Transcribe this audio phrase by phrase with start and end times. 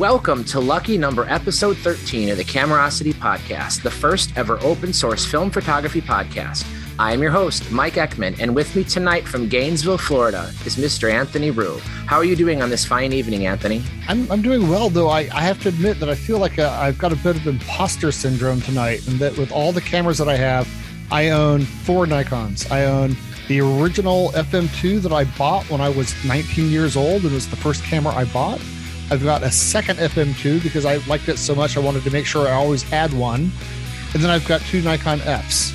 [0.00, 5.26] Welcome to lucky number episode 13 of the Camerosity Podcast, the first ever open source
[5.26, 6.66] film photography podcast.
[6.98, 11.12] I am your host, Mike Eckman, and with me tonight from Gainesville, Florida, is Mr.
[11.12, 11.76] Anthony Rue.
[12.06, 13.82] How are you doing on this fine evening, Anthony?
[14.08, 16.74] I'm, I'm doing well, though I, I have to admit that I feel like uh,
[16.80, 20.16] i have got a bit of imposter syndrome tonight, and that with all the cameras
[20.16, 20.66] that I have,
[21.10, 22.70] I own four Nikons.
[22.72, 27.24] I own the original FM2 that I bought when I was 19 years old.
[27.24, 28.62] and It was the first camera I bought.
[29.10, 32.26] I've got a second FM2 because I liked it so much I wanted to make
[32.26, 33.50] sure I always had one.
[34.14, 35.74] And then I've got two Nikon Fs.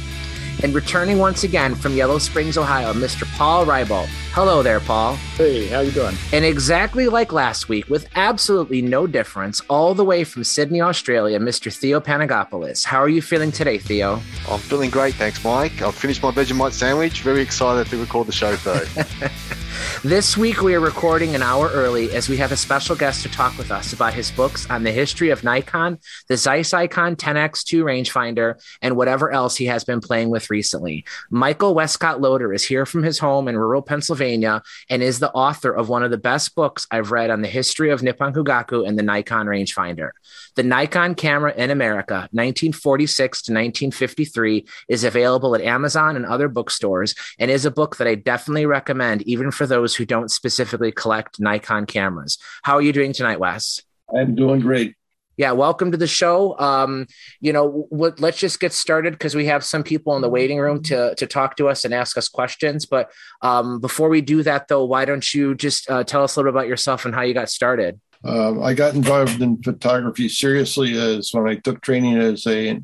[0.63, 3.25] And returning once again from Yellow Springs, Ohio, Mr.
[3.35, 4.07] Paul Rybolt.
[4.31, 5.15] Hello there, Paul.
[5.35, 6.15] Hey, how you doing?
[6.31, 11.37] And exactly like last week, with absolutely no difference, all the way from Sydney, Australia,
[11.37, 11.75] Mr.
[11.75, 12.85] Theo Panagopoulos.
[12.85, 14.21] How are you feeling today, Theo?
[14.49, 15.81] I'm feeling great, thanks, Mike.
[15.81, 17.21] I've finished my Vegemite sandwich.
[17.21, 18.85] Very excited to record the show today.
[20.03, 23.29] This week, we are recording an hour early as we have a special guest to
[23.29, 27.83] talk with us about his books on the history of Nikon, the Zeiss Ikon 10X2
[27.83, 31.05] rangefinder, and whatever else he has been playing with recently.
[31.29, 35.71] Michael Westcott Loader is here from his home in rural Pennsylvania and is the author
[35.71, 38.99] of one of the best books I've read on the history of Nippon Kogaku and
[38.99, 40.11] the Nikon rangefinder.
[40.55, 47.13] The Nikon camera in America, 1946 to 1953, is available at Amazon and other bookstores
[47.37, 51.41] and is a book that I definitely recommend, even for those who don't specifically collect
[51.41, 52.37] Nikon cameras.
[52.63, 53.81] How are you doing tonight, Wes?
[54.17, 54.95] I'm doing great.
[55.37, 56.57] Yeah, welcome to the show.
[56.57, 57.07] Um,
[57.41, 60.81] you know, let's just get started because we have some people in the waiting room
[60.83, 62.85] to to talk to us and ask us questions.
[62.85, 66.39] But um, before we do that, though, why don't you just uh, tell us a
[66.39, 67.99] little bit about yourself and how you got started?
[68.25, 72.81] Uh, I got involved in photography seriously as when I took training as a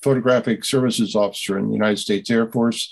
[0.00, 2.88] photographic services officer in the United States Air Force.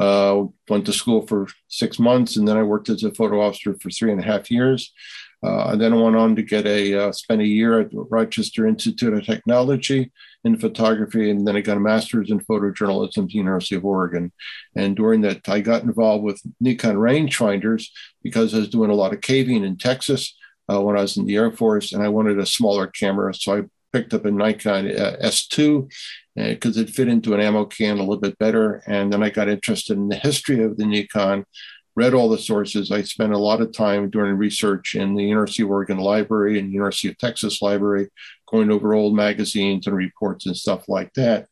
[0.00, 3.74] Uh, went to school for six months, and then I worked as a photo officer
[3.80, 4.92] for three and a half years.
[5.42, 9.24] Uh, then went on to get a uh, spent a year at Rochester Institute of
[9.24, 10.12] Technology
[10.44, 14.30] in photography, and then I got a master's in photojournalism at the University of Oregon.
[14.76, 17.88] And during that, I got involved with Nikon rangefinders
[18.22, 20.32] because I was doing a lot of caving in Texas
[20.70, 23.56] uh, when I was in the Air Force, and I wanted a smaller camera, so
[23.56, 23.62] I
[23.92, 25.90] picked up a Nikon uh, S2
[26.34, 28.82] because uh, it fit into an ammo can a little bit better.
[28.86, 31.44] And then I got interested in the history of the Nikon,
[31.94, 32.90] read all the sources.
[32.90, 36.72] I spent a lot of time doing research in the University of Oregon Library and
[36.72, 38.08] University of Texas Library,
[38.50, 41.48] going over old magazines and reports and stuff like that.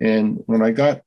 [0.00, 1.02] And when I got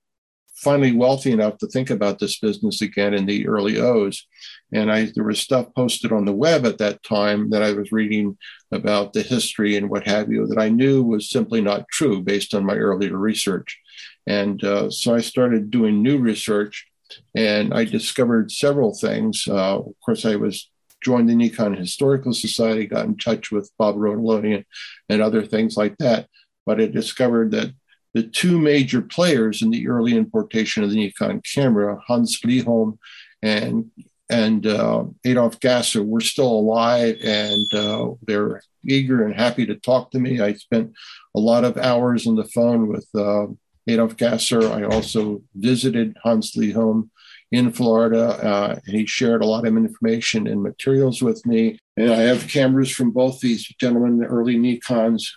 [0.63, 4.25] finally wealthy enough to think about this business again in the early O's.
[4.73, 7.91] And I there was stuff posted on the web at that time that I was
[7.91, 8.37] reading
[8.71, 12.53] about the history and what have you that I knew was simply not true based
[12.53, 13.79] on my earlier research.
[14.25, 16.87] And uh, so I started doing new research,
[17.35, 19.45] and I discovered several things.
[19.47, 20.69] Uh, of course, I was
[21.03, 24.63] joined the Nikon Historical Society, got in touch with Bob Rotoloni
[25.09, 26.27] and other things like that.
[26.65, 27.73] But I discovered that
[28.13, 32.97] the two major players in the early importation of the Nikon camera, Hans Briholm
[33.41, 33.91] and
[34.29, 40.11] and uh, Adolf Gasser, were still alive, and uh, they're eager and happy to talk
[40.11, 40.39] to me.
[40.39, 40.93] I spent
[41.35, 43.47] a lot of hours on the phone with uh,
[43.87, 44.71] Adolf Gasser.
[44.71, 47.09] I also visited Hans Briholm
[47.51, 51.77] in Florida, uh, and he shared a lot of information and materials with me.
[51.97, 55.29] And I have cameras from both these gentlemen, the early Nikons,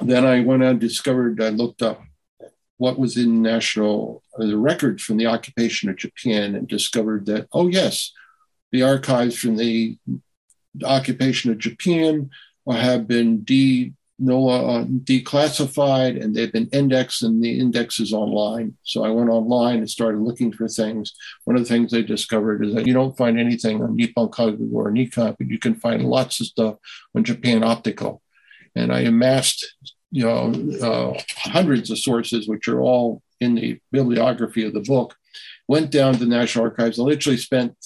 [0.00, 2.02] then I went and discovered, I looked up
[2.80, 7.46] what was in national uh, the records from the occupation of Japan and discovered that,
[7.52, 8.10] oh, yes,
[8.72, 9.98] the archives from the
[10.82, 12.30] occupation of Japan
[12.66, 18.74] have been de, NOAA uh, declassified and they've been indexed and the index is online.
[18.82, 21.12] So I went online and started looking for things.
[21.44, 24.72] One of the things I discovered is that you don't find anything on Nippon Kogaku
[24.72, 26.76] or Nikon, but you can find lots of stuff
[27.14, 28.22] on Japan Optical
[28.74, 29.74] and I amassed
[30.10, 30.52] you know
[30.82, 35.14] uh, hundreds of sources, which are all in the bibliography of the book.
[35.68, 36.98] Went down to the National Archives.
[36.98, 37.76] I literally spent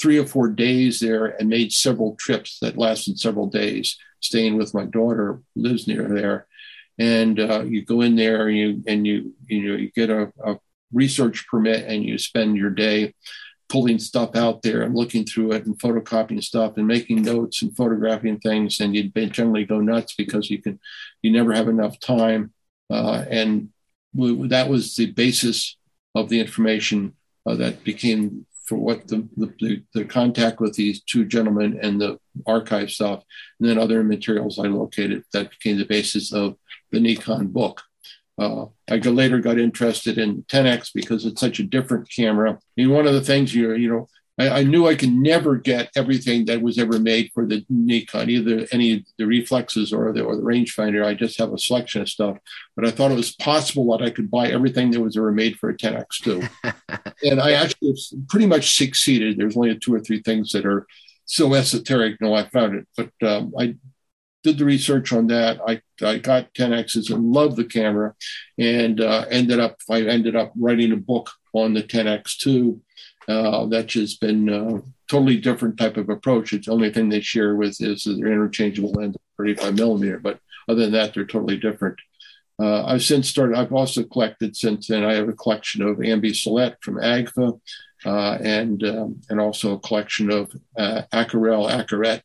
[0.00, 4.74] three or four days there and made several trips that lasted several days, staying with
[4.74, 6.46] my daughter, who lives near there.
[6.98, 10.32] And uh, you go in there and you and you you know you get a,
[10.44, 10.58] a
[10.92, 13.14] research permit and you spend your day
[13.72, 17.74] pulling stuff out there and looking through it and photocopying stuff and making notes and
[17.74, 20.78] photographing things and you'd generally go nuts because you can
[21.22, 22.52] you never have enough time.
[22.90, 23.70] Uh, and
[24.14, 25.78] we, that was the basis
[26.14, 27.14] of the information
[27.46, 32.18] uh, that became for what the, the, the contact with these two gentlemen and the
[32.46, 33.24] archive stuff
[33.58, 36.56] and then other materials i located that became the basis of
[36.92, 37.82] the nikon book
[38.38, 42.52] uh, I later got interested in Tenax because it's such a different camera.
[42.52, 44.08] I mean, one of the things you you know,
[44.38, 48.30] I, I, knew I could never get everything that was ever made for the Nikon,
[48.30, 51.04] either any of the reflexes or the or the rangefinder.
[51.04, 52.38] I just have a selection of stuff,
[52.74, 55.56] but I thought it was possible that I could buy everything that was ever made
[55.56, 56.48] for a Tenax II.
[57.30, 57.94] and I actually
[58.28, 59.36] pretty much succeeded.
[59.36, 60.86] There's only two or three things that are
[61.26, 62.20] so esoteric.
[62.20, 63.76] No, I found it, but um, I
[64.42, 65.60] did the research on that.
[65.66, 68.14] I, I got Tenax's and loved the camera,
[68.58, 72.80] and uh, ended up I ended up writing a book on the Tenax II
[73.28, 76.52] uh, that's just been a uh, totally different type of approach.
[76.52, 80.18] It's the only thing they share with is their interchangeable lens, 35 millimeter.
[80.18, 81.98] But other than that, they're totally different.
[82.60, 83.56] Uh, I've since started.
[83.56, 85.04] I've also collected since then.
[85.04, 87.60] I have a collection of Ambi Silette from Agfa,
[88.04, 92.22] uh, and um, and also a collection of uh, Akarette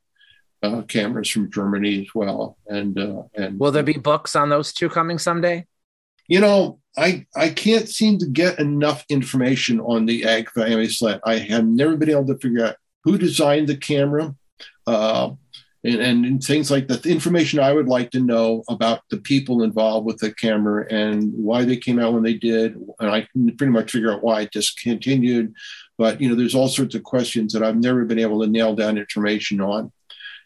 [0.64, 2.58] uh, cameras from Germany as well.
[2.68, 5.66] And uh, and will there be books on those two coming someday?
[6.28, 11.22] You know, I I can't seem to get enough information on the Agfa Silette.
[11.26, 14.36] I have never been able to figure out who designed the camera,
[14.86, 15.32] uh,
[15.84, 17.04] and, and things like that.
[17.04, 21.32] The information I would like to know about the people involved with the camera and
[21.34, 22.76] why they came out when they did.
[23.00, 25.54] And I can pretty much figure out why it discontinued.
[25.98, 28.76] But you know, there's all sorts of questions that I've never been able to nail
[28.76, 29.92] down information on.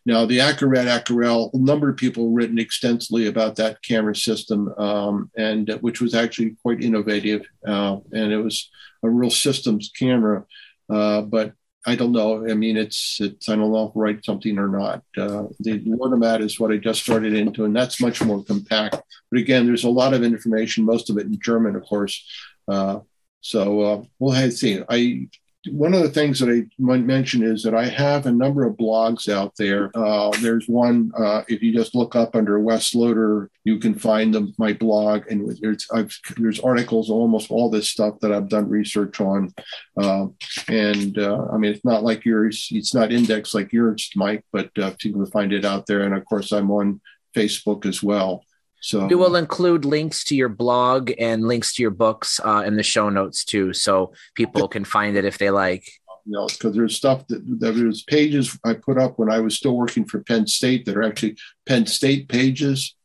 [0.06, 5.30] Now, the Akarette Akarelle, a number of people written extensively about that camera system, um,
[5.38, 8.70] and which was actually quite innovative, uh, and it was
[9.04, 10.46] a real systems camera.
[10.90, 11.54] Uh, but
[11.86, 12.48] I don't know.
[12.48, 15.04] I mean, it's it's I don't know if write something or not.
[15.18, 18.98] Uh, the Lordomat is what I just started into, and that's much more compact.
[19.32, 22.24] But again, there's a lot of information, most of it in German, of course.
[22.68, 23.00] Uh,
[23.42, 24.84] so uh, we'll have to see.
[24.88, 25.28] I
[25.70, 28.78] one of the things that I might mention is that I have a number of
[28.78, 29.92] blogs out there.
[29.94, 34.34] Uh, there's one, uh, if you just look up under Wes Loader, you can find
[34.34, 38.70] the, my blog, and there's I've, there's articles almost all this stuff that I've done
[38.70, 39.54] research on.
[40.02, 40.28] Uh,
[40.68, 44.72] and uh, I mean, it's not like yours, it's not indexed like yours, Mike, but
[44.80, 46.02] uh, you can find it out there.
[46.02, 47.02] And of course, I'm on
[47.36, 48.44] Facebook as well.
[48.82, 52.76] So we will include links to your blog and links to your books uh, in
[52.76, 55.88] the show notes too, so people can find it if they like.
[56.26, 59.56] You know, because there's stuff that, that there's pages I put up when I was
[59.56, 61.38] still working for Penn State that are actually
[61.68, 62.96] Penn State pages,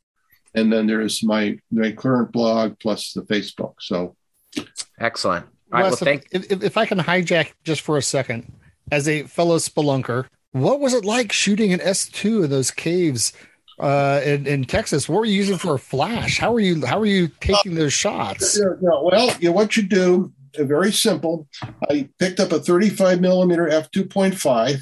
[0.55, 3.75] and then there's my my current blog plus the Facebook.
[3.81, 4.17] So
[4.99, 5.45] excellent.
[5.73, 8.51] All right, well, thank- if, if, if I can hijack just for a second,
[8.91, 13.35] as a fellow spelunker, what was it like shooting an S two in those caves?
[13.79, 15.07] Uh, in, in Texas.
[15.07, 16.39] What were you using for a flash?
[16.39, 18.59] How are you how are you taking those shots?
[19.13, 21.47] Well, you know, what you do, uh, very simple.
[21.91, 24.81] I picked up a 35 millimeter f 2.5,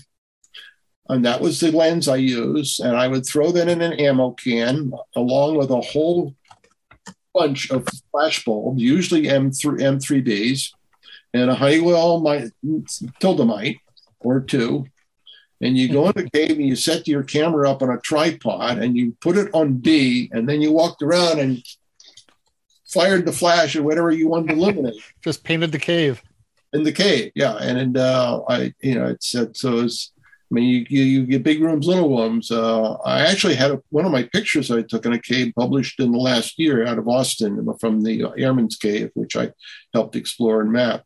[1.08, 2.79] and that was the lens I used.
[2.79, 6.37] And I would throw that in an ammo can along with a whole
[7.35, 10.70] bunch of flash bulbs, usually M3 M3Bs,
[11.35, 12.49] and a Honeywell my,
[13.19, 13.79] Tilt-A-Mite
[14.20, 14.87] or two
[15.61, 18.79] and you go in the cave and you set your camera up on a tripod
[18.79, 21.62] and you put it on B, and then you walked around and
[22.87, 24.95] fired the flash or whatever you wanted to illuminate.
[25.23, 26.23] Just painted the cave.
[26.73, 30.11] In the cave, yeah, and and uh, I, you know, it's, it's so it's.
[30.51, 32.51] I mean, you, you, you get big rooms, little rooms.
[32.51, 35.99] Uh, I actually had a, one of my pictures I took in a cave published
[35.99, 39.53] in the last year out of Austin from the Airman's Cave, which I
[39.94, 41.05] helped explore and map.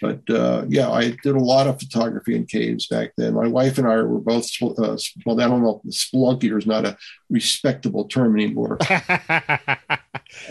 [0.00, 3.34] But uh, yeah, I did a lot of photography in caves back then.
[3.34, 6.84] My wife and I were both, uh, well, I don't know, if spelunkier is not
[6.84, 6.96] a
[7.30, 8.78] respectable term anymore.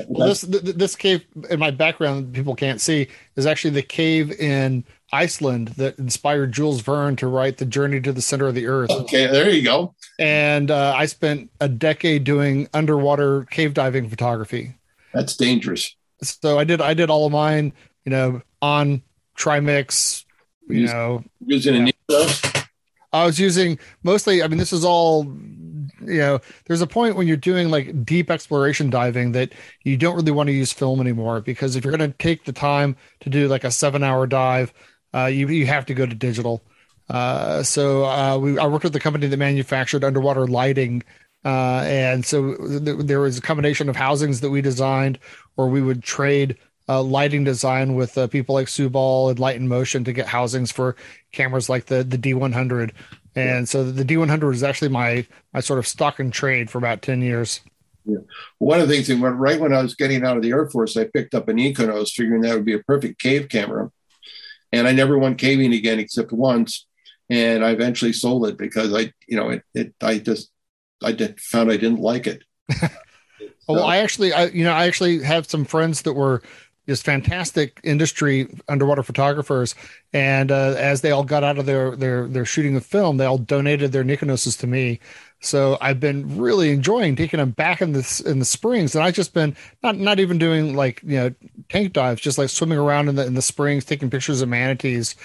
[0.08, 4.84] well, this this cave in my background, people can't see, is actually the cave in
[5.12, 8.92] Iceland that inspired Jules Verne to write The Journey to the Center of the Earth.
[8.92, 9.96] Okay, there you go.
[10.20, 14.76] And uh, I spent a decade doing underwater cave diving photography.
[15.14, 15.96] That's dangerous.
[16.22, 17.74] So I did I did all of mine,
[18.06, 19.02] you know, on
[19.38, 20.26] trimix
[20.68, 21.24] you Use, know.
[21.46, 22.64] using yeah.
[23.14, 25.24] i was using mostly i mean this is all
[26.02, 29.54] you know there's a point when you're doing like deep exploration diving that
[29.84, 32.52] you don't really want to use film anymore because if you're going to take the
[32.52, 34.74] time to do like a seven hour dive
[35.14, 36.64] uh, you, you have to go to digital.
[37.10, 41.04] Uh, so uh, we, I worked with the company that manufactured underwater lighting,
[41.46, 45.18] uh, and so th- there was a combination of housings that we designed,
[45.56, 46.58] or we would trade
[46.90, 50.72] uh, lighting design with uh, people like Subal and Light in Motion to get housings
[50.72, 50.96] for
[51.32, 52.92] cameras like the the D100.
[53.36, 53.66] And yeah.
[53.66, 57.22] so the D100 was actually my my sort of stock and trade for about 10
[57.22, 57.62] years.
[58.08, 58.20] Yeah.
[58.58, 60.70] One of the things that went right when I was getting out of the Air
[60.70, 63.92] Force, I picked up an Nikonos, figuring that would be a perfect cave camera.
[64.72, 66.88] And I never went caving again except once.
[67.30, 70.50] And I eventually sold it because I, you know, it, it I just,
[71.04, 72.44] I did, found I didn't like it.
[73.68, 76.42] well, I actually, I, you know, I actually have some friends that were
[76.88, 79.76] just fantastic industry underwater photographers.
[80.14, 83.26] And uh, as they all got out of their their their shooting of film, they
[83.26, 85.00] all donated their Nikonoses to me.
[85.40, 89.14] So I've been really enjoying taking them back in the in the springs, and I've
[89.14, 91.34] just been not not even doing like you know
[91.70, 95.16] tank dives, just like swimming around in the in the springs, taking pictures of manatees.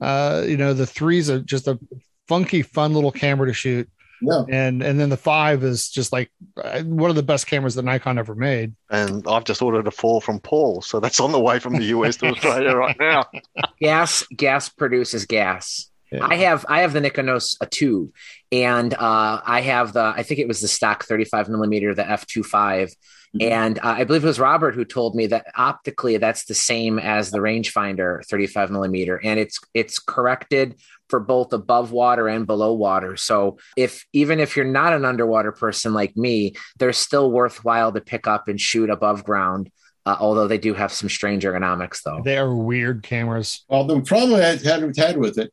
[0.00, 1.78] Uh, you know, the threes are just a
[2.26, 3.88] funky, fun little camera to shoot.
[4.22, 4.44] Yeah.
[4.48, 6.30] And and then the five is just like
[6.62, 8.74] uh, one of the best cameras that Nikon ever made.
[8.90, 11.84] And I've just ordered a four from Paul, so that's on the way from the
[11.84, 13.26] US to Australia right now.
[13.80, 15.90] Gas gas produces gas.
[16.12, 16.26] Yeah.
[16.26, 18.12] I have I have the Nikonos a two,
[18.50, 22.94] and uh, I have the I think it was the stock 35 millimeter, the f2.5.
[23.32, 23.52] Mm-hmm.
[23.52, 26.98] And uh, I believe it was Robert who told me that optically that's the same
[26.98, 32.72] as the rangefinder 35 millimeter, and it's it's corrected for both above water and below
[32.72, 33.16] water.
[33.16, 38.00] So if even if you're not an underwater person like me, they're still worthwhile to
[38.00, 39.70] pick up and shoot above ground.
[40.06, 43.64] Uh, although they do have some strange ergonomics, though they are weird cameras.
[43.68, 45.52] Well, the problem I had, had with it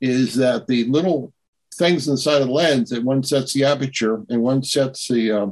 [0.00, 1.32] is that the little
[1.74, 5.46] things inside of the lens that one sets the aperture and one sets the uh,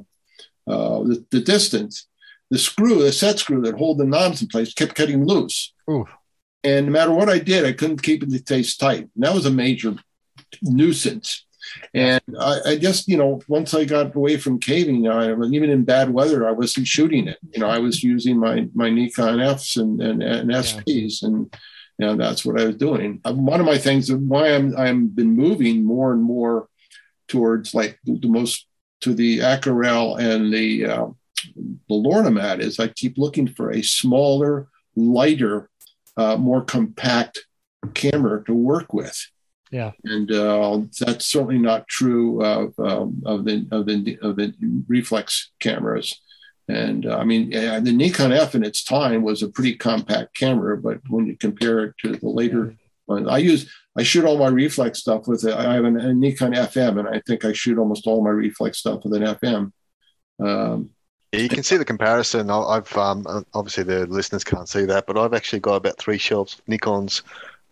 [0.69, 2.09] uh, the, the, distance.
[2.51, 5.73] The screw, the set screw that hold the knobs in place, kept getting loose.
[5.91, 6.07] Ooh.
[6.67, 9.09] And no matter what I did, I couldn't keep the taste tight.
[9.15, 9.95] And that was a major
[10.63, 11.47] nuisance.
[11.95, 15.71] And I, I, just, you know, once I got away from caving, I, was even
[15.71, 17.39] in bad weather, I wasn't shooting it.
[17.53, 21.29] You know, I was using my my Nikon Fs and and, and SPs, yeah.
[21.29, 21.57] and
[21.99, 23.21] you know, that's what I was doing.
[23.25, 26.69] Uh, one of my things, why I'm I'm been moving more and more
[27.29, 28.67] towards like the most
[29.03, 31.07] to the Akarelle and the uh,
[31.55, 35.69] the Lordomat is I keep looking for a smaller, lighter,
[36.17, 37.47] uh, more compact
[37.95, 39.17] camera to work with.
[39.71, 44.55] Yeah, and uh, that's certainly not true of um, of the of the of the
[44.89, 46.21] reflex cameras.
[46.69, 50.77] And uh, I mean, the Nikon F in its time was a pretty compact camera,
[50.77, 52.75] but when you compare it to the later
[53.07, 55.55] ones, I use I shoot all my reflex stuff with it.
[55.55, 58.79] I have an, a Nikon FM, and I think I shoot almost all my reflex
[58.79, 59.73] stuff with an FM.
[60.39, 60.91] Um,
[61.33, 62.51] yeah, you can see the comparison.
[62.51, 66.55] I've um, obviously the listeners can't see that, but I've actually got about three shelves
[66.55, 67.23] of Nikon's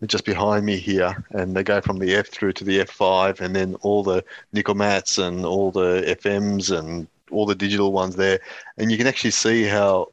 [0.07, 3.55] just behind me here, and they go from the F through to the F5, and
[3.55, 8.41] then all the Nikkormats and all the FMs and all the digital ones there,
[8.77, 10.13] and you can actually see how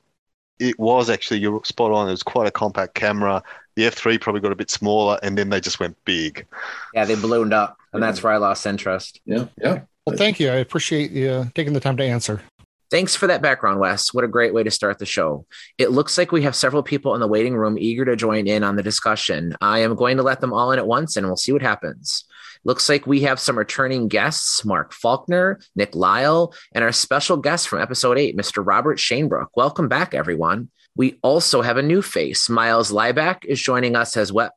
[0.60, 2.08] it was actually you're spot on.
[2.08, 3.44] It was quite a compact camera.
[3.76, 6.46] The F3 probably got a bit smaller, and then they just went big.
[6.94, 9.20] Yeah, they ballooned up, and that's where I lost interest.
[9.26, 9.82] Yeah, yeah.
[10.06, 10.50] Well, thank you.
[10.50, 12.42] I appreciate you uh, taking the time to answer.
[12.92, 14.14] Thanks for that background, Wes.
[14.14, 15.46] What a great way to start the show.
[15.78, 18.66] It looks like we have several people in the waiting room eager to join in
[18.66, 19.56] on the discussion.
[19.62, 22.26] I am going to let them all in at once and we'll see what happens.
[22.66, 27.70] Looks like we have some returning guests Mark Faulkner, Nick Lyle, and our special guest
[27.70, 28.62] from episode eight, Mr.
[28.64, 29.48] Robert Shanebrook.
[29.56, 30.70] Welcome back, everyone.
[30.94, 32.50] We also have a new face.
[32.50, 34.52] Miles Lieback is joining us as well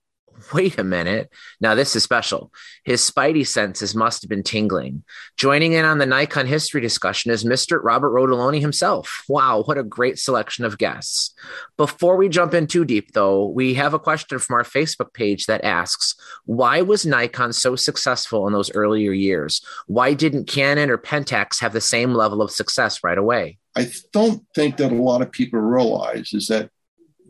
[0.53, 1.31] wait a minute.
[1.61, 2.53] Now, this is special.
[2.85, 5.05] His spidey senses must have been tingling.
[5.37, 7.83] Joining in on the Nikon history discussion is Mr.
[7.83, 9.25] Robert Rotoloni himself.
[9.29, 11.35] Wow, what a great selection of guests.
[11.77, 15.47] Before we jump in too deep, though, we have a question from our Facebook page
[15.47, 16.15] that asks
[16.45, 19.61] Why was Nikon so successful in those earlier years?
[19.87, 23.59] Why didn't Canon or Pentax have the same level of success right away?
[23.77, 26.71] I don't think that a lot of people realize is that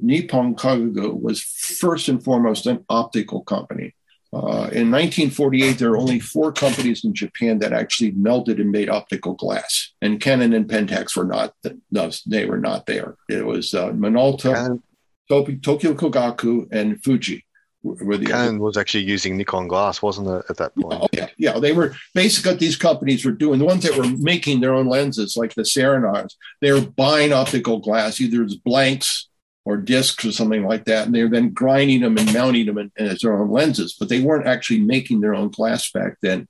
[0.01, 3.95] Nippon Kogaku was first and foremost an optical company.
[4.35, 8.91] Uh, in 1948, there were only four companies in Japan that actually melted and made
[8.91, 11.55] optical glass, and Canon and Pentax were not.
[11.93, 13.15] No, they were not there.
[13.29, 14.81] It was uh, Minolta,
[15.29, 17.45] Tokyo Kogaku, and Fuji.
[17.85, 21.01] Were the Canon was actually using Nikon glass, wasn't it, at that point?
[21.03, 21.61] Oh, yeah, yeah.
[21.61, 25.37] They were basically these companies were doing the ones that were making their own lenses,
[25.37, 26.35] like the Serenars.
[26.61, 29.29] They were buying optical glass, either as blanks
[29.65, 31.07] or discs or something like that.
[31.07, 34.09] And they were then grinding them and mounting them in, as their own lenses, but
[34.09, 36.49] they weren't actually making their own glass back then.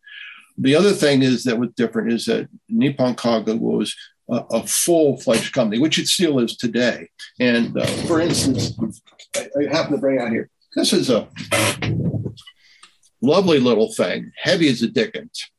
[0.59, 3.95] The other thing is that was different is that Nippon Kaga was
[4.31, 7.09] a, a full fledged company, which it still is today.
[7.41, 8.73] And uh, for instance,
[9.37, 11.29] I, I happen to bring out here this is a
[13.21, 15.51] lovely little thing, heavy as a Dickens.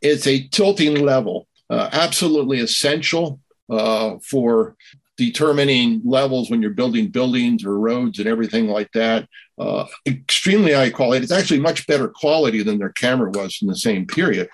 [0.00, 4.76] It's a tilting level, uh, absolutely essential uh, for
[5.16, 9.28] determining levels when you're building buildings or roads and everything like that.
[9.58, 11.22] Uh, extremely high quality.
[11.22, 14.48] It's actually much better quality than their camera was in the same period.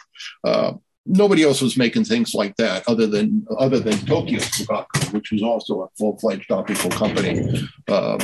[0.45, 5.33] Uh, nobody else was making things like that other than other than Tokyo Kogaku, which
[5.33, 7.69] was also a full-fledged optical company.
[7.89, 8.19] Uh,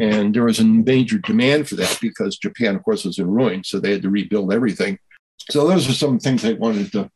[0.00, 3.62] and there was a major demand for that because Japan, of course, was in ruin,
[3.64, 4.98] so they had to rebuild everything.
[5.50, 7.10] So those are some things I wanted to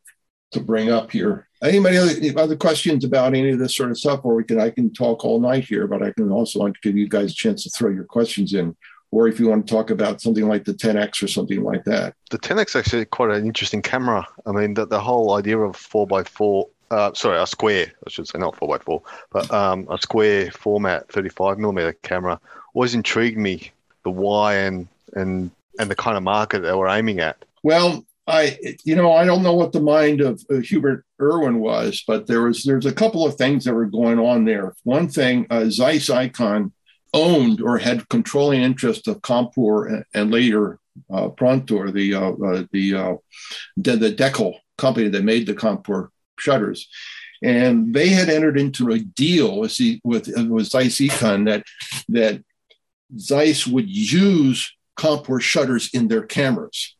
[0.51, 1.46] to bring up here.
[1.63, 4.21] Anybody other, other questions about any of this sort of stuff?
[4.23, 6.79] Or we can I can talk all night here, but I can also like to
[6.81, 8.75] give you guys a chance to throw your questions in.
[9.09, 12.13] Or if you want to talk about something like the Tenax or something like that.
[12.29, 14.27] The Tenax actually quite an interesting camera.
[14.45, 18.09] I mean, the, the whole idea of four by four, uh, sorry, a square, I
[18.09, 22.39] should say, not four by four, but um, a square format 35 millimeter camera
[22.73, 23.71] always intrigued me.
[24.03, 27.37] The why and and and the kind of market they were aiming at.
[27.63, 32.03] Well, I, you know, I don't know what the mind of uh, Hubert Nerwin was,
[32.05, 34.75] but there was there's a couple of things that were going on there.
[34.83, 36.73] One thing, uh, Zeiss Ikon
[37.13, 40.79] owned or had controlling interest of Compur and, and later
[41.09, 43.15] uh, Prontor, the uh, uh the, uh,
[43.77, 46.89] the the Deckel company that made the Compur shutters,
[47.41, 51.63] and they had entered into a deal with with, with Zeiss Ikon that
[52.09, 52.43] that
[53.17, 56.96] Zeiss would use Compur shutters in their cameras.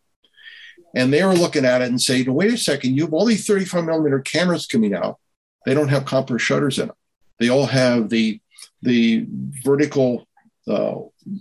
[0.98, 3.46] And they were looking at it and saying, wait a second, you have all these
[3.46, 5.20] 35 millimeter cameras coming out.
[5.63, 6.96] They don't have Compur shutters in them.
[7.39, 8.42] They all have the,
[8.82, 9.27] the
[9.63, 10.27] vertical
[10.68, 10.96] uh,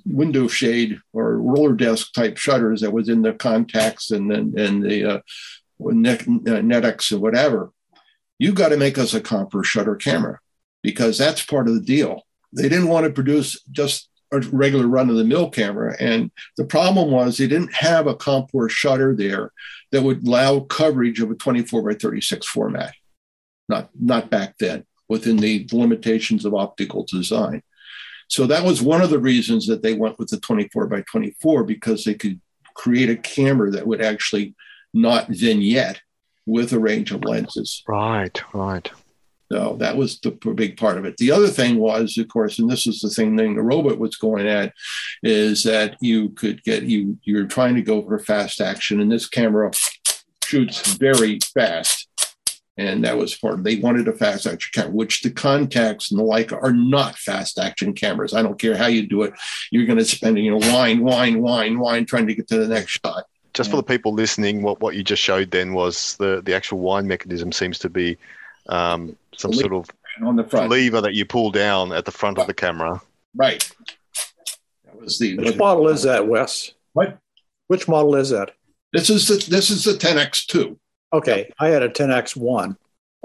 [0.05, 4.83] window shade or roller desk type shutters that was in the Contax and then and
[4.83, 5.21] the uh,
[5.81, 7.73] net, uh, Nettax or whatever.
[8.39, 10.41] You've got to make us a Compur shutter camera
[10.83, 12.27] because that's part of the deal.
[12.53, 15.97] They didn't want to produce just a regular run of the mill camera.
[16.01, 19.53] And the problem was they didn't have a Compur shutter there
[19.93, 22.95] that would allow coverage of a 24 by 36 format.
[23.69, 27.63] Not, not back then, within the limitations of optical design.
[28.29, 31.65] So that was one of the reasons that they went with the 24 by 24
[31.65, 32.41] because they could
[32.75, 34.55] create a camera that would actually
[34.93, 36.01] not vignette
[36.45, 37.83] with a range of lenses.
[37.87, 38.91] Right, right.
[39.51, 41.17] So that was the big part of it.
[41.19, 44.17] The other thing was, of course, and this is the thing that the robot was
[44.17, 44.73] going at,
[45.23, 49.29] is that you could get you you're trying to go for fast action, and this
[49.29, 49.71] camera
[50.45, 52.09] shoots very fast.
[52.79, 56.21] And that was part of they wanted a fast action camera, which the Contax and
[56.21, 58.35] the like are not fast action cameras.
[58.35, 59.33] I don't care how you do it,
[59.71, 62.69] you're going to spend you know wine, wine, wine, wine trying to get to the
[62.69, 63.25] next shot.
[63.55, 66.79] Just for the people listening, what, what you just showed then was the, the actual
[66.79, 68.19] wind mechanism seems to be
[68.69, 69.89] um, some sort of
[70.23, 70.71] on the front.
[70.71, 73.01] lever that you pull down at the front of the camera.
[73.35, 73.71] Right.
[74.85, 76.73] That was the which model is that, Wes?
[76.93, 77.19] What?
[77.69, 78.53] Which model is that?
[78.93, 80.77] This is the this is the Tenax II.
[81.13, 82.75] Okay, I had a Tenax I.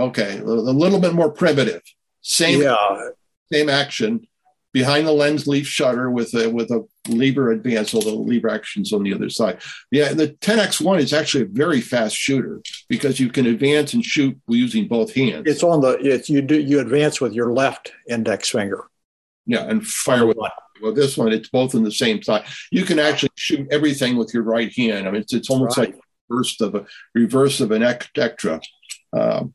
[0.01, 1.81] Okay, a little bit more primitive.
[2.21, 3.09] Same yeah.
[3.51, 4.27] same action
[4.73, 8.93] behind the lens leaf shutter with a with a lever advance, although the lever action's
[8.93, 9.61] on the other side.
[9.91, 14.03] Yeah, the Tenax I is actually a very fast shooter because you can advance and
[14.03, 15.43] shoot using both hands.
[15.45, 18.85] It's on the it's you do you advance with your left index finger.
[19.45, 20.37] Yeah, and fire with.
[20.81, 22.45] Well, this one it's both in the same side.
[22.71, 25.07] You can actually shoot everything with your right hand.
[25.07, 25.93] I mean, it's, it's almost right.
[25.93, 28.61] like reverse of a reverse of an Ektra.
[29.13, 29.53] Um,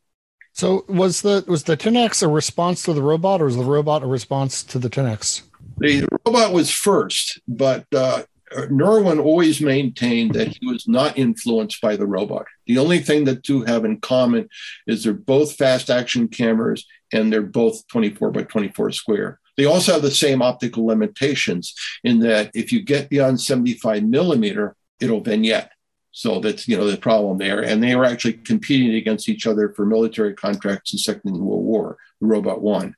[0.57, 4.03] so was the was the Tenax a response to the robot, or was the robot
[4.03, 5.42] a response to the Tenax?
[5.77, 8.23] The robot was first, but uh,
[8.55, 12.47] Nerwin always maintained that he was not influenced by the robot.
[12.66, 14.49] The only thing that two have in common
[14.87, 19.40] is they're both fast action cameras and they're both 24 by 24 square.
[19.59, 24.75] They also have the same optical limitations in that if you get beyond 75 millimeter,
[25.01, 25.71] it'll vignette.
[26.16, 29.74] So that's you know the problem there, and they were actually competing against each other
[29.74, 31.98] for military contracts in Second World War.
[32.22, 32.96] The robot won,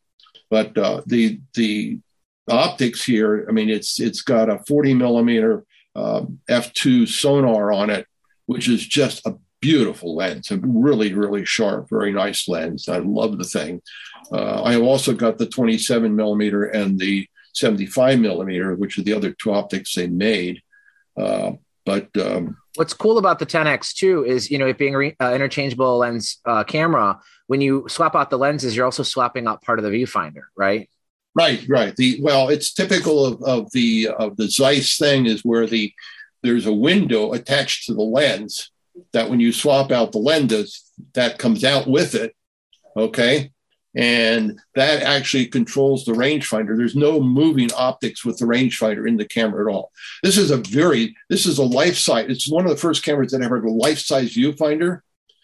[0.50, 1.98] but uh, the the
[2.48, 5.64] optics here, I mean, it's it's got a 40 millimeter
[5.96, 8.06] uh, f2 Sonnar on it,
[8.46, 12.88] which is just a beautiful lens, a really really sharp, very nice lens.
[12.88, 13.82] I love the thing.
[14.30, 19.14] Uh, I have also got the 27 millimeter and the 75 millimeter, which are the
[19.14, 20.62] other two optics they made.
[21.20, 21.54] Uh,
[21.84, 25.32] but um, what's cool about the Tenax II is you know it being re- uh,
[25.34, 27.20] interchangeable lens uh, camera.
[27.48, 30.88] When you swap out the lenses, you're also swapping out part of the viewfinder, right?
[31.34, 31.94] Right, right.
[31.96, 35.92] The well, it's typical of, of the of the Zeiss thing is where the
[36.42, 38.70] there's a window attached to the lens
[39.12, 42.34] that when you swap out the lenses, that comes out with it.
[42.96, 43.50] Okay
[43.94, 46.76] and that actually controls the rangefinder.
[46.76, 49.92] There's no moving optics with the rangefinder in the camera at all.
[50.22, 52.26] This is a very, this is a life size.
[52.28, 55.00] It's one of the first cameras that ever had a life size viewfinder.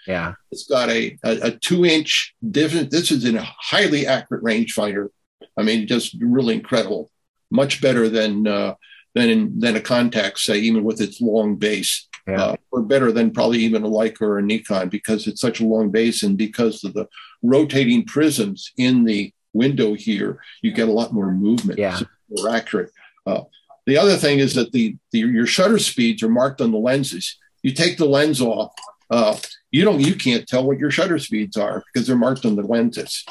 [0.07, 2.90] Yeah, it's got a, a, a two inch different.
[2.90, 5.09] This is in a highly accurate rangefinder.
[5.57, 7.11] I mean, just really incredible.
[7.50, 8.74] Much better than uh,
[9.14, 12.42] than in, than a Contax, say, even with its long base yeah.
[12.42, 15.66] uh, or better than probably even a Leica or a Nikon because it's such a
[15.66, 17.07] long base and because of the
[17.44, 21.78] rotating prisms in the window here, you get a lot more movement.
[21.78, 21.96] Yeah.
[21.96, 22.90] So more accurate.
[23.26, 23.42] Uh,
[23.87, 27.37] the other thing is that the, the your shutter speeds are marked on the lenses.
[27.62, 28.74] You take the lens off
[29.11, 29.37] uh,
[29.70, 32.62] you don't you can't tell what your shutter speeds are because they're marked on the
[32.62, 33.24] lenses.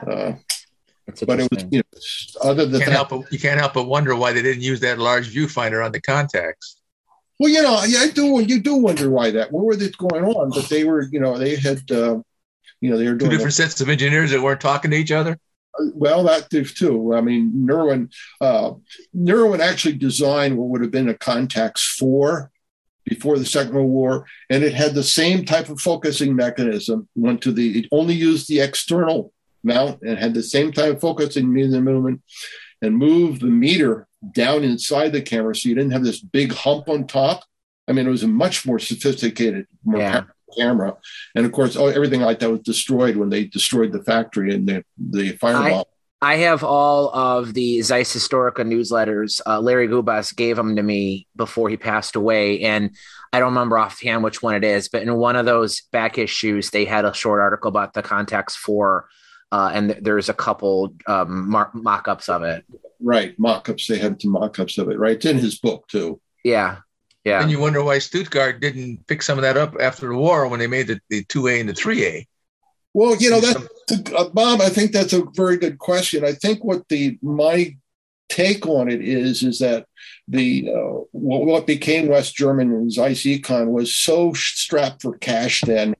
[0.00, 0.34] Uh,
[1.26, 3.84] but it was you know, other than can't that, help but, you can't help but
[3.84, 6.76] wonder why they didn't use that large viewfinder on the Contax.
[7.38, 8.40] well, you know, I do.
[8.40, 9.50] You do wonder why that.
[9.50, 10.50] What were they going on?
[10.50, 12.18] But they were, you know, they had, uh,
[12.80, 15.12] you know, they were Two doing different sets of engineers that weren't talking to each
[15.12, 15.38] other.
[15.94, 18.10] well that did too i mean nerwin
[18.40, 18.72] uh
[19.14, 22.50] nerwin actually designed what would have been a contax 4
[23.04, 27.40] before the second world war and it had the same type of focusing mechanism went
[27.42, 31.46] to the it only used the external mount and had the same type of focusing
[31.52, 32.20] movement
[32.82, 36.88] and moved the meter down inside the camera so you didn't have this big hump
[36.88, 37.44] on top
[37.86, 40.22] i mean it was a much more sophisticated more Yeah.
[40.56, 40.96] Camera
[41.34, 44.68] and of course oh, everything like that was destroyed when they destroyed the factory and
[44.68, 45.88] the the fireball
[46.20, 49.40] I have all of the Zeiss Historica newsletters.
[49.46, 52.90] Uh, Larry Gubas gave them to me before he passed away, and
[53.32, 54.88] I don't remember offhand which one it is.
[54.88, 58.54] But in one of those back issues, they had a short article about the Contax
[58.54, 59.06] for,
[59.52, 62.64] uh, and th- there's a couple um, mar- mock-ups of it.
[63.00, 63.86] Right, mock-ups.
[63.86, 64.98] They had some mock-ups of it.
[64.98, 66.20] Right, it's in his book too.
[66.42, 66.78] Yeah,
[67.24, 67.42] yeah.
[67.42, 70.60] And you wonder why Stuttgart didn't pick some of that up after the war when
[70.60, 72.26] they made the, the 2A and the 3A.
[72.94, 74.60] Well, you know that, uh, Bob.
[74.60, 76.24] I think that's a very good question.
[76.24, 77.76] I think what the my
[78.28, 79.86] take on it is is that
[80.26, 85.60] the uh, what, what became West German and Zeiss Ikon was so strapped for cash
[85.62, 85.94] then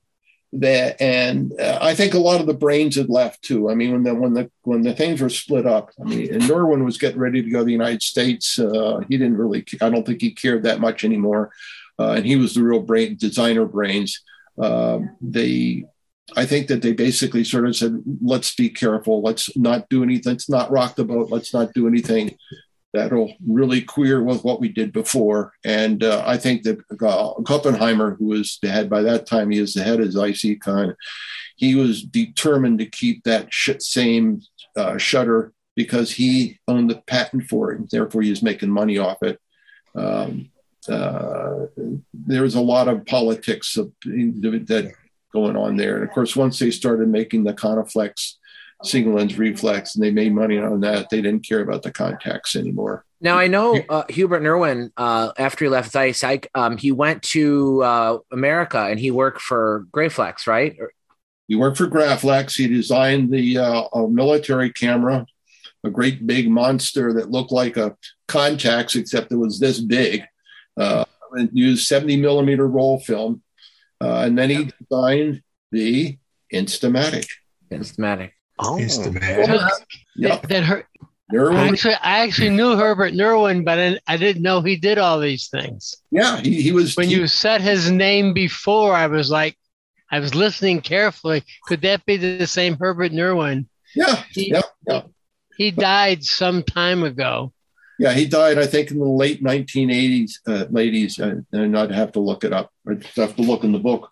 [0.52, 3.70] that, and uh, I think a lot of the brains had left too.
[3.70, 6.42] I mean, when the when the when the things were split up, I mean, and
[6.42, 8.58] Nerwin was getting ready to go to the United States.
[8.58, 9.64] Uh, he didn't really.
[9.80, 11.52] I don't think he cared that much anymore,
[11.98, 14.22] uh, and he was the real brain designer brains.
[14.60, 15.84] Uh, they
[16.36, 19.22] I think that they basically sort of said, let's be careful.
[19.22, 20.32] Let's not do anything.
[20.32, 21.30] Let's not rock the boat.
[21.30, 22.36] Let's not do anything
[22.94, 25.52] that'll really queer with what we did before.
[25.64, 29.58] And uh, I think that uh, Kuppenheimer, who was the head by that time, he
[29.58, 30.94] is the head of ICCon,
[31.56, 34.40] he was determined to keep that sh- same
[34.76, 37.78] uh, shutter because he owned the patent for it.
[37.78, 39.38] And therefore, he was making money off it.
[39.94, 40.50] Um,
[40.88, 41.66] uh,
[42.14, 44.92] there was a lot of politics of, that
[45.32, 45.96] going on there.
[45.96, 48.34] And of course, once they started making the Contaflex
[48.84, 52.56] single lens reflex and they made money on that, they didn't care about the Contax
[52.56, 53.04] anymore.
[53.20, 54.92] Now I know uh, Hubert Nerwin.
[54.96, 59.40] Uh, after he left Zeiss, I, um, he went to uh, America and he worked
[59.40, 60.76] for Graflex, right?
[61.48, 62.56] He worked for Graflex.
[62.56, 65.26] He designed the uh, military camera,
[65.82, 67.96] a great big monster that looked like a
[68.28, 70.24] Contax, except it was this big.
[70.76, 73.42] Uh, it used 70 millimeter roll film.
[74.00, 76.18] Uh, and then he designed the
[76.52, 77.26] Instamatic.
[77.72, 78.32] Instamatic.
[78.58, 79.68] Oh, Instamatic.
[80.16, 80.48] Yep.
[80.48, 80.84] That her,
[81.32, 85.20] Nerwin, actually, I actually knew Herbert Nerwin, but I, I didn't know he did all
[85.20, 85.94] these things.
[86.10, 86.96] yeah, he, he was.
[86.96, 89.56] When he- you said his name before, I was like,
[90.10, 91.44] I was listening carefully.
[91.66, 93.66] Could that be the same Herbert Nerwin?
[93.94, 95.02] yeah, He, yeah, yeah.
[95.56, 97.52] he died some time ago.
[97.98, 102.12] Yeah, he died, I think, in the late 1980s, uh, ladies, uh, and I'd have
[102.12, 102.72] to look it up.
[102.88, 104.10] I'd have to look in the book.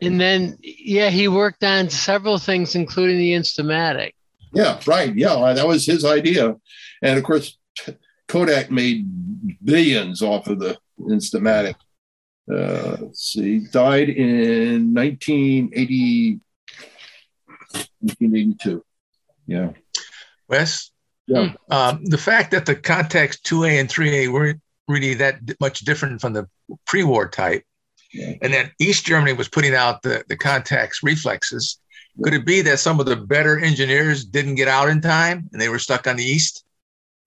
[0.00, 4.12] And then, yeah, he worked on several things, including the Instamatic.
[4.54, 5.14] Yeah, right.
[5.14, 6.56] Yeah, that was his idea.
[7.02, 7.58] And of course,
[8.28, 9.06] Kodak made
[9.64, 11.74] billions off of the Instamatic.
[12.50, 16.40] Uh, let's see, he died in 1980,
[18.00, 18.84] 1982.
[19.46, 19.70] Yeah.
[20.48, 20.90] Wes,
[21.26, 21.52] Yeah.
[21.70, 26.32] um, the fact that the Contax 2A and 3A weren't really that much different from
[26.32, 26.48] the
[26.86, 27.67] pre-war type, Yeah.
[28.14, 31.78] And then East Germany was putting out the, the Contax reflexes,
[32.22, 35.60] could it be that some of the better engineers didn't get out in time and
[35.60, 36.64] they were stuck on the East?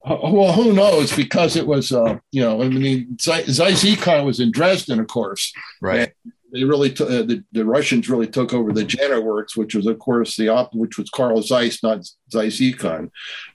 [0.03, 1.15] Oh, Well, who knows?
[1.15, 5.53] Because it was, uh, you know, I mean, Zeiss Ikon was in Dresden, of course.
[5.79, 6.11] Right.
[6.51, 9.85] they really took uh, the, the Russians really took over the Jena Works, which was
[9.85, 13.11] of course the op, which was Carl Zeiss, not Zeiss Ikon.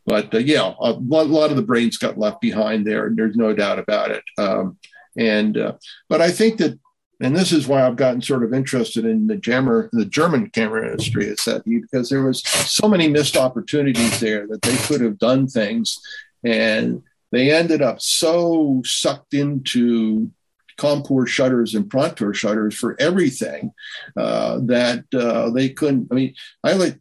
[0.07, 3.17] But uh, yeah, a lot, a lot of the brains got left behind there, and
[3.19, 4.25] there's no doubt about it.
[4.39, 4.79] Um,
[5.19, 5.73] and uh,
[6.09, 6.79] but I think that,
[7.21, 10.91] and this is why I've gotten sort of interested in the jammer, the German camera
[10.91, 15.19] industry, is that because there was so many missed opportunities there that they could have
[15.19, 15.99] done things,
[16.45, 17.03] and
[17.33, 20.31] they ended up so sucked into
[20.77, 23.73] Contour shutters and Prontor shutters for everything
[24.17, 26.09] uh, that uh, they couldn't.
[26.11, 26.99] I mean, I like.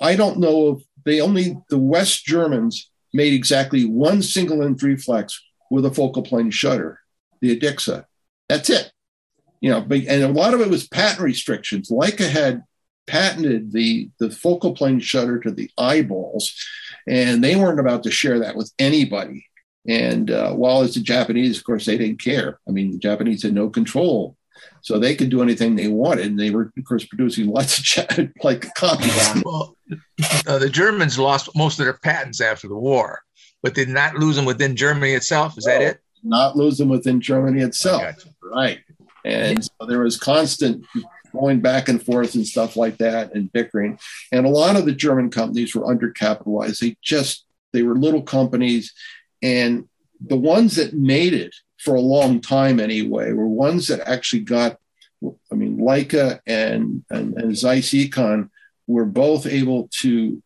[0.00, 5.42] I don't know if they only the West Germans made exactly one single lens reflex
[5.70, 7.00] with a focal plane shutter,
[7.40, 8.04] the Edixa.
[8.48, 8.92] That's it.
[9.60, 11.90] You know, and a lot of it was patent restrictions.
[11.90, 12.62] Leica had
[13.06, 16.54] patented the the focal plane shutter to the eyeballs,
[17.06, 19.46] and they weren't about to share that with anybody.
[19.88, 22.58] And uh, while it's the Japanese, of course, they didn't care.
[22.68, 24.36] I mean, the Japanese had no control.
[24.82, 26.26] So they could do anything they wanted.
[26.26, 29.42] And they were, of course, producing lots of ch- like copies.
[29.44, 29.76] Well,
[30.46, 33.20] uh, the Germans lost most of their patents after the war,
[33.62, 35.56] but did not lose them within Germany itself.
[35.58, 36.00] Is that it?
[36.22, 38.02] Not lose them within Germany itself.
[38.42, 38.80] Right.
[39.26, 40.86] And so there was constant
[41.32, 43.98] going back and forth and stuff like that and bickering.
[44.32, 46.78] And a lot of the German companies were undercapitalized.
[46.78, 48.92] They just, they were little companies.
[49.42, 49.88] And
[50.20, 54.78] the ones that made it for a long time anyway were ones that actually got,
[55.52, 58.50] I mean, Leica and, and, and Zeiss Ikon
[58.86, 60.42] were both able to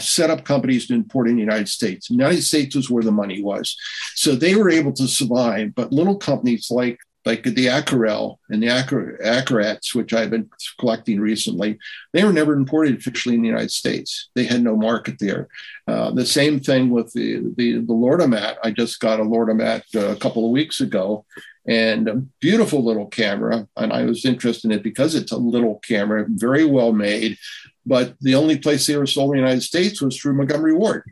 [0.00, 2.08] set up companies to import in the United States.
[2.08, 3.76] The United States was where the money was.
[4.14, 5.74] So they were able to survive.
[5.74, 11.20] But little companies like like the Akarelle and the Acar- Akarettes, which I've been collecting
[11.20, 11.78] recently,
[12.12, 14.28] they were never imported officially in the United States.
[14.34, 15.48] They had no market there.
[15.88, 18.56] Uh, the same thing with the, the, the Lordomat.
[18.62, 21.24] I just got a Lordomat uh, a couple of weeks ago
[21.66, 23.66] and a beautiful little camera.
[23.76, 27.38] And I was interested in it because it's a little camera, very well made.
[27.86, 31.10] But the only place they were sold in the United States was through Montgomery Ward.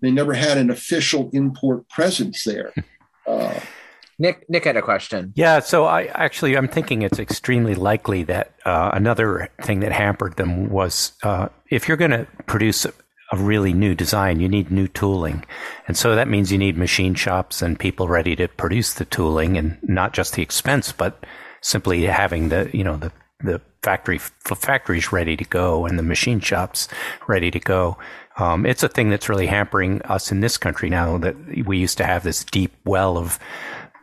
[0.00, 2.72] They never had an official import presence there.
[3.26, 3.60] Uh,
[4.20, 5.32] Nick, Nick had a question.
[5.34, 10.36] Yeah, so I actually I'm thinking it's extremely likely that uh, another thing that hampered
[10.36, 12.92] them was uh, if you're going to produce a,
[13.34, 15.44] really new design, you need new tooling,
[15.86, 19.56] and so that means you need machine shops and people ready to produce the tooling,
[19.56, 21.24] and not just the expense, but
[21.60, 26.40] simply having the you know the the factory factories ready to go and the machine
[26.40, 26.88] shops
[27.28, 27.96] ready to go.
[28.36, 31.98] Um, it's a thing that's really hampering us in this country now that we used
[31.98, 33.38] to have this deep well of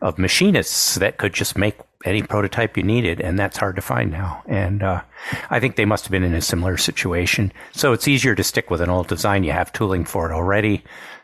[0.02, 4.12] of machinists that could just make any prototype you needed, and that's hard to find
[4.12, 4.44] now.
[4.48, 5.02] And uh,
[5.50, 7.52] I think they must have been in a similar situation.
[7.74, 9.44] So it's easier to stick with an old design.
[9.44, 10.84] You have tooling for it already,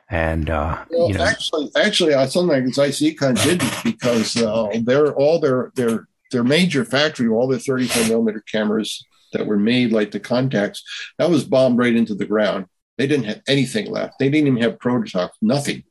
[0.09, 4.69] and uh, Well, you know, actually, actually, uh, something like Zeiss Ikon didn't because uh,
[4.81, 9.91] their all their their their major factory, all their 35 millimeter cameras that were made
[9.91, 10.79] like the Contax,
[11.17, 12.65] that was bombed right into the ground.
[12.97, 14.19] They didn't have anything left.
[14.19, 15.37] They didn't even have prototypes.
[15.41, 15.83] Nothing.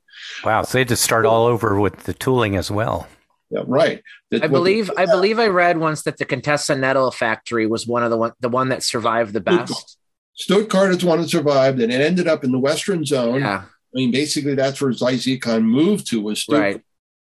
[0.44, 0.62] Wow.
[0.62, 3.08] So they had to start all over with the tooling as well.
[3.50, 4.02] Yeah, right.
[4.30, 7.86] That- I what- believe I believe I read once that the Contessa Nettel factory was
[7.86, 9.98] one of the one the one that survived the best.
[10.34, 13.40] Stuttgart is one that survived, and it ended up in the Western Zone.
[13.40, 15.26] Yeah, I mean, basically, that's where Zeiss
[15.60, 16.62] moved to was Stuttgart.
[16.76, 16.82] right.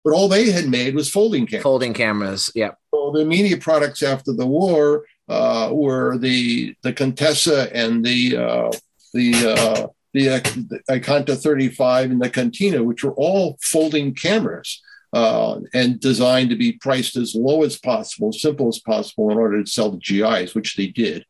[0.03, 1.63] But all they had made was folding cameras.
[1.63, 2.51] Folding cameras.
[2.55, 2.71] Yeah.
[2.93, 8.71] So the immediate products after the war uh, were the the Contessa and the uh,
[9.13, 14.81] the uh, the, uh, the Ikonta 35 and the Contina, which were all folding cameras
[15.13, 19.63] uh, and designed to be priced as low as possible, simple as possible, in order
[19.63, 21.25] to sell the GIs, which they did.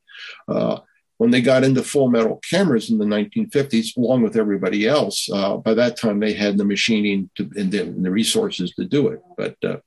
[0.47, 0.79] Uh,
[1.17, 5.57] when they got into full metal cameras in the 1950s, along with everybody else, uh,
[5.57, 9.09] by that time they had the machining to, and, the, and the resources to do
[9.09, 9.21] it.
[9.35, 9.77] But uh,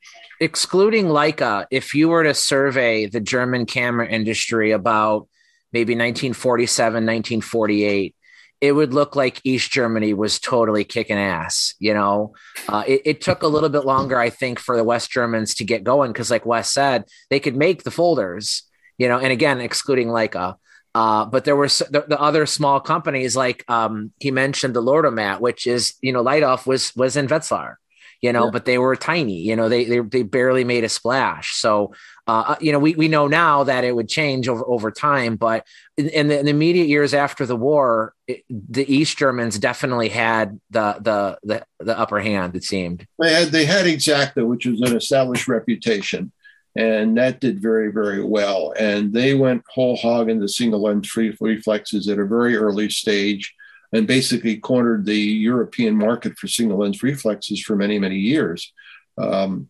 [0.41, 5.27] excluding Leica, if you were to survey the German camera industry about
[5.73, 8.15] maybe 1947, 1948,
[8.63, 11.75] it would look like East Germany was totally kicking ass.
[11.81, 12.33] You know,
[12.69, 15.65] uh, it, it took a little bit longer, I think, for the West Germans to
[15.65, 18.63] get going because, like Wes said, they could make the folders.
[18.99, 20.57] You know, and again, excluding Leica.
[20.95, 25.41] Uh, but there were the, the other small companies like um, he mentioned the Lordomat,
[25.41, 27.77] which is you know Leidolf was was in Wetzlar,
[28.21, 28.51] you know, Yeah.
[28.53, 31.57] but they were tiny, you know, they they, they barely made a splash.
[31.57, 31.95] So
[32.27, 35.67] uh, you know, we, we know now that it would change over over time, but
[35.97, 40.09] in, in, the, in the immediate years after the war, it, the East Germans definitely
[40.09, 42.55] had the the the, the upper hand.
[42.55, 43.07] It seemed.
[43.19, 46.31] They had they had Exakta, which was an established reputation,
[46.77, 48.73] and that did very very well.
[48.79, 53.53] And they went whole hog into single lens reflexes at a very early stage,
[53.93, 58.73] and basically cornered the European market for single lens reflexes for many many years.
[59.19, 59.69] Um,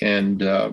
[0.00, 0.72] and uh,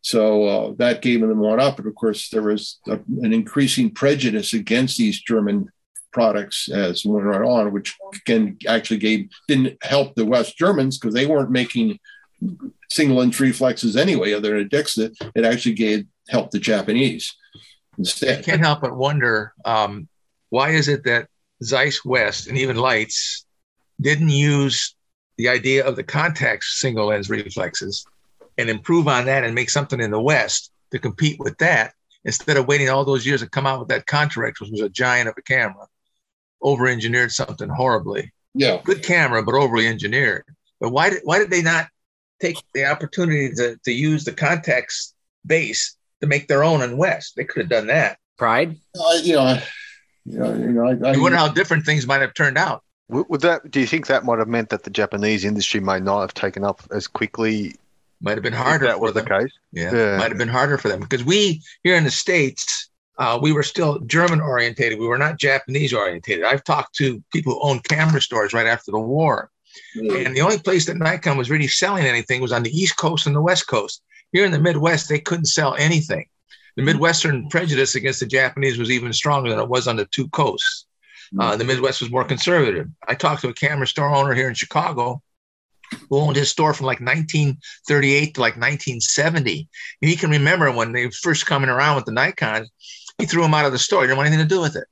[0.00, 1.78] so uh, that gave them one up.
[1.78, 5.70] And of course, there was a, an increasing prejudice against these German
[6.12, 11.26] products as went on, which again actually gave didn't help the West Germans because they
[11.26, 11.98] weren't making
[12.90, 15.16] single lens reflexes anyway, other than Dixit.
[15.34, 17.34] It actually gave helped the Japanese
[18.00, 20.08] I can't help but wonder um,
[20.50, 21.28] why is it that
[21.62, 23.44] Zeiss West and even Leitz
[24.00, 24.94] didn't use
[25.36, 28.04] the idea of the Contax single lens reflexes
[28.58, 31.94] and improve on that and make something in the West to compete with that
[32.24, 34.88] instead of waiting all those years to come out with that Contarex, which was a
[34.88, 35.86] giant of a camera,
[36.60, 38.32] over engineered something horribly.
[38.54, 40.44] Yeah, Good camera, but overly engineered.
[40.80, 41.86] But why did why did they not
[42.40, 45.12] take the opportunity to, to use the Contax
[45.46, 47.34] base to make their own in West?
[47.36, 48.18] They could have done that.
[48.36, 48.76] Pride.
[49.00, 49.64] I, you know, I,
[50.24, 52.82] you know, you know, I, I wonder how different things might have turned out.
[53.08, 53.70] Would would that?
[53.70, 56.64] Do you think that might have meant that the Japanese industry may not have taken
[56.64, 57.74] up as quickly
[58.20, 58.86] Might have been harder.
[58.86, 59.52] If that was the case.
[59.72, 60.16] Yeah, Yeah.
[60.18, 63.62] might have been harder for them because we here in the states, uh, we were
[63.62, 64.98] still German orientated.
[64.98, 66.44] We were not Japanese orientated.
[66.44, 69.50] I've talked to people who owned camera stores right after the war,
[69.96, 73.26] and the only place that Nikon was really selling anything was on the East Coast
[73.26, 74.02] and the West Coast.
[74.32, 76.26] Here in the Midwest, they couldn't sell anything.
[76.76, 80.28] The Midwestern prejudice against the Japanese was even stronger than it was on the two
[80.28, 80.86] coasts.
[81.38, 82.88] Uh, the Midwest was more conservative.
[83.06, 85.22] I talked to a camera store owner here in Chicago
[86.10, 89.68] owned his store from like 1938 to like 1970.
[90.02, 92.66] And he can remember when they first coming around with the Nikon,
[93.18, 94.02] he threw them out of the store.
[94.02, 94.84] He didn't want anything to do with it.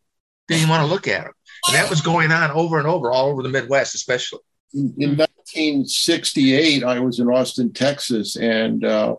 [0.49, 1.33] Didn't want to look at them.
[1.69, 4.41] And that was going on over and over, all over the Midwest, especially.
[4.73, 9.17] in 1968, I was in Austin, Texas, and uh,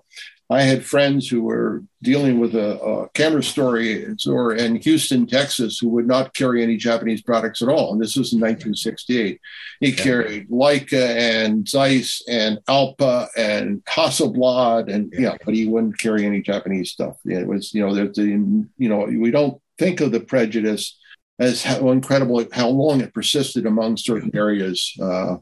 [0.50, 5.90] I had friends who were dealing with a, a camera store in Houston, Texas, who
[5.90, 7.92] would not carry any Japanese products at all.
[7.92, 9.42] And this was in 1968.
[9.82, 16.26] He carried Leica and Zeiss and Alpa and Hasselblad, and yeah, but he wouldn't carry
[16.26, 17.18] any Japanese stuff.
[17.26, 20.98] It was, you know, there's the, you know, we don't think of the prejudice
[21.40, 24.94] as how incredible how long it persisted among certain areas.
[25.02, 25.38] Uh,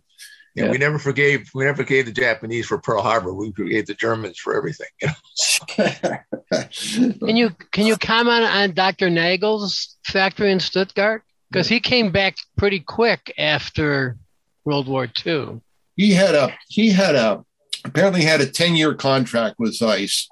[0.55, 0.71] Yeah, Yeah.
[0.71, 3.33] we never forgave we never forgave the Japanese for Pearl Harbor.
[3.33, 4.87] We forgave the Germans for everything.
[5.01, 6.17] You know?
[7.25, 9.09] Can you can you comment on Dr.
[9.09, 11.23] Nagel's factory in Stuttgart?
[11.51, 14.17] Because he came back pretty quick after
[14.63, 15.61] World War II.
[15.95, 17.43] he had a he had a
[17.83, 20.27] apparently had a 10 year contract with Zeiss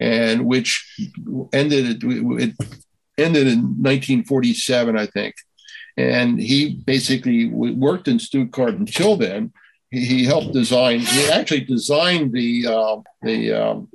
[0.00, 0.70] and which
[1.52, 2.54] ended it
[3.18, 5.34] ended in 1947 I think
[5.98, 9.52] and he basically worked in Stuttgart until then
[9.90, 13.88] he, he helped design he actually designed the uh, the um,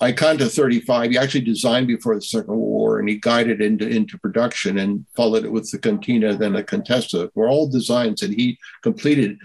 [0.00, 4.18] Ikonta 35 he actually designed before the Second World War and he guided into into
[4.18, 8.58] production and followed it with the Contina then the Contessa were all designs that he
[8.82, 9.38] completed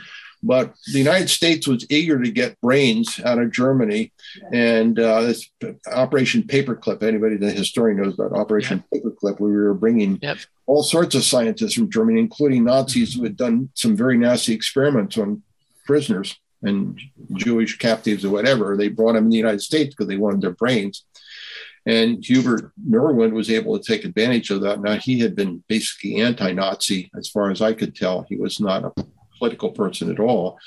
[0.44, 4.12] but the United States was eager to get brains out of Germany,
[4.52, 5.50] and uh, this
[5.92, 7.04] Operation Paperclip.
[7.04, 10.40] Anybody, the historian knows about Operation Paperclip, we were bringing Yep.
[10.72, 15.18] All sorts of scientists from Germany, including Nazis who had done some very nasty experiments
[15.18, 15.44] on
[15.86, 16.98] prisoners and
[17.34, 18.78] Jewish captives or whatever.
[18.78, 21.04] They brought them in the United States because they wanted their brains.
[21.86, 24.80] And Hubert Nerwin was able to take advantage of that.
[24.80, 28.26] Now, he had been basically anti Nazi, as far as I could tell.
[28.30, 28.94] He was not a
[29.38, 30.58] political person at all.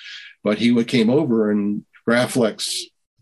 [0.43, 2.67] But he came over and Graflex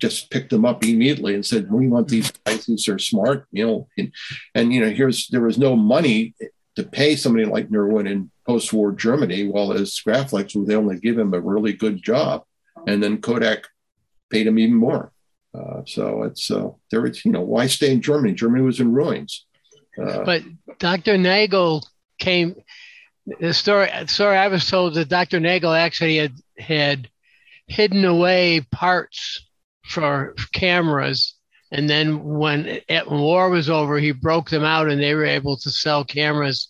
[0.01, 2.66] just picked him up immediately and said, "We want these guys.
[2.66, 4.12] These are smart, you know." And,
[4.57, 6.35] and you know, here's there was no money
[6.77, 11.35] to pay somebody like Nerwin in post-war Germany, while as Graflex would only give him
[11.35, 12.45] a really good job,
[12.87, 13.67] and then Kodak
[14.31, 15.13] paid him even more.
[15.55, 17.03] Uh, so it's uh, there.
[17.03, 18.33] was you know, why stay in Germany?
[18.33, 19.47] Germany was in ruins.
[20.03, 20.43] Uh, But
[20.79, 21.19] Dr.
[21.19, 21.87] Nagel
[22.19, 22.57] came.
[23.39, 25.39] The story, story I was told that Dr.
[25.39, 27.09] Nagel actually had had
[27.67, 29.47] hidden away parts
[29.85, 31.35] for cameras,
[31.73, 35.25] and then when at, when war was over, he broke them out, and they were
[35.25, 36.69] able to sell cameras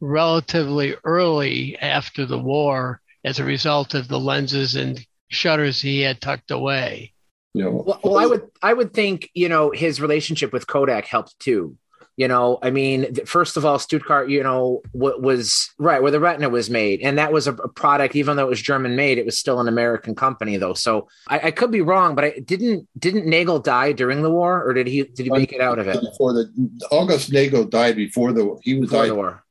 [0.00, 6.20] relatively early after the war as a result of the lenses and shutters he had
[6.20, 7.14] tucked away.
[7.54, 11.06] you know, Well, well, I would I would think you know his relationship with Kodak
[11.06, 11.76] helped too.
[12.16, 16.20] You know, I mean, first of all, Stuttgart, you know, w- was right where the
[16.20, 18.14] Retina was made, and that was a, a product.
[18.14, 20.74] Even though it was German made, it was still an American company, though.
[20.74, 24.62] So I, I could be wrong, but I didn't didn't Nagel die during the war,
[24.62, 26.52] or did he did he uh, make it out of it before the
[26.90, 29.44] August Nagel died before the he was before died the war?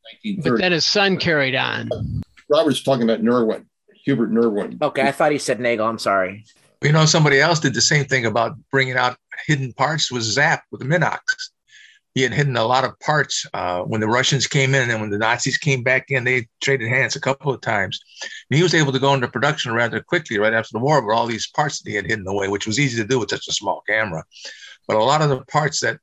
[0.44, 1.90] But then his son carried on.
[2.48, 3.66] Robert's talking about Nerwin,
[4.06, 4.80] Hubert Nerwin.
[4.82, 5.88] Okay, I thought he said Nagel.
[5.88, 6.46] I'm sorry.
[6.84, 9.16] You know, somebody else did the same thing about bringing out
[9.48, 11.20] hidden parts was Zapp with the Minox.
[12.14, 15.00] He had hidden a lot of parts uh, when the Russians came in, and then
[15.00, 18.00] when the Nazis came back in, they traded hands a couple of times.
[18.50, 21.16] And he was able to go into production rather quickly right after the war with
[21.16, 23.48] all these parts that he had hidden away, which was easy to do with such
[23.48, 24.24] a small camera.
[24.88, 26.00] But a lot of the parts that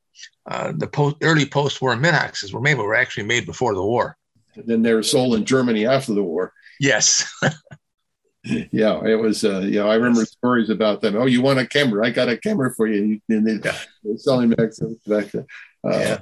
[0.51, 4.17] uh, the post, early post-war Minoxes were made were actually made before the war.
[4.55, 6.53] And then they were sold in Germany after the war.
[6.81, 7.31] Yes.
[8.45, 9.45] Yeah, it was.
[9.45, 11.17] Uh, you know, I remember stories about them.
[11.17, 12.07] Oh, you want a camera?
[12.07, 13.21] I got a camera for you.
[13.29, 13.77] And they, Yeah.
[14.03, 14.71] they're selling back,
[15.07, 15.45] back then.
[15.85, 16.19] Uh, Yeah.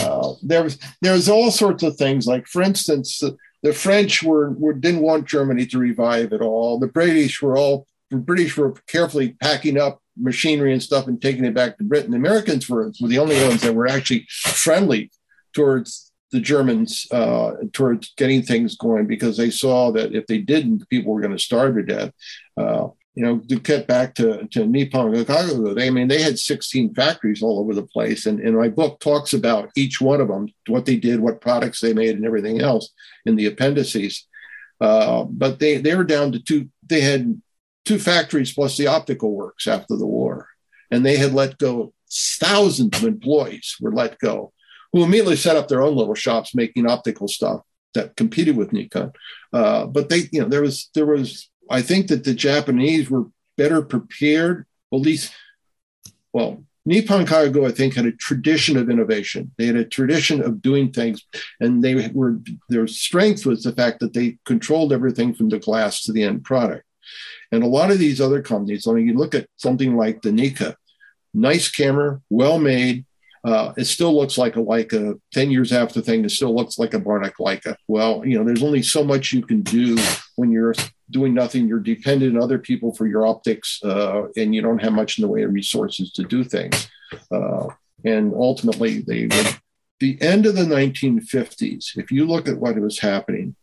[0.00, 2.26] uh, there was there was all sorts of things.
[2.26, 6.78] Like for instance, the, the French were, were didn't want Germany to revive at all.
[6.78, 11.44] The British were all the British were carefully packing up machinery and stuff and taking
[11.44, 12.10] it back to Britain.
[12.10, 15.10] The Americans were, were the only ones that were actually friendly
[15.54, 20.88] towards the Germans uh, towards getting things going because they saw that if they didn't,
[20.90, 22.12] people were going to starve to death.
[22.56, 22.88] Uh,
[23.18, 26.94] you know, to get back to, to Nippon Kogaku, they, I mean, they had 16
[26.94, 28.26] factories all over the place.
[28.26, 31.80] And, and my book talks about each one of them, what they did, what products
[31.80, 32.90] they made, and everything else
[33.26, 34.24] in the appendices.
[34.80, 37.42] Uh, but they, they were down to two, they had
[37.84, 40.46] two factories plus the optical works after the war.
[40.92, 41.92] And they had let go
[42.38, 44.52] thousands of employees were let go,
[44.92, 47.62] who immediately set up their own little shops making optical stuff
[47.94, 49.10] that competed with Nikon.
[49.52, 53.26] Uh, but they, you know, there was there was I think that the Japanese were
[53.56, 55.32] better prepared, at least,
[56.32, 59.52] well, Nippon Kogaku, I think, had a tradition of innovation.
[59.58, 61.22] They had a tradition of doing things,
[61.60, 62.38] and they were
[62.70, 66.44] their strength was the fact that they controlled everything from the glass to the end
[66.44, 66.84] product.
[67.52, 70.30] And a lot of these other companies, I mean, you look at something like the
[70.30, 70.76] Nicca,
[71.34, 73.04] nice camera, well made.
[73.44, 75.18] Uh, it still looks like a Leica.
[75.32, 77.76] Ten years after the thing, it still looks like a Barnack Leica.
[77.86, 79.96] Well, you know, there's only so much you can do
[80.36, 80.74] when you're
[81.10, 81.68] doing nothing.
[81.68, 85.22] You're dependent on other people for your optics, uh, and you don't have much in
[85.22, 86.88] the way of resources to do things.
[87.30, 87.68] Uh,
[88.04, 89.28] and ultimately, they.
[90.00, 93.56] The end of the 1950s, if you look at what was happening,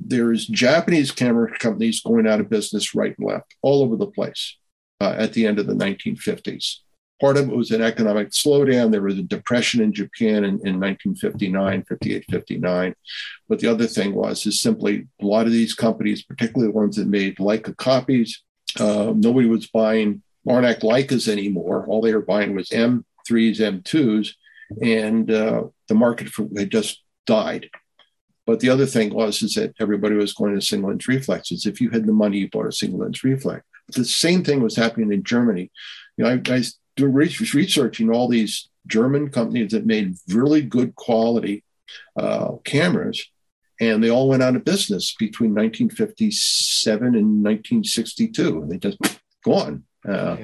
[0.00, 4.56] there's Japanese camera companies going out of business right and left all over the place
[5.00, 6.78] uh, at the end of the 1950s.
[7.20, 8.92] Part of it was an economic slowdown.
[8.92, 12.94] There was a depression in Japan in, in 1959, 58, 59.
[13.48, 16.96] But the other thing was is simply a lot of these companies, particularly the ones
[16.96, 18.42] that made Leica copies,
[18.78, 21.84] uh, nobody was buying Barnack Leicas anymore.
[21.86, 23.02] All they were buying was M3s,
[23.60, 24.34] M2s,
[24.82, 27.70] and uh, the market for, had just died.
[28.46, 31.66] But the other thing was is that everybody was going to single lens reflexes.
[31.66, 33.64] If you had the money, you bought a single lens reflex.
[33.88, 35.70] The same thing was happening in Germany.
[36.16, 36.62] You know, I, I
[37.00, 41.64] researching all these German companies that made really good quality
[42.16, 43.24] uh, cameras,
[43.80, 48.98] and they all went out of business between 1957 and 1962, and they just
[49.44, 49.84] gone.
[50.08, 50.36] Uh,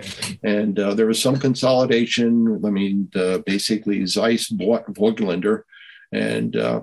[0.43, 2.61] and uh, there was some consolidation.
[2.65, 5.63] I mean, uh, basically Zeiss bought Voigtlander,
[6.13, 6.83] and uh,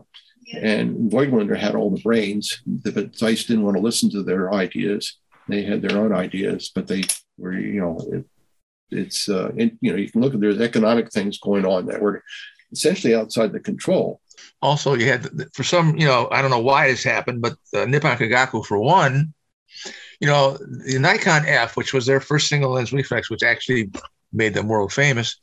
[0.53, 5.17] and Voigtlander had all the brains, but Zeiss didn't want to listen to their ideas.
[5.47, 7.03] They had their own ideas, but they
[7.38, 8.26] were, you know, it,
[8.91, 12.01] it's, uh, it, you know, you can look at there's economic things going on that
[12.01, 12.23] were
[12.71, 14.21] essentially outside the control.
[14.61, 17.85] Also, you had for some, you know, I don't know why this happened, but uh,
[17.85, 19.33] Nippon Kogaku, for one,
[20.19, 23.91] you know, the Nikon F, which was their first single lens reflex, which actually
[24.31, 25.37] made them world famous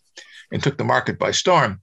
[0.53, 1.81] and took the market by storm.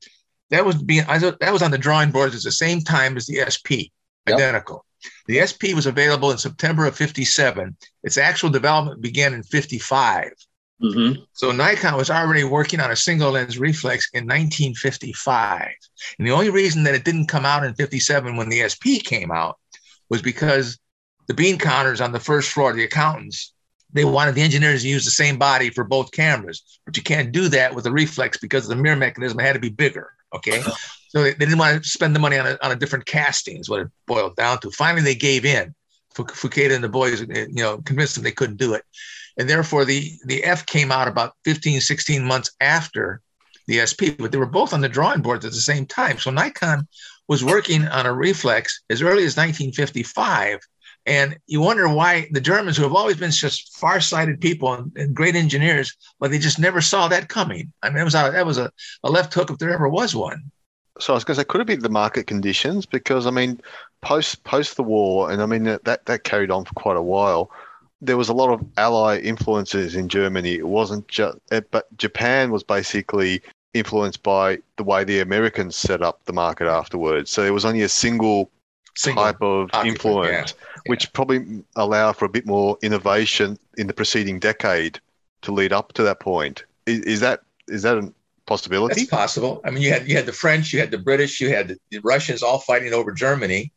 [0.50, 3.18] That was being I thought that was on the drawing boards at the same time
[3.18, 3.92] as the SP,
[4.28, 4.36] yep.
[4.36, 4.86] identical.
[5.28, 7.76] The SP was available in September of 57.
[8.04, 10.32] Its actual development began in 55.
[10.82, 11.22] Mm-hmm.
[11.34, 15.70] So Nikon was already working on a single lens reflex in 1955.
[16.20, 19.32] And the only reason that it didn't come out in 57 when the SP came
[19.32, 19.58] out
[20.10, 20.78] was because
[21.28, 23.54] the bean counters on the first floor, the accountants,
[23.94, 26.80] they wanted the engineers to use the same body for both cameras.
[26.86, 29.70] But you can't do that with a reflex because the mirror mechanism had to be
[29.70, 30.12] bigger.
[30.34, 30.62] Okay.
[31.08, 33.58] So they, they didn't want to spend the money on a, on a different casting,
[33.58, 34.72] is what it boiled down to.
[34.72, 35.74] Finally, they gave in.
[36.14, 38.84] Fuketa and the boys, you know, convinced them they couldn't do it.
[39.38, 43.22] And therefore, the, the F came out about 15, 16 months after
[43.68, 46.20] the SP, but they were both on the drawing boards at the same time.
[46.20, 46.88] So Nikon
[47.28, 50.60] was working on a reflex as early as 1955.
[51.08, 55.16] And you wonder why the Germans, who have always been such far-sighted people and, and
[55.16, 57.72] great engineers, but they just never saw that coming.
[57.84, 58.72] I mean, that was a, that was a,
[59.04, 60.52] a left hook if there ever was one.
[61.00, 62.86] So I was going to say, could it be the market conditions?
[62.86, 63.60] Because I mean,
[64.02, 67.52] post post the war, and I mean that that carried on for quite a while.
[68.02, 70.56] There was a lot of ally influences in Germany.
[70.56, 73.42] It wasn't just, eh, but Japan was basically
[73.74, 77.30] influenced by the way the Americans set up the market afterwards.
[77.32, 78.50] So there was only a single,
[78.96, 80.82] single type of influence, yeah.
[80.88, 81.10] which yeah.
[81.14, 85.00] probably allowed for a bit more innovation in the preceding decade
[85.42, 86.64] to lead up to that point.
[86.86, 88.14] Is, is that is that an
[88.46, 89.02] possibility?
[89.02, 89.62] It's possible.
[89.64, 92.00] I mean, you had you had the French, you had the British, you had the,
[92.00, 93.72] Russians all fighting over Germany,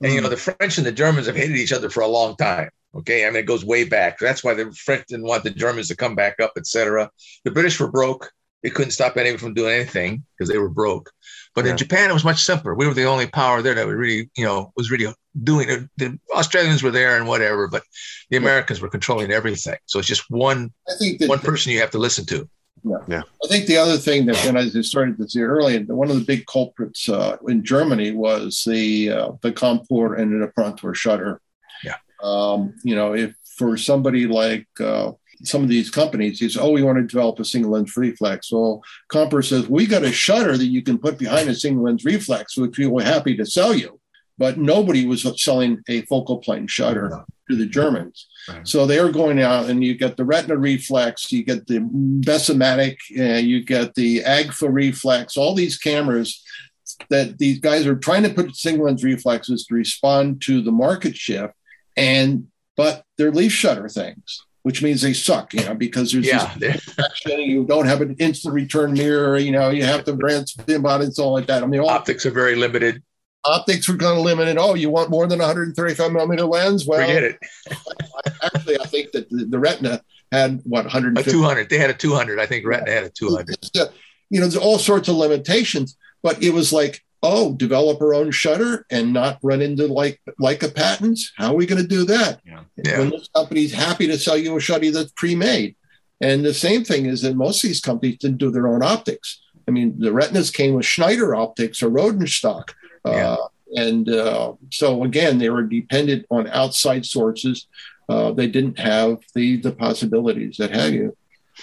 [0.00, 0.30] and you know mm.
[0.30, 2.70] the French and the Germans have hated each other for a long time.
[2.98, 4.18] Okay, I mean it goes way back.
[4.18, 7.10] That's why the French didn't want the Germans to come back up, etc.
[7.44, 8.30] The British were broke;
[8.62, 11.10] they couldn't stop anyone from doing anything because they were broke.
[11.54, 11.72] But yeah.
[11.72, 12.74] in Japan, it was much simpler.
[12.74, 15.88] We were the only power there that was really, you know, was really doing it.
[15.96, 17.82] The Australians were there and whatever, but
[18.30, 19.76] the Americans were controlling everything.
[19.86, 20.72] So it's just one
[21.20, 22.48] one person you have to listen to.
[22.84, 22.98] Yeah.
[23.08, 23.22] yeah.
[23.44, 26.16] I think the other thing that, and as I started to see earlier, one of
[26.16, 31.40] the big culprits uh, in Germany was the uh, the Compur and the Apparatur shutter.
[32.22, 35.12] Um, you know, if for somebody like uh,
[35.44, 38.50] some of these companies, he says, "Oh, we want to develop a single lens reflex."
[38.50, 42.04] Well, Compur says, "We got a shutter that you can put behind a single lens
[42.04, 44.00] reflex, which we were happy to sell you."
[44.38, 48.26] But nobody was selling a focal plane shutter to the Germans.
[48.48, 48.68] Right.
[48.68, 52.96] So they are going out, and you get the retina reflex, you get the Bessamatic,
[53.18, 56.42] uh, you get the Agfa reflex, all these cameras
[57.10, 61.16] that these guys are trying to put single lens reflexes to respond to the market
[61.16, 61.54] shift.
[61.96, 66.54] And but they're leaf shutter things, which means they suck, you know, because there's Yeah,
[67.26, 71.00] you don't have an instant return mirror, you know, you have to brand spin on
[71.00, 71.62] it and so like that.
[71.62, 73.02] I mean, all optics are very limited.
[73.44, 74.58] optics were kind of limited.
[74.58, 76.84] Oh, you want more than 135 millimeter lens?
[76.86, 77.38] Well, Forget it.
[78.42, 81.70] actually, I think that the, the Retina had what A 200.
[81.70, 82.38] They had a 200.
[82.40, 83.56] I think Retina had a 200.
[83.78, 83.86] Uh,
[84.28, 88.30] You know, there's all sorts of limitations, but it was like, oh, develop our own
[88.30, 91.32] shutter and not run into like like a patents.
[91.36, 92.40] How are we going to do that?
[92.44, 92.98] Yeah.
[92.98, 95.76] When this company's happy to sell you a shutter that's pre-made.
[96.20, 99.40] And the same thing is that most of these companies didn't do their own optics.
[99.68, 102.70] I mean, the retinas came with Schneider optics or Rodenstock.
[103.04, 103.32] Yeah.
[103.32, 107.66] Uh, and uh, so again, they were dependent on outside sources.
[108.08, 111.16] Uh, they didn't have the the possibilities that have you.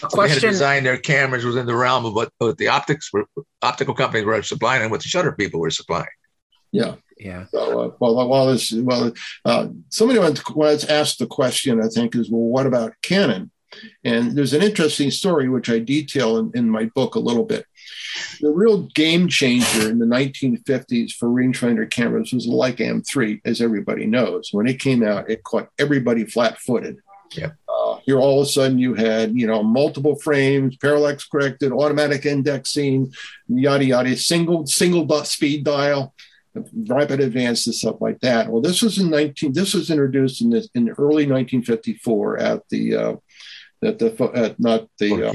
[0.04, 2.68] A So they had to design their cameras within the realm of what, what the
[2.68, 3.26] optics were,
[3.62, 6.08] optical companies were supplying and what the shutter people were supplying.
[6.72, 6.96] Yeah.
[7.18, 7.46] Yeah.
[7.52, 9.14] So, uh, well, well, this, well,
[9.46, 13.52] uh, somebody once, once asked the question, I think, is, well, what about Canon?
[14.04, 17.66] And there's an interesting story which I detail in, in my book a little bit.
[18.42, 23.62] The real game changer in the 1950s for rangefinder cameras was the Leica M3, as
[23.62, 24.50] everybody knows.
[24.52, 26.98] When it came out, it caught everybody flat-footed.
[27.36, 27.56] Yep.
[27.68, 32.26] Uh, here, all of a sudden, you had you know multiple frames, parallax corrected, automatic
[32.26, 33.14] indexing,
[33.48, 36.14] yada yada, single single dot speed dial
[36.88, 38.50] rapid advance and stuff like that.
[38.50, 39.54] Well, this was in 19.
[39.54, 43.16] This was introduced in this in early 1954 at the uh,
[43.84, 45.34] at the at not the uh,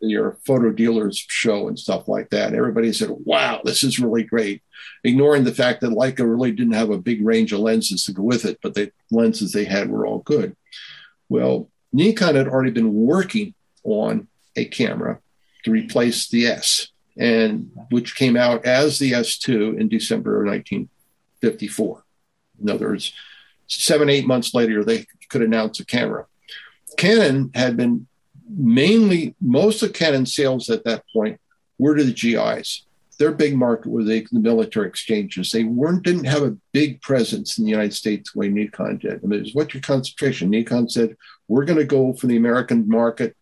[0.00, 2.54] your photo dealers show and stuff like that.
[2.54, 4.62] Everybody said, "Wow, this is really great,"
[5.04, 8.22] ignoring the fact that Leica really didn't have a big range of lenses to go
[8.22, 10.56] with it, but the lenses they had were all good.
[11.30, 13.54] Well, Nikon had already been working
[13.84, 15.20] on a camera
[15.64, 22.04] to replace the S, and which came out as the S2 in December of 1954.
[22.60, 23.12] In other words,
[23.68, 26.26] seven, eight months later, they could announce a camera.
[26.96, 28.08] Canon had been
[28.48, 31.40] mainly, most of Canon's sales at that point
[31.78, 32.84] were to the GIs.
[33.20, 35.52] Their big market was the, military exchanges.
[35.52, 39.22] They weren't didn't have a big presence in the United States the way Nikon did.
[39.22, 40.48] I mean, it was what's your concentration?
[40.48, 41.16] Nikon said,
[41.46, 43.36] we're going to go for the American market,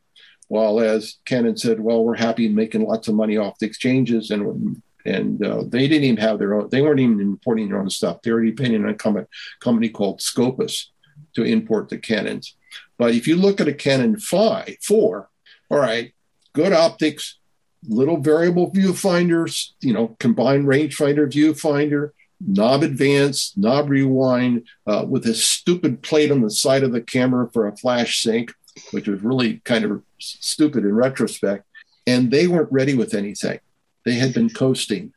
[0.48, 4.82] while as Canon said, well, we're happy making lots of money off the exchanges and
[5.04, 6.68] and uh, they didn't even have their own.
[6.70, 8.20] They weren't even importing their own stuff.
[8.20, 9.26] They were depending on a com-
[9.60, 10.90] company called Scopus
[11.34, 12.56] to import the Canons.
[12.98, 15.30] But if you look at a Canon five, four,
[15.70, 16.12] all right,
[16.52, 17.37] good optics,
[17.86, 22.10] little variable viewfinders, you know, combined rangefinder viewfinder,
[22.40, 27.48] knob advance, knob rewind, uh, with a stupid plate on the side of the camera
[27.52, 28.52] for a flash sync,
[28.90, 31.64] which was really kind of stupid in retrospect.
[32.06, 33.60] And they weren't ready with anything.
[34.04, 35.12] They had been coasting.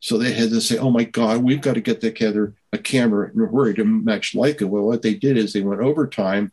[0.00, 3.30] So they had to say, oh my God, we've got to get together a camera
[3.34, 4.68] in a hurry to match Leica.
[4.68, 6.52] Well, what they did is they went overtime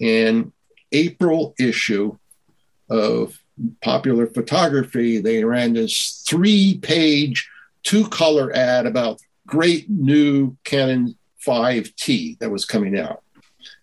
[0.00, 0.52] and
[0.92, 2.16] April issue
[2.88, 3.38] of
[3.82, 7.48] popular photography, they ran this three page,
[7.82, 13.22] two color ad about great new Canon 5T that was coming out.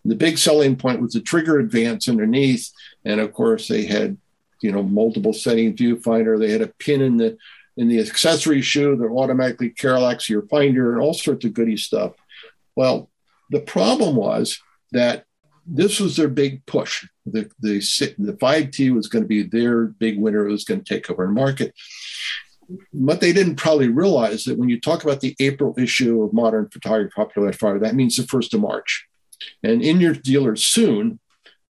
[0.03, 2.71] The big selling point was the trigger advance underneath.
[3.03, 4.17] And of course, they had,
[4.61, 6.39] you know, multiple setting viewfinder.
[6.39, 7.37] They had a pin in the
[7.77, 12.13] in the accessory shoe that automatically parallax your finder and all sorts of goody stuff.
[12.73, 13.09] Well,
[13.49, 14.61] the problem was
[14.93, 15.24] that
[15.65, 17.07] this was their big push.
[17.25, 17.79] The the
[18.17, 20.47] the 5T was going to be their big winner.
[20.47, 21.73] It was going to take over the market.
[22.93, 26.67] But they didn't probably realize that when you talk about the April issue of Modern
[26.69, 29.05] Photography Popular Fire, that means the first of March.
[29.61, 31.19] And in your dealer soon,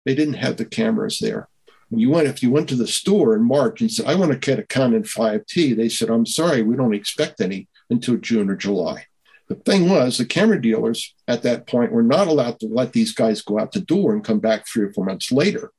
[0.05, 1.49] they didn't have the cameras there.
[1.91, 4.33] When you went, if you went to the store in March and said, "I want
[4.33, 8.49] to get a Canon 5T," they said, "I'm sorry, we don't expect any until June
[8.49, 9.07] or July."
[9.51, 13.13] The thing was, the camera dealers at that point were not allowed to let these
[13.13, 15.73] guys go out the door and come back three or four months later.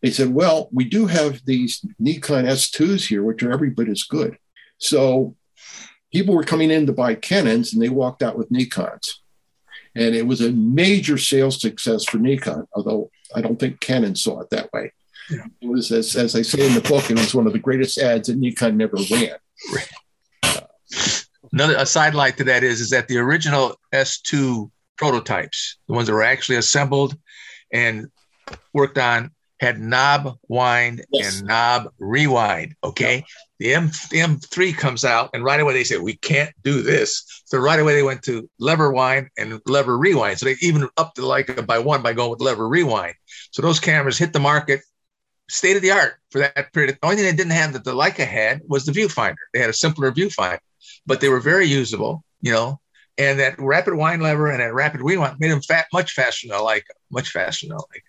[0.00, 4.02] They said, well, we do have these Nikon S2s here, which are every bit as
[4.04, 4.38] good.
[4.78, 5.36] So
[6.10, 9.06] people were coming in to buy Canons and they walked out with Nikons.
[9.94, 14.40] And it was a major sales success for Nikon, although I don't think Canon saw
[14.40, 14.90] it that way.
[15.30, 15.44] Yeah.
[15.60, 17.98] It was, as, as I say in the book, it was one of the greatest
[17.98, 19.36] ads that Nikon never ran.
[21.52, 26.14] Another a sidelight to that is is that the original S2 prototypes, the ones that
[26.14, 27.16] were actually assembled
[27.72, 28.06] and
[28.72, 29.30] worked on,
[29.60, 31.38] had knob wind Yes.
[31.38, 32.74] and knob rewind.
[32.82, 33.24] Okay,
[33.58, 37.42] the M the M3 comes out, and right away they said we can't do this.
[37.44, 40.38] So right away they went to lever wind and lever rewind.
[40.38, 43.14] So they even upped the Leica by one by going with lever rewind.
[43.52, 44.80] So those cameras hit the market.
[45.48, 46.94] State of the art for that period.
[46.94, 49.36] The only thing they didn't have that the Leica had was the viewfinder.
[49.52, 50.58] They had a simpler viewfinder
[51.06, 52.24] but they were very usable.
[52.40, 52.80] You know,
[53.18, 56.56] And that rapid wine lever and that rapid wheel made them fat, much faster than
[56.56, 58.04] I like, much faster than I like.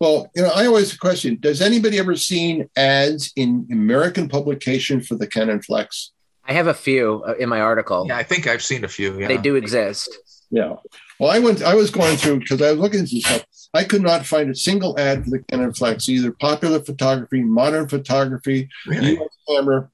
[0.00, 5.16] Well, you know, I always question: Does anybody ever seen ads in American publication for
[5.16, 6.12] the Canon Flex?
[6.44, 8.06] I have a few uh, in my article.
[8.08, 9.18] Yeah, I think I've seen a few.
[9.18, 9.28] Yeah.
[9.28, 10.08] They do exist.
[10.50, 10.76] Yeah.
[11.18, 11.62] Well, I went.
[11.62, 13.44] I was going through because I was looking at this stuff.
[13.74, 17.86] I could not find a single ad for the Canon Flex, either popular photography, modern
[17.88, 19.18] photography, Really?
[19.20, 19.90] US camera,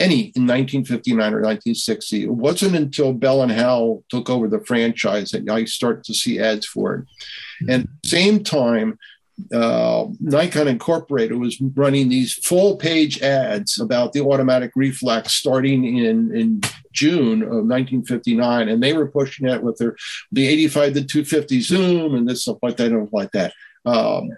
[0.00, 2.24] any in 1959 or 1960.
[2.24, 6.38] It wasn't until Bell and Howell took over the franchise that I start to see
[6.38, 7.04] ads for it.
[7.68, 8.98] And same time,
[9.52, 16.34] uh, Nikon Incorporated was running these full page ads about the automatic reflex starting in,
[16.34, 16.60] in
[16.92, 18.68] June of 1959.
[18.68, 19.96] And they were pushing it with their
[20.32, 23.52] the 85 to 250 zoom and this stuff like that and like that.
[23.84, 24.30] Um,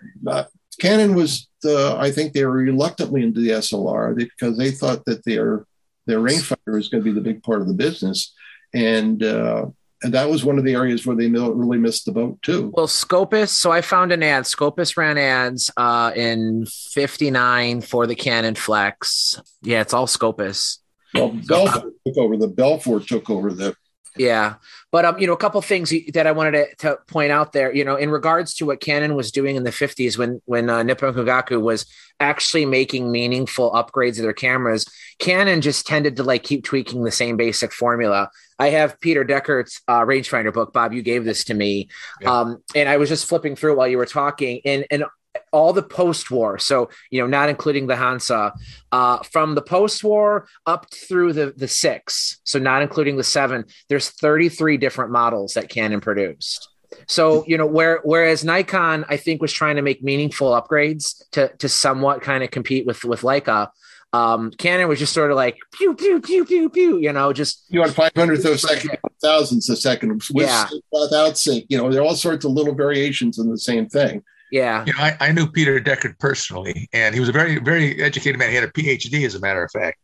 [0.78, 5.24] Canon was, the, I think they were reluctantly into the SLR because they thought that
[5.24, 5.66] their
[6.06, 8.34] their rangefinder was going to be the big part of the business,
[8.72, 9.66] and uh,
[10.02, 12.72] and that was one of the areas where they really missed the boat too.
[12.74, 13.52] Well, Scopus.
[13.52, 14.46] So I found an ad.
[14.46, 19.40] Scopus ran ads uh, in '59 for the Canon Flex.
[19.62, 20.78] Yeah, it's all Scopus.
[21.14, 23.74] Well, Belfort took over the Belfort took over the
[24.16, 24.54] Yeah,
[24.90, 27.74] but um, you know, a couple things that I wanted to, to point out there.
[27.74, 30.82] You know, in regards to what Canon was doing in the '50s when when uh,
[30.82, 31.86] Nippon Kogaku was
[32.20, 34.84] actually making meaningful upgrades of their cameras,
[35.18, 38.30] Canon just tended to like keep tweaking the same basic formula.
[38.58, 40.72] I have Peter Dechert's uh, rangefinder book.
[40.72, 41.88] Bob, you gave this to me,
[42.20, 42.40] Yeah.
[42.40, 45.04] um, and I was just flipping through while you were talking, and and
[45.52, 48.52] all the post-war, so you know, not including the Hansa,
[48.92, 53.64] uh, from the post-war up through the the six, so not including the seven.
[53.88, 56.68] There's 33 different models that Canon produced.
[57.06, 61.48] So you know, where whereas Nikon, I think, was trying to make meaningful upgrades to
[61.58, 63.68] to somewhat kind of compete with with Leica.
[64.14, 67.64] Um, Canon was just sort of like pew pew pew pew pew, you know, just
[67.68, 70.66] you want 500th of a second, thousandths a second, with Yeah.
[70.90, 71.66] without sync.
[71.68, 74.22] You know, there are all sorts of little variations in the same thing.
[74.50, 78.02] Yeah, You know, I, I knew Peter Dechert personally, and he was a very, very
[78.02, 78.48] educated man.
[78.50, 79.98] He had a PhD, as a matter of fact.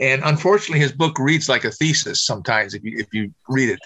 [0.00, 3.78] And unfortunately, his book reads like a thesis sometimes if you if you read it.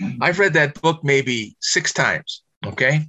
[0.00, 0.22] Mm-hmm.
[0.22, 2.42] I've read that book maybe six times.
[2.66, 3.00] Okay,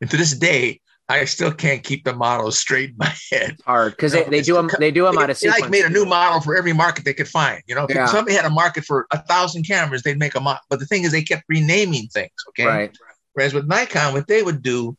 [0.00, 3.56] and to this day, I still can't keep the models straight in my head.
[3.66, 5.56] hard because they, they do them they do them They, out of sequence.
[5.56, 7.60] they, like made a new model for every market they could find.
[7.66, 8.06] You know, if Yeah.
[8.06, 10.60] somebody had a market for a thousand cameras, they'd make a model.
[10.70, 12.30] But the thing is, they kept renaming things.
[12.50, 12.98] Okay, right?
[13.34, 14.96] Whereas with Nikon, what they would do,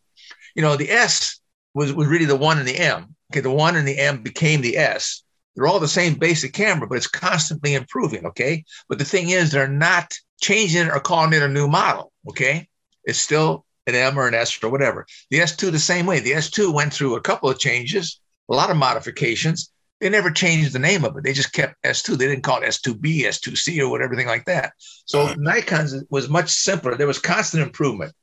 [0.56, 1.40] you know, the S
[1.74, 3.16] was, was really the one and the M.
[3.32, 5.24] Okay, the one and the M became the S.
[5.56, 8.26] They're all the same basic camera, but it's constantly improving.
[8.26, 12.12] Okay, but the thing is, they're not changing it or calling it a new model.
[12.30, 12.68] Okay,
[13.04, 15.06] it's still an M or an S or whatever.
[15.30, 16.20] The S2 the same way.
[16.20, 19.72] The S2 went through a couple of changes, a lot of modifications.
[20.02, 21.24] They never changed the name of it.
[21.24, 22.18] They just kept S2.
[22.18, 24.74] They didn't call it S2B, S2C, or whatever, everything like that.
[25.06, 26.96] So Nikon's was much simpler.
[26.96, 28.14] There was constant improvement.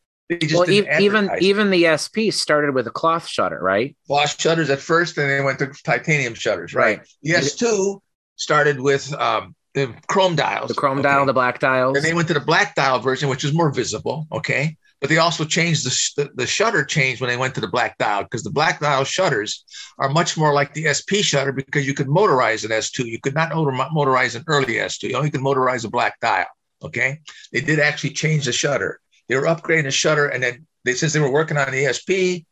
[0.41, 1.43] They just Well, didn't e- even advertise.
[1.43, 3.97] even the SP started with a cloth shutter, right?
[4.07, 6.75] Cloth shutters at first, and then they went to titanium shutters.
[6.75, 6.99] Right.
[6.99, 7.09] Right.
[7.23, 8.01] The S2
[8.37, 10.69] started with um, the chrome dials.
[10.69, 11.09] The chrome okay?
[11.09, 11.95] dial, the black dials.
[11.95, 14.27] Then they went to the black dial version, which is more visible.
[14.33, 14.77] Okay.
[15.01, 17.67] But they also changed the, sh- the, the shutter changed when they went to the
[17.69, 19.65] black dial because the black dial shutters
[19.99, 23.07] are much more like the SP shutter because you could motorize an S2.
[23.07, 25.09] You could not motorize an early S2.
[25.11, 26.47] You only could motorize a black dial.
[26.85, 27.21] Okay.
[27.53, 29.01] They did actually change the shutter.
[29.29, 30.29] They were upgrading the shutter.
[30.29, 32.45] And then they, since they were working on the SP,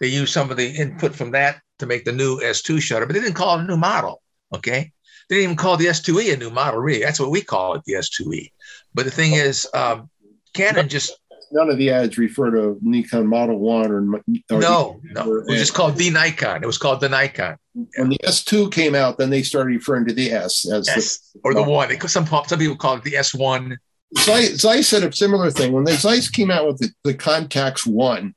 [0.00, 3.14] they used some of the input from that to make the new S2 shutter, but
[3.14, 4.22] they didn't call it a new model.
[4.54, 4.92] Okay.
[5.28, 7.02] They didn't even call the S2E a new model, really.
[7.02, 8.50] That's what we call it, the S2E.
[8.94, 10.10] But the thing is, um,
[10.54, 11.16] Canon just
[11.52, 14.02] None of the ads refer to Nikon Model One or,
[14.52, 15.22] or no, no.
[15.38, 16.62] It was just called the Nikon.
[16.62, 20.12] It was called the Nikon, when the S2 came out, then they started referring to
[20.12, 21.88] the S as S or the one.
[21.88, 23.76] They, some some people call it the S1.
[24.18, 27.86] Zeiss, Zeiss said a similar thing when the Zeiss came out with the, the Contax
[27.86, 28.34] One.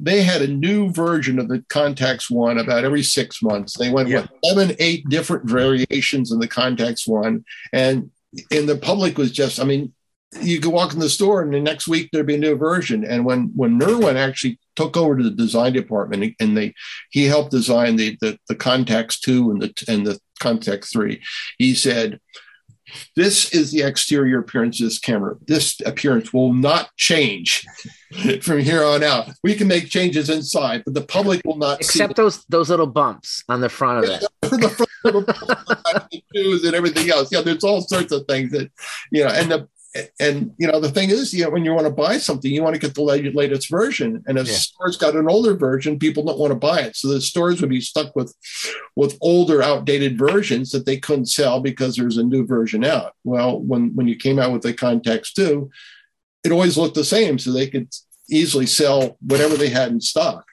[0.00, 3.76] They had a new version of the Contax One about every six months.
[3.76, 4.22] They went Yeah.
[4.22, 8.10] with seven, eight different variations in the Contax One, and
[8.52, 9.92] and the public was just, I mean,
[10.42, 13.02] you could walk in the store and the next week there'd be a new version.
[13.04, 16.74] And when when Nerwin actually took over to the design department and they
[17.10, 21.22] he helped design the the, the Contax two and the and the Contax three,
[21.58, 22.20] he said,
[23.16, 25.36] "This is the exterior appearance of this camera.
[25.46, 27.64] This appearance will not change
[28.42, 29.30] from here on out.
[29.42, 33.44] We can make changes inside, but the public will not Except those those little bumps
[33.48, 34.24] on the front of it.
[34.42, 37.28] the front of the shoes and everything else.
[37.30, 38.70] Yeah, there's all sorts of things that
[39.10, 39.68] you know, and the
[40.20, 42.62] and you know the thing is, you know, when you want to buy something, you
[42.62, 44.22] want to get the latest version.
[44.26, 44.54] And if yeah.
[44.54, 46.94] stores got an older version, people don't want to buy it.
[46.96, 48.34] So the stores would be stuck with
[48.96, 53.14] with older, outdated versions that they couldn't sell because there's a new version out.
[53.24, 55.70] Well, when when you came out with the Contax two,
[56.44, 57.88] it always looked the same, so they could
[58.30, 60.44] easily sell whatever they had in stock.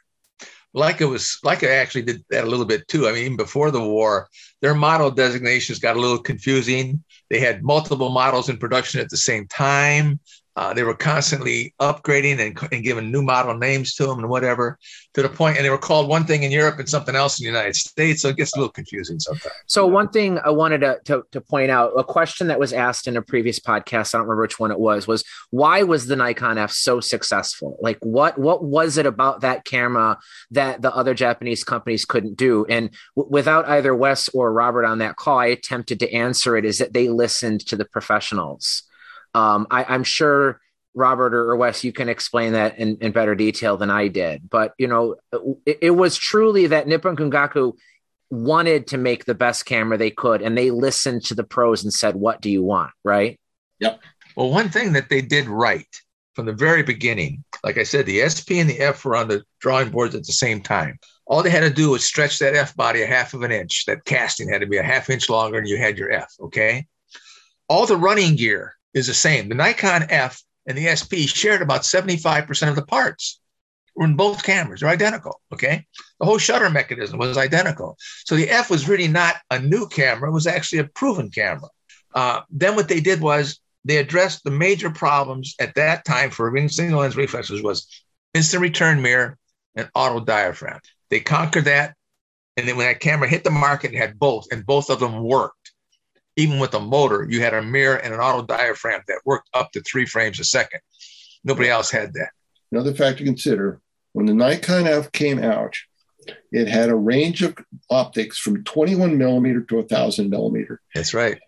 [0.74, 3.08] like it was Leica actually did that a little bit too.
[3.08, 4.30] I mean, even before the war,
[4.62, 7.04] their model designations got a little confusing.
[7.30, 10.20] They had multiple models in production at the same time.
[10.56, 14.78] Uh, they were constantly upgrading and, and, giving new model names to them and whatever
[15.14, 17.44] to the point, and they were called one thing in Europe and something else in
[17.44, 18.22] the United States.
[18.22, 19.54] So it gets a little confusing sometimes.
[19.66, 23.08] So one thing I wanted to, to, to point out, a question that was asked
[23.08, 26.16] in a previous podcast, I don't remember which one it was, was why was the
[26.16, 27.78] Nikon F so successful?
[27.82, 30.18] Like what what was it about that camera
[30.52, 32.66] that the other Japanese companies couldn't do?
[32.70, 36.64] And w- without either Wes or Robert on that call, I attempted to answer it.
[36.64, 38.84] Is that they listened to the professionals
[39.36, 40.62] um, I, am sure
[40.96, 44.50] Robert or, or Wes, you can explain that in, in better detail than I did.
[44.50, 45.16] But you know,
[45.66, 47.74] it, it was truly that Nippon Kogaku
[48.32, 51.94] wanted to make the best camera they could, and they listened to the pros and
[51.94, 53.38] said, "What do you want?" Right?
[53.80, 54.00] Yep.
[54.38, 55.88] Well, one thing that they did right
[56.34, 59.44] from the very beginning, like I said, the SP and the F were on the
[59.60, 60.98] drawing boards at the same time.
[61.28, 63.84] All they had to do was stretch that F body a half of an inch.
[63.86, 66.34] That casting had to be a half inch longer, and you had your F.
[66.40, 66.86] Okay.
[67.68, 69.50] All the running gear is the same.
[69.50, 73.40] The Nikon F and the SP shared about 75% of the parts
[73.98, 74.80] in both cameras.
[74.80, 75.42] They're identical.
[75.54, 75.86] Okay.
[76.20, 77.98] The whole shutter mechanism was identical.
[78.26, 81.70] So the F was really not a new camera, it was actually a proven camera.
[82.14, 86.56] Uh, then what they did was they addressed the major problems at that time for
[86.70, 87.88] single lens reflexes was
[88.34, 89.38] instant return mirror
[89.76, 90.80] and auto diaphragm.
[91.10, 91.96] They conquered that.
[92.58, 95.22] And then when that camera hit the market, it had both, and both of them
[95.22, 95.65] worked
[96.36, 99.72] even with a motor, you had a mirror and an auto diaphragm that worked up
[99.72, 100.82] to three frames a second.
[101.44, 102.30] Nobody else had that.
[102.72, 103.80] Another fact to consider
[104.14, 105.76] when the Nikon F came out,
[106.52, 107.56] it had a range of
[107.90, 110.82] optics from 21 millimeter to 1,000 millimeter.
[110.94, 111.40] That's right.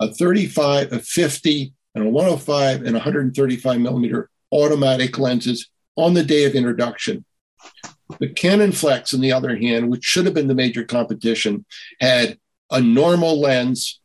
[0.00, 6.44] A 35, a 50, and a 105 and 135 millimeter automatic lenses on the day
[6.44, 7.24] of introduction.
[8.20, 11.64] The Canon Flex, on the other hand, which should have been the major competition,
[12.00, 12.38] had
[12.70, 14.00] a normal lens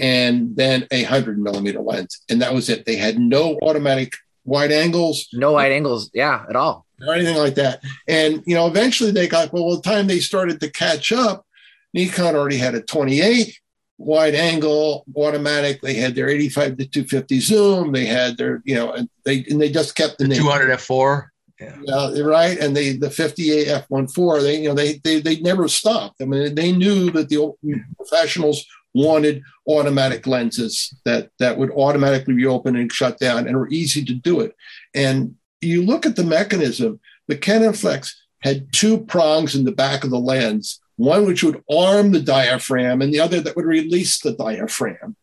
[0.00, 2.22] and then a 100 millimeter lens.
[2.28, 2.86] And that was it.
[2.86, 5.28] They had no automatic wide angles.
[5.32, 6.86] No wide angles, yeah, at all.
[7.06, 7.82] Or anything like that.
[8.08, 11.46] And, you know, eventually they got, well, the time they started to catch up,
[11.94, 13.58] Nikon already had a 28
[13.98, 15.82] wide angle automatic.
[15.82, 17.92] They had their 85 to 250 zoom.
[17.92, 21.26] They had their, you know, and they and they just kept the, the 200 f4.
[21.60, 21.76] Yeah.
[21.92, 22.58] Uh, right.
[22.58, 24.42] And they the 58 f1.4.
[24.42, 26.22] They you know they they they never stopped.
[26.22, 27.54] I mean they knew that the
[27.96, 28.64] professionals
[28.94, 34.14] wanted automatic lenses that that would automatically reopen and shut down and were easy to
[34.14, 34.54] do it.
[34.94, 40.02] And you look at the mechanism, the Canon Flex had two prongs in the back
[40.02, 44.20] of the lens, one which would arm the diaphragm and the other that would release
[44.20, 45.16] the diaphragm.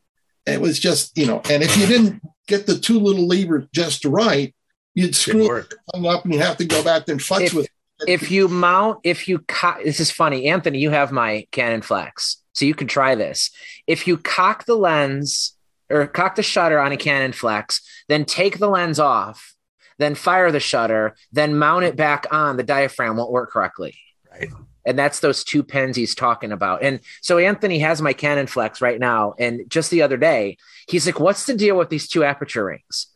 [0.45, 4.05] it was just, you know, and if you didn't get the two little levers just
[4.05, 4.55] right,
[4.93, 7.71] you'd screw it up and you have to go back and futz if, with it.
[8.07, 12.37] If you mount, if you, co- this is funny, Anthony, you have my Canon Flex
[12.57, 13.51] so you could try this.
[13.85, 15.55] If you cock the lens
[15.91, 19.53] or cock the shutter on a Canon Flex, then take the lens off,
[19.99, 23.95] then fire the shutter, then mount it back on, the diaphragm won't work correctly.
[24.31, 24.49] Right.
[24.87, 26.81] And that's those two pins he's talking about.
[26.81, 29.35] And so Anthony has my Canon Flex right now.
[29.37, 33.07] And just the other day, he's like, What's the deal with these two aperture rings?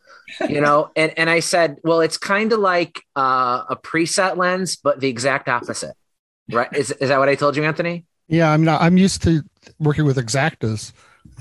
[0.47, 4.75] you know, and, and I said, Well, it's kind of like uh, a preset lens,
[4.75, 5.95] but the exact opposite.
[6.51, 6.71] Right.
[6.73, 8.05] Is, is that what I told you, Anthony?
[8.31, 8.81] Yeah, I'm not.
[8.81, 9.43] I'm used to
[9.77, 10.93] working with Exaktas,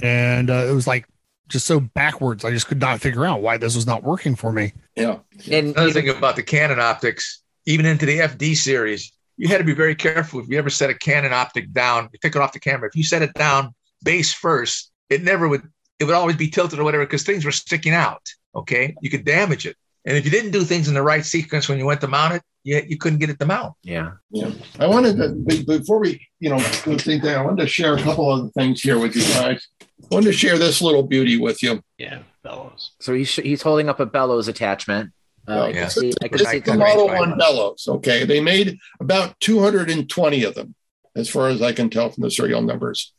[0.03, 1.07] and uh, it was like
[1.49, 2.45] just so backwards.
[2.45, 4.73] I just could not figure out why this was not working for me.
[4.97, 5.19] Yeah.
[5.51, 9.65] And another thing about the Canon optics, even into the FD series, you had to
[9.65, 10.41] be very careful.
[10.41, 12.89] If you ever set a Canon optic down, you take it off the camera.
[12.89, 13.73] If you set it down
[14.03, 15.63] base first, it never would.
[16.01, 18.27] It would always be tilted or whatever because things were sticking out.
[18.57, 19.77] Okay, you could damage it.
[20.05, 22.35] And if you didn't do things in the right sequence when you went to mount
[22.35, 23.75] it, you, you couldn't get it to mount.
[23.83, 24.13] Yeah.
[24.31, 24.51] Yeah.
[24.79, 28.03] I wanted to, before we, you know, go think that, I wanted to share a
[28.03, 29.67] couple of things here with you guys.
[29.83, 31.83] I wanted to share this little beauty with you.
[31.99, 32.21] Yeah.
[32.43, 32.93] Bellows.
[33.01, 35.13] So he's, he's holding up a bellows attachment.
[35.47, 37.87] Uh, I can see, I can the Model 1 bellows.
[37.89, 38.25] Okay.
[38.25, 40.75] They made about 220 of them,
[41.17, 43.13] as far as I can tell from the serial numbers.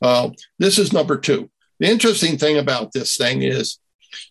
[0.00, 1.50] Uh, this is number two.
[1.80, 3.78] The interesting thing about this thing is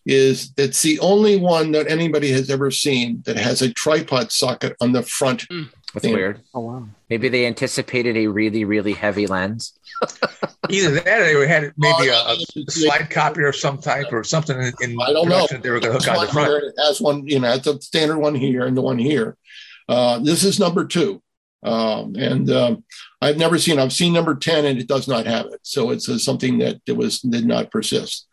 [0.06, 4.76] is it's the only one that anybody has ever seen that has a tripod socket
[4.80, 5.48] on the front.
[5.48, 5.68] Mm.
[5.94, 6.14] That's Yeah.
[6.14, 6.40] weird.
[6.54, 6.88] Oh wow.
[7.10, 9.74] Maybe they anticipated a really, really heavy lens.
[10.70, 12.36] Either that or they had maybe a, a
[12.70, 15.46] slide copier of some type or something in, in I don't know.
[15.50, 16.48] that they were going to hook This on the one front.
[16.48, 19.36] here, It has one, you know, it's a standard one here and the one here.
[19.88, 21.22] Uh, this is number two.
[21.64, 22.84] Um, and um,
[23.20, 25.60] I've never seen, I've seen number 10 and it does not have it.
[25.62, 28.26] So it's uh, something that it was, did not persist.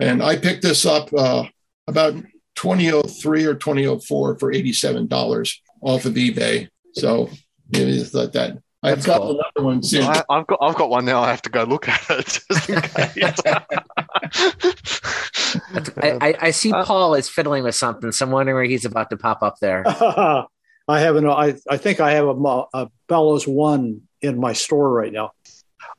[0.00, 1.44] And I picked this up uh,
[1.86, 2.14] about
[2.56, 6.68] 2003 or 2004 for $87 off of eBay.
[6.94, 7.30] So
[7.70, 8.58] maybe it's like that.
[8.82, 9.40] I've That's got cool.
[9.40, 10.04] another one soon.
[10.04, 11.22] I, I've got I've got one now.
[11.22, 13.40] I have to go look at it just in case.
[15.96, 18.84] I, I, I see Uh, Paul is fiddling with something, so I'm wondering where he's
[18.84, 19.84] about to pop up there.
[19.86, 21.26] I have an.
[21.26, 25.30] I, I think I have a, a Bellows one in my store right now.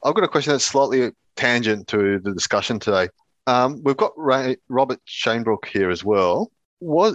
[0.04, 3.10] I've got a question that's slightly tangent to the discussion today.
[3.48, 6.52] Um, we've got Ray, Robert Shanebrook here as well.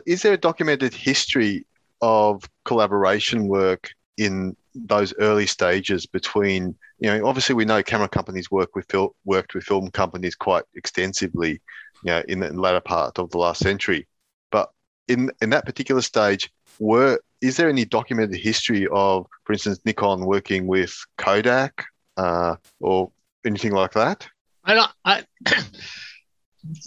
[0.07, 1.66] Is there a documented history
[2.01, 6.74] of collaboration work in those early stages between?
[6.99, 10.64] You know, obviously we know camera companies work with fil- worked with film companies quite
[10.74, 11.61] extensively.
[12.03, 14.07] You know, in the latter part of the last century,
[14.51, 14.70] but
[15.09, 20.26] in in that particular stage, were is there any documented history of, for instance, Nikon
[20.26, 21.85] working with Kodak
[22.16, 23.11] uh, or
[23.45, 24.28] anything like that?
[24.64, 24.91] I don't.
[25.05, 25.24] I,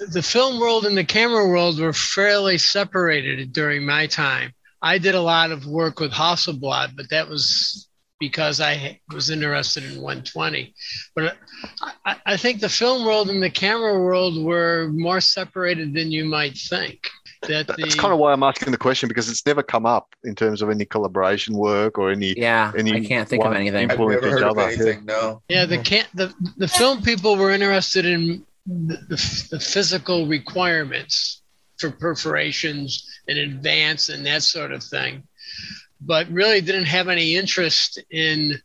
[0.10, 4.54] the film world and the camera world were fairly separated during my time.
[4.82, 7.88] I did a lot of work with Hasselblad, but that was
[8.20, 10.74] because I was interested in 120.
[11.16, 11.38] But
[12.06, 16.26] I, I think the film world and the camera world were more separated than you
[16.26, 17.10] might think.
[17.48, 20.16] That the, That's kind of why I'm asking the question because it's never come up
[20.24, 22.34] in terms of any collaboration work or any.
[22.38, 23.92] Yeah, Any I can't think of anything.
[23.92, 25.04] I've never heard of anything.
[25.06, 25.42] No.
[25.50, 31.42] Yeah, the can the the film people were interested in the, the, the physical requirements
[31.78, 35.24] for perforations in advance and that sort of thing,
[36.02, 38.60] but really didn't have any interest in you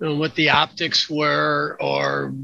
[0.00, 2.34] know, what the optics were or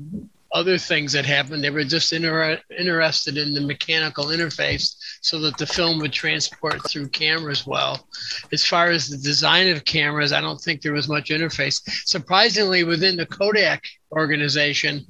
[0.52, 1.62] other things that happened.
[1.62, 6.88] They were just inter- interested in the mechanical interface so that the film would transport
[6.88, 8.08] through cameras well.
[8.52, 11.82] As far as the design of cameras, I don't think there was much interface.
[12.06, 15.04] Surprisingly, within the Kodak organization,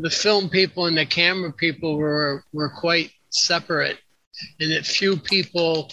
[0.00, 3.98] the film people and the camera people were were quite separate,
[4.60, 5.90] and that few people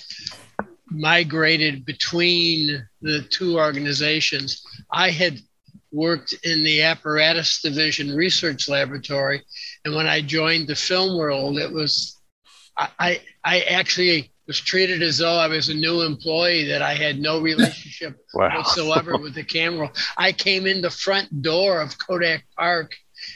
[0.90, 4.64] migrated between the two organizations.
[4.92, 5.40] I had
[5.92, 9.44] worked in the apparatus division research laboratory,
[9.84, 12.20] and when I joined the film world, it was
[12.78, 17.20] I I, actually was treated as though I was a new employee that I had
[17.20, 18.58] no relationship Wow.
[18.58, 19.92] whatsoever with the camera.
[20.18, 22.96] I came in the front door of Kodak Park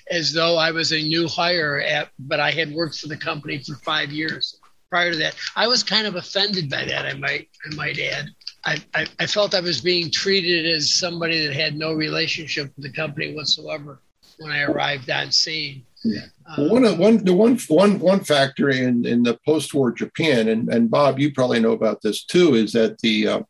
[0.10, 3.60] as though I was a new hire at, but I had worked for the company
[3.60, 4.60] for five years
[4.90, 5.36] prior to that.
[5.56, 7.06] I was kind of offended by that.
[7.06, 8.30] I might, I might add.
[8.66, 12.86] I, I, I felt I was being treated as somebody that had no relationship with
[12.86, 14.02] the company whatsoever
[14.40, 15.86] when I arrived on scene.
[16.04, 16.26] Yeah.
[16.58, 20.70] Um, one of one the one one one factor in in the post-war Japan, and
[20.70, 23.42] and Bob, you probably know about this too, is that the uh,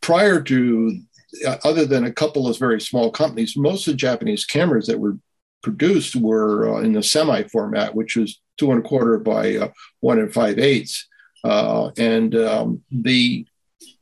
[0.00, 1.00] prior to
[1.46, 4.98] uh, other than a couple of very small companies, most of the Japanese cameras that
[4.98, 5.18] were
[5.62, 9.68] produced were uh, in the semi format, which was two and a quarter by uh,
[10.00, 11.06] one and five eighths,
[11.44, 13.46] uh, and um, the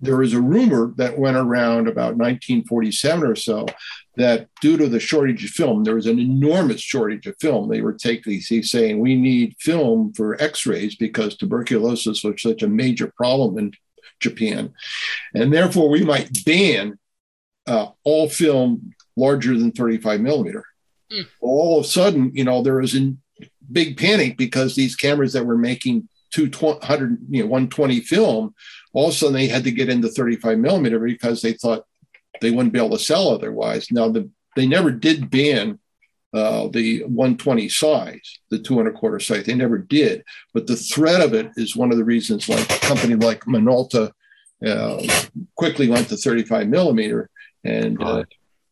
[0.01, 3.67] there was a rumor that went around about 1947 or so
[4.17, 7.69] that due to the shortage of film, there was an enormous shortage of film.
[7.69, 13.13] They were taking, saying, we need film for x-rays because tuberculosis was such a major
[13.17, 13.73] problem in
[14.21, 14.73] Japan.
[15.35, 16.99] And therefore we might ban
[17.67, 20.65] uh, all film larger than 35 millimeter.
[21.11, 21.23] Hmm.
[21.41, 23.15] All of a sudden, you know, there was a
[23.71, 28.55] big panic because these cameras that were making 200, you know, 120 film,
[28.93, 31.85] all of a sudden they had to get into 35 millimeter because they thought
[32.41, 33.91] they wouldn't be able to sell otherwise.
[33.91, 35.79] Now, the, they never did ban
[36.35, 39.47] uh, the 120 size, the two and a quarter size.
[39.47, 40.23] They never did.
[40.53, 44.11] But the threat of it is one of the reasons like a company like Minolta
[44.67, 45.03] uh,
[45.55, 47.31] quickly went to 35 millimeter
[47.65, 48.25] and uh,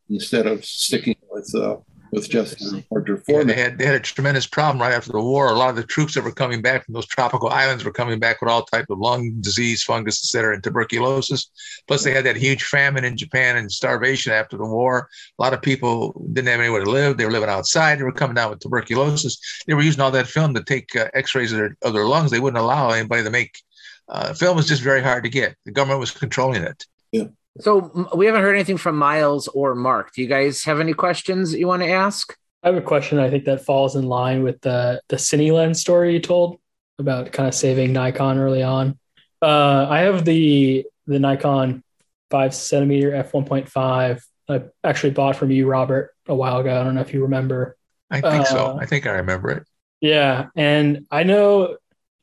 [0.08, 1.76] instead of sticking with uh,
[2.14, 5.20] with just the larger Yeah, they had they had a tremendous problem right after the
[5.20, 5.48] war.
[5.48, 8.18] A lot of the troops that were coming back from those tropical islands were coming
[8.18, 11.50] back with all type of lung disease, fungus, et cetera, and tuberculosis.
[11.86, 15.08] Plus, they had that huge famine in Japan and starvation after the war.
[15.38, 17.16] A lot of people didn't have anywhere to live.
[17.16, 17.98] They were living outside.
[17.98, 19.38] They were coming down with tuberculosis.
[19.66, 22.30] They were using all that film to take uh, X-rays of their, of their lungs.
[22.30, 23.58] They wouldn't allow anybody to make.
[24.08, 25.56] Uh, film was just very hard to get.
[25.64, 26.86] The government was controlling it.
[27.60, 30.12] So we haven't heard anything from Miles or Mark.
[30.12, 32.36] Do you guys have any questions that you want to ask?
[32.62, 33.18] I have a question.
[33.18, 36.58] I think that falls in line with the the Cine Lens story you told
[36.98, 38.98] about kind of saving Nikon early on.
[39.40, 41.84] Uh, I have the the Nikon
[42.30, 44.22] five centimeter f1.5.
[44.48, 46.80] I actually bought from you, Robert, a while ago.
[46.80, 47.76] I don't know if you remember.
[48.10, 48.66] I think so.
[48.66, 49.66] Uh, I think I remember it.
[50.00, 51.76] Yeah, and I know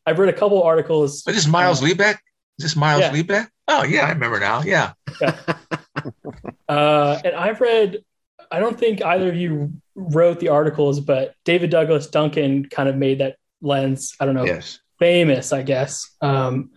[0.05, 1.23] I've read a couple articles.
[1.23, 2.17] But this Miles uh, Liebeck?
[2.57, 3.11] Is this Miles yeah.
[3.11, 3.47] Liebeck?
[3.67, 4.61] Oh yeah, I remember now.
[4.63, 4.93] Yeah.
[6.67, 8.03] Uh, and I've read,
[8.49, 12.95] I don't think either of you wrote the articles, but David Douglas Duncan kind of
[12.95, 14.79] made that lens, I don't know, Yes.
[14.97, 16.09] famous, I guess.
[16.21, 16.71] Um,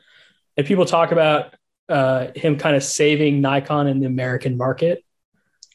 [0.57, 1.55] and people talk about
[1.89, 5.05] uh, him kind of saving Nikon in the American market.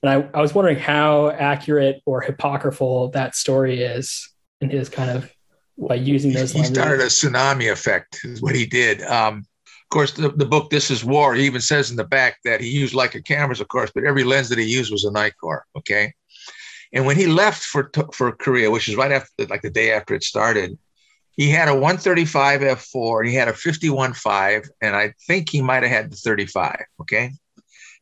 [0.03, 4.29] And I, I was wondering how accurate or hypocritical that story is
[4.61, 5.31] in his kind of
[5.77, 6.75] by using those he lenses.
[6.75, 9.45] started a tsunami effect is what he did um,
[9.89, 12.61] of course the, the book this is war he even says in the back that
[12.61, 15.61] he used leica cameras of course but every lens that he used was a nikkor
[15.75, 16.13] okay?
[16.93, 20.13] And when he left for for korea which is right after like the day after
[20.13, 20.77] it started
[21.31, 25.91] he had a 135 f4 he had a 51.5 and i think he might have
[25.91, 27.31] had the 35 okay?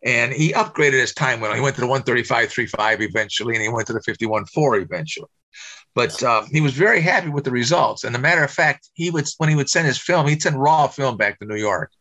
[0.03, 1.55] And he upgraded his time on.
[1.55, 5.27] He went to the 135.35 eventually and he went to the 51.4 eventually
[5.97, 8.03] but um, he was very happy with the results.
[8.03, 10.61] And a matter of fact, he would when he would send his film, he'd send
[10.61, 11.91] raw film back to New York,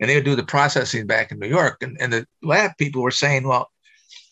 [0.00, 1.82] and they would do the processing back in New York.
[1.82, 3.70] And, and the lab people were saying, "Well,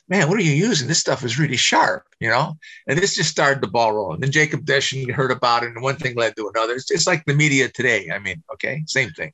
[0.08, 0.88] man, what are you using?
[0.88, 2.56] This stuff is really sharp, you know."
[2.86, 4.20] And this just started the ball rolling.
[4.20, 6.72] Then Jacob Deschin heard about it, and one thing led to another.
[6.72, 8.08] It's just like the media today.
[8.10, 9.32] I mean, okay, same thing.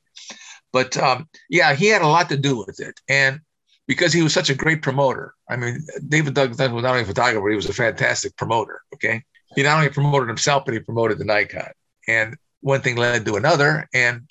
[0.73, 3.39] But um, yeah, he had a lot to do with it, and
[3.87, 5.33] because he was such a great promoter.
[5.49, 5.79] I mean,
[6.09, 8.81] David Douglas was not only a photographer, he was a fantastic promoter.
[8.93, 9.23] Okay
[9.57, 11.71] he not only promoted himself, but he promoted the Nikon.
[12.07, 13.89] And one thing led to another.
[13.91, 14.21] And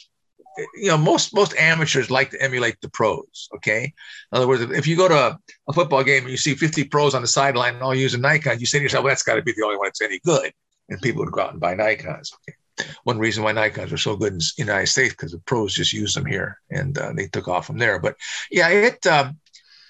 [0.76, 3.48] you know, most most amateurs like to emulate the pros.
[3.56, 3.92] Okay, in
[4.36, 7.12] other words, if you go to a, a football game and you see 50 pros
[7.12, 9.42] on the sideline and all using Nikon, you say to yourself, well, "That's got to
[9.42, 10.52] be the only one that's any good."
[10.88, 12.30] And people would go out and buy Nikons.
[12.32, 15.74] Okay, one reason why Nikons are so good in the United States because the pros
[15.74, 17.98] just use them here and uh, they took off from there.
[17.98, 18.14] But
[18.48, 19.04] yeah, it.
[19.08, 19.40] Um,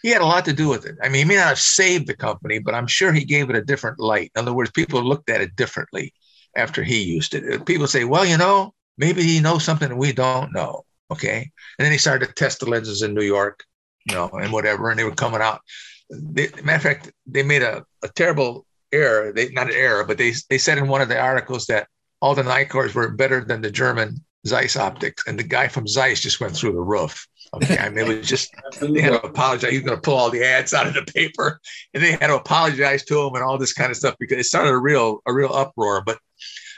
[0.07, 0.96] he had a lot to do with it.
[1.02, 3.57] I mean, he may not have saved the company, but I'm sure he gave it
[3.57, 4.30] a different light.
[4.36, 6.14] In other words, people looked at it differently
[6.57, 7.66] after he used it.
[7.66, 10.84] People say, well, you know, maybe he knows something we don't know.
[11.11, 11.50] Okay.
[11.76, 13.64] And then he started to test the lenses in New York,
[14.09, 14.90] you know, and whatever.
[14.90, 15.61] And they were coming out.
[16.09, 19.32] They, matter of fact, they made a, a terrible error.
[19.32, 21.88] They not an error, but they they said in one of the articles that
[22.20, 26.20] all the Nikkors were better than the German Zeiss optics, and the guy from Zeiss
[26.20, 27.26] just went through the roof.
[27.55, 29.70] Okay, I mean, it was just they had to apologize.
[29.70, 31.61] He was going to pull all the ads out of the paper,
[31.94, 34.44] and they had to apologize to him and all this kind of stuff because it
[34.44, 36.03] started a real a real uproar.
[36.05, 36.18] But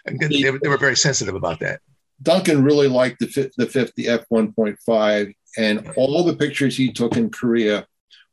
[0.06, 1.80] they, were- they were very sensitive about that.
[2.22, 7.86] Duncan really liked the the 50 f1.5, and all the pictures he took in Korea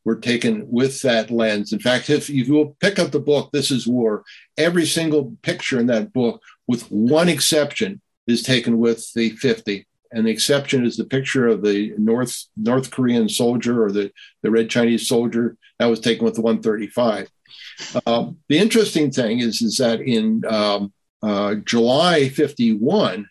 [0.03, 1.73] were taken with that lens.
[1.73, 4.23] In fact, if you will pick up the book, This Is War,
[4.57, 9.87] every single picture in that book, with one exception, is taken with the 50.
[10.15, 14.11] And the exception is the picture of the North North Korean soldier or the,
[14.41, 17.29] the Red Chinese soldier that was taken with the 135.
[18.07, 23.27] Um, the interesting thing is, is that in um, uh, July 51,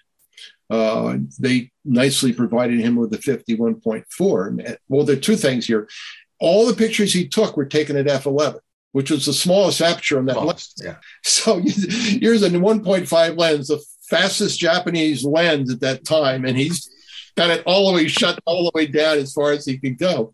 [0.69, 4.77] uh, they nicely provided him with the 51.4.
[4.89, 5.89] Well, there are two things here.
[6.39, 8.59] All the pictures he took were taken at f11,
[8.93, 10.75] which was the smallest aperture on that lens.
[10.83, 10.97] Yeah.
[11.23, 13.83] So here's a 1.5 lens, the
[14.17, 16.91] fastest Japanese lens at that time, and he's
[17.37, 19.99] got it all the way shut all the way down as far as he could
[19.99, 20.33] go.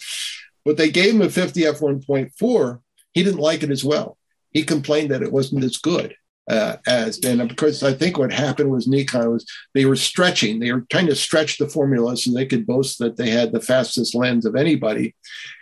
[0.65, 2.81] But they gave him a 50 f1.4.
[3.13, 4.19] He didn't like it as well.
[4.51, 6.15] He complained that it wasn't as good
[6.51, 10.59] uh, as, and of course, I think what happened was Nikon was they were stretching.
[10.59, 13.61] They were trying to stretch the formula so they could boast that they had the
[13.61, 15.15] fastest lens of anybody,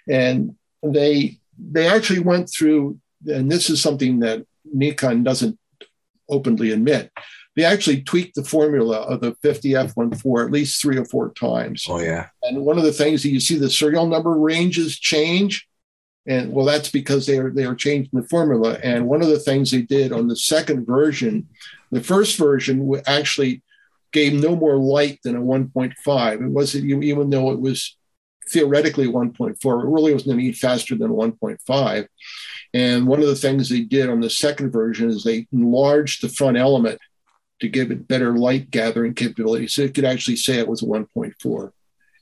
[0.08, 2.98] and they they actually went through.
[3.26, 5.58] And this is something that Nikon doesn't
[6.30, 7.10] openly admit.
[7.58, 11.86] They actually tweaked the formula of the 50 f1.4 at least three or four times.
[11.88, 12.28] Oh yeah.
[12.44, 15.66] And one of the things that you see the serial number ranges change.
[16.24, 18.78] And well, that's because they are they are changing the formula.
[18.84, 21.48] And one of the things they did on the second version,
[21.90, 23.64] the first version actually
[24.12, 26.34] gave no more light than a 1.5.
[26.34, 27.96] It wasn't even though it was
[28.52, 32.06] theoretically 1.4, it really wasn't any faster than 1.5.
[32.72, 36.28] And one of the things they did on the second version is they enlarged the
[36.28, 37.00] front element
[37.60, 39.68] to give it better light gathering capability.
[39.68, 41.72] So it could actually say it was a 1.4.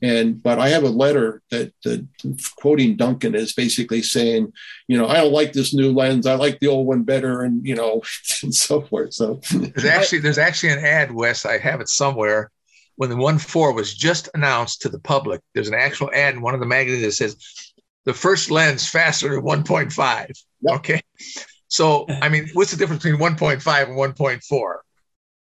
[0.02, 2.06] And but I have a letter that, that
[2.56, 4.52] quoting Duncan is basically saying,
[4.88, 6.26] you know, I don't like this new lens.
[6.26, 8.02] I like the old one better, and you know,
[8.42, 9.14] and so forth.
[9.14, 11.46] So There's actually there's actually an ad, Wes.
[11.46, 12.50] I have it somewhere.
[12.96, 16.42] When the one four was just announced to the public, there's an actual ad in
[16.42, 17.36] one of the magazines that says
[18.04, 20.42] the first lens faster than 1.5.
[20.62, 20.76] Yep.
[20.76, 21.02] Okay.
[21.68, 24.76] So I mean, what's the difference between 1.5 and 1.4?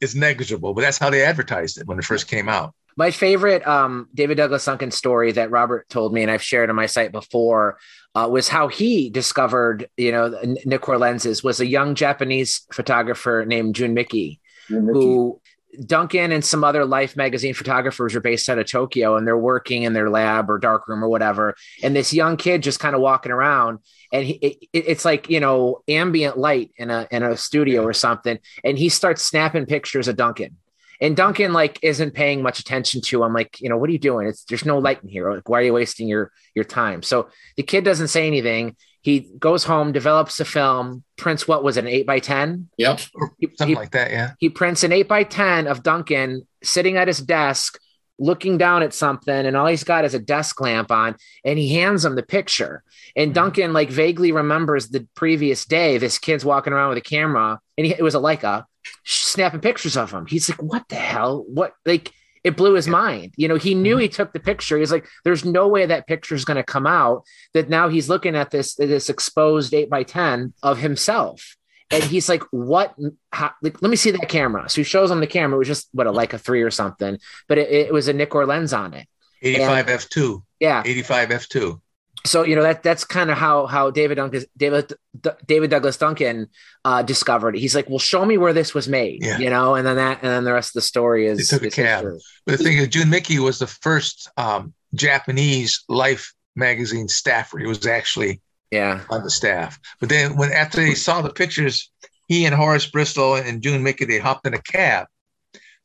[0.01, 2.75] It's negligible, but that's how they advertised it when it first came out.
[2.97, 6.77] My favorite um, David Douglas Duncan story that Robert told me, and I've shared on
[6.77, 7.79] my site before,
[8.15, 10.31] uh, was how he discovered, you know,
[10.67, 11.45] Nikkor lenses.
[11.45, 15.40] Was a young Japanese photographer named Jun Miki, who
[15.87, 19.85] Duncan and some other Life magazine photographers are based out of Tokyo, and they're working
[19.85, 21.55] in their lab or darkroom or whatever.
[21.83, 23.79] And this young kid just kind of walking around,
[24.13, 27.93] and he, it, it's like you know ambient light in a in a studio or
[27.93, 30.57] something, and he starts snapping pictures of Duncan
[31.01, 33.25] and Duncan like isn't paying much attention to.
[33.25, 34.29] I'm like, you know, what are you doing?
[34.29, 35.33] It's there's no light in here.
[35.33, 37.03] Like, why are you wasting your your time?
[37.03, 38.77] So the kid doesn't say anything.
[39.03, 42.69] He goes home, develops a film, prints what was it, an eight by ten?
[42.77, 44.11] Yep, something he, like that.
[44.11, 44.33] Yeah.
[44.39, 47.79] He prints an eight by ten of Duncan sitting at his desk,
[48.19, 51.75] looking down at something, and all he's got is a desk lamp on, and he
[51.75, 52.83] hands him the picture.
[53.17, 53.35] And mm-hmm.
[53.35, 55.97] Duncan like vaguely remembers the previous day.
[55.97, 58.67] This kid's walking around with a camera, and he, it was a Leica
[59.05, 60.27] snapping pictures of him.
[60.27, 61.45] He's like, what the hell?
[61.49, 62.13] What like
[62.43, 63.35] it blew his mind.
[63.37, 64.03] You know, he knew mm-hmm.
[64.03, 64.79] he took the picture.
[64.79, 67.25] He's like, there's no way that picture is going to come out.
[67.55, 71.57] That now he's looking at this this exposed eight by ten of himself,
[71.91, 72.95] and he's like, what?
[73.33, 74.69] How, like, let me see that camera.
[74.69, 75.57] So he shows him the camera.
[75.57, 77.19] It was just what a like a three or something,
[77.49, 79.07] but it, it was a Nikkor lens on it.
[79.43, 80.45] 85 f two.
[80.59, 81.81] Yeah, 85 f two
[82.27, 85.97] so you know that that's kind of how how David Duncan David D- David Douglas
[85.97, 86.49] Duncan
[86.85, 87.61] uh, discovered it.
[87.61, 89.39] He's like, well, show me where this was made, yeah.
[89.39, 91.51] you know, and then that and then the rest of the story is.
[91.51, 92.05] He took a cab,
[92.47, 97.59] but the thing is, Jun Miki was the first um, Japanese Life magazine staffer.
[97.59, 98.41] He was actually
[98.71, 99.79] yeah on the staff.
[99.99, 101.91] But then when after they saw the pictures,
[102.29, 105.07] he and Horace Bristol and Jun Miki they hopped in a cab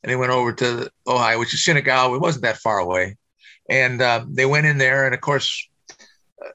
[0.02, 2.14] and they went over to Ohi, which is Shinagawa.
[2.14, 3.16] It wasn't that far away,
[3.70, 5.66] and um, they went in there, and of course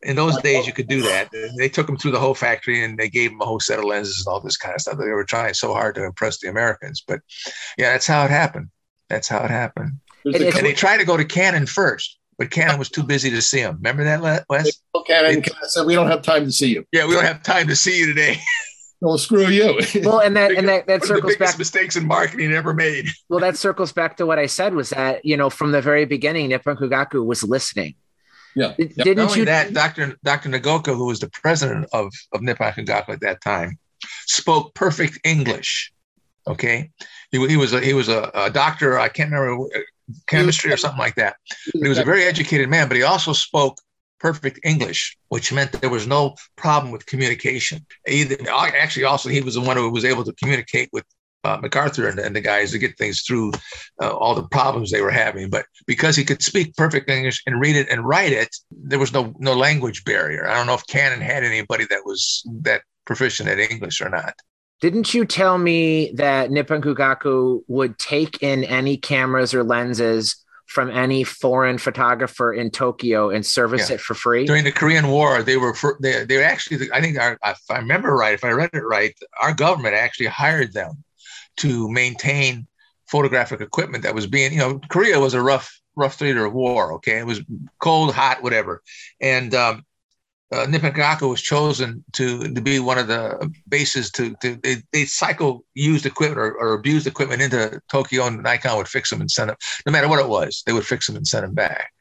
[0.03, 1.29] in those days oh, you could do that.
[1.57, 3.85] They took them through the whole factory and they gave them a whole set of
[3.85, 4.97] lenses and all this kind of stuff.
[4.97, 7.21] They were trying so hard to impress the Americans, but
[7.77, 8.69] yeah, that's how it happened.
[9.09, 9.99] That's how it happened.
[10.25, 13.41] And, and they tried to go to Canon first, but Canon was too busy to
[13.41, 13.77] see them.
[13.77, 14.81] Remember that, Wes?
[15.05, 17.75] Canon said, "We don't have time to see you." Yeah, we don't have time to
[17.75, 18.39] see you today.
[19.01, 19.79] well, screw you.
[20.03, 23.07] well, and that and that, that circles back mistakes in marketing ever made.
[23.29, 26.05] well, that circles back to what I said was that you know from the very
[26.05, 27.95] beginning, Nippon Kogaku was listening
[28.55, 28.73] yeah.
[28.77, 29.45] Didn't Not you?
[29.45, 30.17] That Dr.
[30.23, 30.49] Dr.
[30.49, 33.77] Nagaoka, who was the president of, of Nippon Kogaku at that time,
[34.25, 35.91] spoke perfect English.
[36.47, 36.91] Okay.
[37.31, 38.99] He, he was a, he was a, a doctor.
[38.99, 39.79] I can't remember uh,
[40.27, 41.35] chemistry or something like that.
[41.73, 43.77] But he was a very educated man, but he also spoke
[44.19, 47.85] perfect English, which meant there was no problem with communication.
[48.07, 51.05] Either actually, also he was the one who was able to communicate with
[51.43, 53.51] uh, MacArthur and, and, the guys to get things through
[54.01, 55.49] uh, all the problems they were having.
[55.49, 59.13] But because he could speak perfect English and read it and write it, there was
[59.13, 60.47] no no language barrier.
[60.47, 64.35] I don't know if Canon had anybody that was that proficient at English or not.
[64.81, 70.35] Didn't you tell me that Nippon Kogaku would take in any cameras or lenses
[70.65, 73.95] from any foreign photographer in Tokyo and service yeah.
[73.95, 74.45] it for free?
[74.45, 77.77] During the Korean War, they were for, they they actually I think our, if I
[77.77, 81.03] remember right, if I read it right, our government actually hired them
[81.57, 82.67] to maintain
[83.07, 86.93] photographic equipment that was being, you know, Korea was a rough, rough theater of war.
[86.93, 87.41] Okay, it was
[87.79, 88.81] cold, hot, whatever,
[89.19, 89.85] and um,
[90.51, 90.93] uh, Nippon
[91.29, 96.05] was chosen to to be one of the bases to, to they, they cycle used
[96.05, 99.57] equipment or, or abused equipment into Tokyo, and Nikon would fix them and send them.
[99.85, 101.91] No matter what it was, they would fix them and send them back.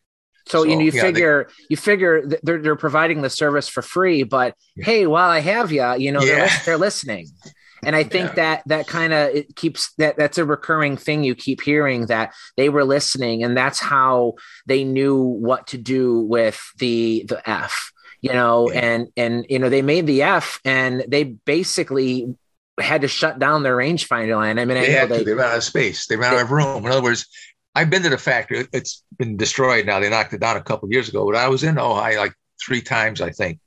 [0.47, 3.69] So, so you know, you yeah, figure they, you figure they're they're providing the service
[3.69, 4.85] for free, but yeah.
[4.85, 6.47] hey, while I have you, you know, yeah.
[6.47, 7.29] they're, they're listening
[7.85, 8.35] and i think yeah.
[8.35, 12.33] that that kind of it keeps that that's a recurring thing you keep hearing that
[12.57, 14.35] they were listening and that's how
[14.67, 18.71] they knew what to do with the the f you know?
[18.71, 18.81] Yeah.
[18.81, 22.35] and and you know they made the f and they basically
[22.79, 24.59] had to shut down their rangefinder line.
[24.59, 25.25] I mean they, I had they, to.
[25.25, 26.07] they ran out of space.
[26.07, 26.85] They ran out of room.
[26.85, 27.27] In other words
[27.75, 28.67] i've been to the factory.
[28.73, 30.01] It's been destroyed now.
[30.01, 32.35] They knocked it down a couple years ago but i was in Ohi like
[32.65, 33.61] three times i think.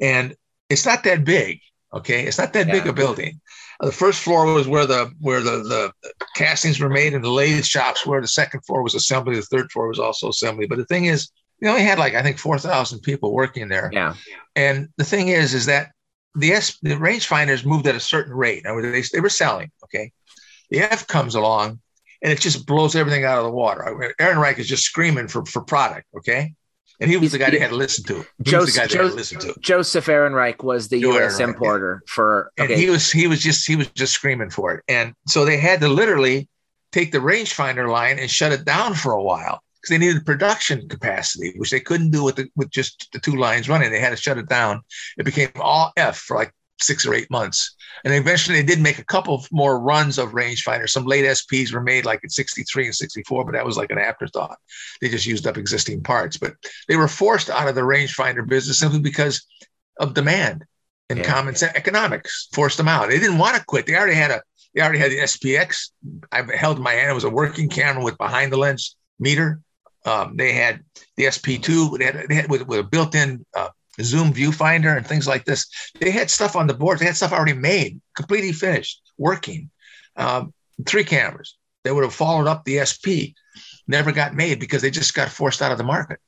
[0.00, 0.34] And
[0.68, 1.60] it's not that big
[1.94, 2.72] Okay, it's not that yeah.
[2.72, 3.40] big a building.
[3.80, 5.92] Uh, the first floor was where the where the, the
[6.34, 8.20] castings were made, and the lathe shops were.
[8.20, 9.36] The second floor was assembly.
[9.36, 10.66] The third floor was also assembly.
[10.66, 11.30] But the thing is,
[11.60, 13.90] we only had like I think four thousand people working there.
[13.92, 14.14] Yeah.
[14.56, 15.92] And the thing is, is that
[16.34, 18.64] the S the rangefinders moved at a certain rate.
[18.64, 19.70] Now they they were selling.
[19.84, 20.12] Okay.
[20.70, 21.80] The F comes along,
[22.22, 24.14] and it just blows everything out of the water.
[24.20, 26.06] Ehrenreich is just screaming for for product.
[26.16, 26.54] Okay.
[27.00, 28.24] And he was the guy they had to listen to.
[28.38, 29.54] He Joseph, was the guy they had to listen to.
[29.60, 31.40] Joseph Ehrenreich was the Joe U.S.
[31.40, 32.12] Ehrenreich, importer yeah.
[32.12, 32.52] for.
[32.58, 32.72] Okay.
[32.72, 35.56] And he was he was just he was just screaming for it, and so they
[35.56, 36.48] had to literally
[36.92, 40.88] take the rangefinder line and shut it down for a while because they needed production
[40.88, 43.90] capacity, which they couldn't do with the, with just the two lines running.
[43.90, 44.82] They had to shut it down.
[45.18, 46.52] It became all F for like
[46.84, 47.74] six or eight months.
[48.04, 50.90] And eventually they did make a couple more runs of rangefinders.
[50.90, 53.98] Some late SPs were made like in 63 and 64, but that was like an
[53.98, 54.58] afterthought.
[55.00, 56.36] They just used up existing parts.
[56.36, 56.54] But
[56.88, 59.44] they were forced out of the rangefinder business simply because
[59.98, 60.64] of demand
[61.10, 61.24] and yeah.
[61.24, 63.08] common sense economics forced them out.
[63.08, 63.86] They didn't want to quit.
[63.86, 64.42] They already had a
[64.74, 65.90] they already had the SPX.
[66.32, 67.10] I held in my hand.
[67.10, 69.60] It was a working camera with behind the lens meter.
[70.04, 70.82] Um, they had
[71.16, 71.98] the SP2.
[71.98, 73.68] They had, they had with, with a built-in uh,
[74.02, 75.66] Zoom viewfinder and things like this.
[76.00, 76.98] They had stuff on the board.
[76.98, 79.70] They had stuff already made, completely finished, working.
[80.16, 80.52] Um,
[80.86, 81.56] three cameras.
[81.84, 83.36] They would have followed up the SP.
[83.86, 86.18] Never got made because they just got forced out of the market.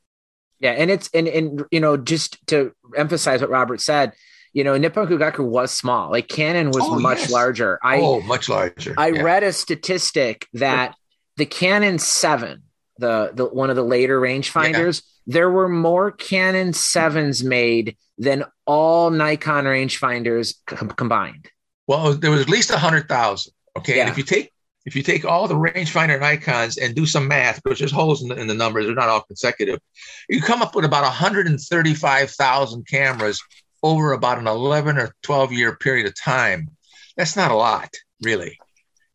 [0.60, 4.12] Yeah, and it's and and you know just to emphasize what Robert said,
[4.52, 6.10] you know, Nippon Kogaku was small.
[6.10, 7.30] Like Canon was oh, much yes.
[7.30, 7.78] larger.
[7.82, 8.94] I oh, much larger.
[8.96, 9.20] I yeah.
[9.20, 10.94] read a statistic that
[11.36, 12.62] the Canon Seven,
[12.98, 19.10] the the one of the later rangefinders, there were more Canon 7s made than all
[19.10, 21.50] Nikon rangefinders com- combined.
[21.86, 23.52] Well, there was at least a 100,000.
[23.78, 23.96] Okay.
[23.96, 24.02] Yeah.
[24.02, 24.52] And if you take
[24.86, 28.28] if you take all the rangefinder Nikons and do some math, because there's holes in
[28.28, 29.80] the, in the numbers, they're not all consecutive,
[30.28, 33.42] you come up with about 135,000 cameras
[33.82, 36.68] over about an 11 or 12 year period of time.
[37.16, 37.90] That's not a lot,
[38.22, 38.58] really.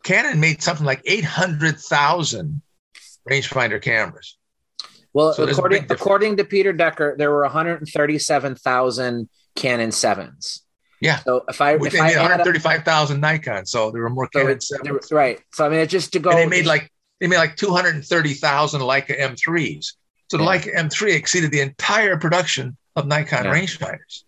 [0.04, 2.62] Canon made something like 800,000
[3.30, 4.38] rangefinder cameras.
[5.14, 10.64] Well, so according according to Peter Dechert, there were 137,000 Canon sevens.
[11.02, 11.18] Yeah.
[11.18, 15.12] So if I if they I 135,000 Nikon, so there were more Canon sevens.
[15.12, 15.40] right.
[15.54, 16.30] So I mean, it's just to go.
[16.30, 19.94] And they made like they made like 230,000 Leica M3s.
[20.30, 20.50] So the yeah.
[20.50, 23.54] Leica M3 exceeded the entire production of Nikon yeah.
[23.54, 24.24] rangefinders.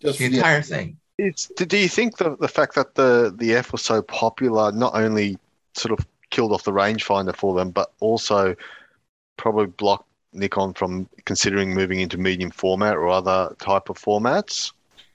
[0.00, 0.96] Just the entire the, thing.
[1.18, 4.94] It's, do you think the, the fact that the, the F was so popular not
[4.94, 5.36] only
[5.74, 8.54] sort of killed off the rangefinder for them, but also
[9.36, 14.72] probably blocked Nikon from considering moving into medium format or other type of formats?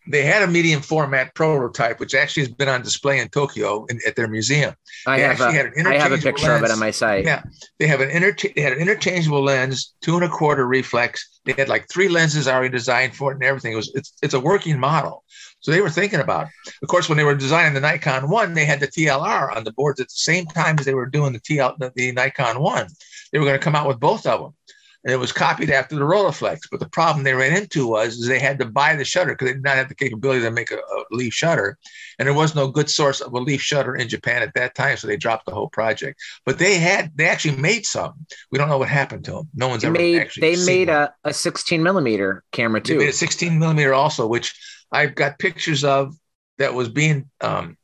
[0.08, 4.00] They had a medium format prototype, which actually has been on display in Tokyo in,
[4.06, 4.76] at their museum.
[5.08, 6.62] I have, a, I have a picture lens.
[6.62, 7.26] of it on my site.
[7.26, 7.42] Yeah,
[7.80, 11.40] they have an inter- they had an interchangeable lens, two and a quarter reflex.
[11.46, 13.74] They had like three lenses already designed for it and everything.
[13.74, 15.24] It was it's, it's a working model.
[15.66, 16.46] So they were thinking about.
[16.46, 16.74] It.
[16.84, 19.74] Of course, when they were designing the Nikon One, they had the TLR on the
[19.74, 22.88] boards at the same time as they were doing the TL the, the Nikon One
[23.32, 24.54] they were going to come out with both of them.
[25.04, 26.62] And it was copied after the Rolleiflex.
[26.72, 29.54] But the problem they ran into was they had to buy the shutter because they
[29.54, 31.78] did not have the capability to make a, a, leaf shutter.
[32.18, 34.98] And there was no good source of a leaf shutter in Japan at that time.
[34.98, 36.20] So they dropped the whole project.
[36.46, 38.26] But they had, they actually made some.
[38.52, 39.50] We don't know what happened to them.
[39.54, 42.94] No one's they ever made, actually They made a, a 16 millimeter camera too.
[42.94, 44.56] They made a 16 millimeter also, which
[44.96, 46.16] I've got pictures of
[46.58, 47.78] that was being um,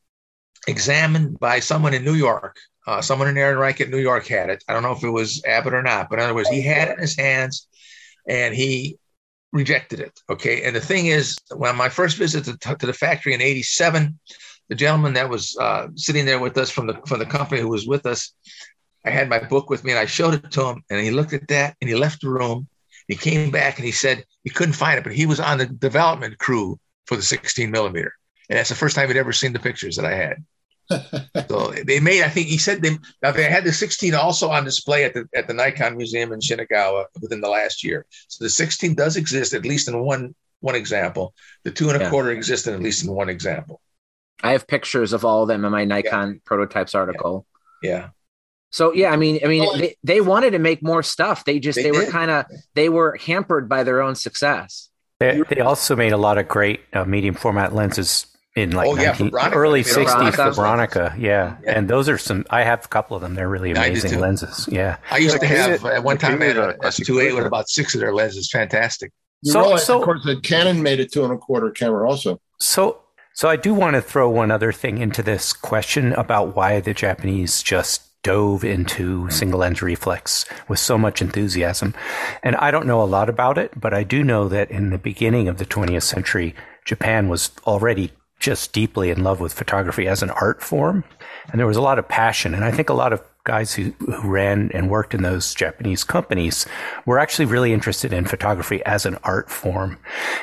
[0.67, 2.57] examined by someone in New York
[2.87, 4.63] uh, someone in Ehrenreich at New York had it.
[4.67, 6.87] I don't know if it was Abbott or not, but in other words, he had
[6.87, 7.67] it in his hands
[8.27, 8.97] and he
[9.51, 10.19] rejected it.
[10.29, 10.63] Okay.
[10.63, 14.17] And the thing is, when my first visit to, to the factory in 87,
[14.69, 17.67] the gentleman that was uh, sitting there with us from the, from the company who
[17.67, 18.33] was with us,
[19.05, 21.33] I had my book with me and I showed it to him and he looked
[21.33, 22.67] at that and he left the room.
[23.07, 25.65] He came back and he said he couldn't find it, but he was on the
[25.65, 28.13] development crew for the 16 millimeter.
[28.49, 30.43] And that's the first time he'd ever seen the pictures that I had
[31.49, 34.63] so they made, I think he said they now they had the 16 also on
[34.63, 38.05] display at the at the Nikon Museum in Shinagawa within the last year.
[38.27, 41.33] So the 16 does exist at least in one one example.
[41.63, 42.09] The two and a yeah.
[42.09, 43.81] quarter exist in at least in one example.
[44.43, 46.39] I have pictures of all of them in my Nikon yeah.
[46.45, 47.45] prototypes article.
[47.81, 47.89] Yeah.
[47.89, 48.09] yeah.
[48.71, 51.43] So yeah, I mean, I mean, they, they wanted to make more stuff.
[51.43, 54.89] They just they, they were kind of they were hampered by their own success.
[55.21, 58.25] They, they also made a lot of great uh, medium format lenses
[58.55, 61.17] in like oh, 19, yeah, early 60s for Bronica.
[61.19, 61.57] Yeah.
[61.63, 61.77] yeah.
[61.77, 63.35] And those are some, I have a couple of them.
[63.35, 64.67] They're really amazing lenses.
[64.71, 64.97] Yeah.
[65.11, 68.01] I used to have, at one time, I had a S2A with about six of
[68.01, 68.49] their lenses.
[68.49, 69.11] Fantastic.
[69.43, 72.09] You so, realize, so, of course, the Canon made a two and a quarter camera
[72.09, 72.41] also.
[72.59, 73.01] So,
[73.35, 76.95] so I do want to throw one other thing into this question about why the
[76.95, 81.93] Japanese just dove into single lens reflex with so much enthusiasm.
[82.43, 84.97] And I don't know a lot about it, but I do know that in the
[84.97, 90.23] beginning of the 20th century, Japan was already just deeply in love with photography as
[90.23, 91.03] an art form.
[91.51, 92.53] And there was a lot of passion.
[92.53, 96.03] And I think a lot of guys who, who ran and worked in those Japanese
[96.03, 96.65] companies
[97.05, 99.97] were actually really interested in photography as an art form.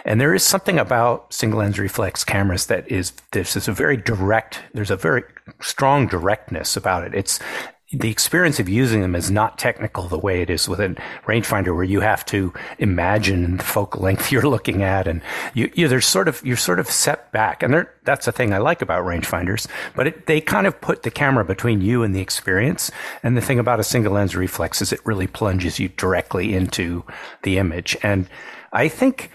[0.05, 3.97] And there is something about single lens reflex cameras that is, this is a very
[3.97, 5.23] direct, there's a very
[5.61, 7.15] strong directness about it.
[7.15, 7.41] It's,
[7.91, 10.95] the experience of using them is not technical the way it is with a
[11.27, 15.23] rangefinder where you have to imagine the focal length you're looking at and
[15.55, 17.63] you, you there's sort of you're sort of set back.
[17.63, 21.11] And that's the thing I like about rangefinders but it, they kind of put the
[21.11, 22.91] camera between you and the experience.
[23.23, 27.05] And the thing about a single lens reflex is it really plunges you directly into
[27.43, 27.97] the image.
[28.03, 28.29] And
[28.71, 29.31] I think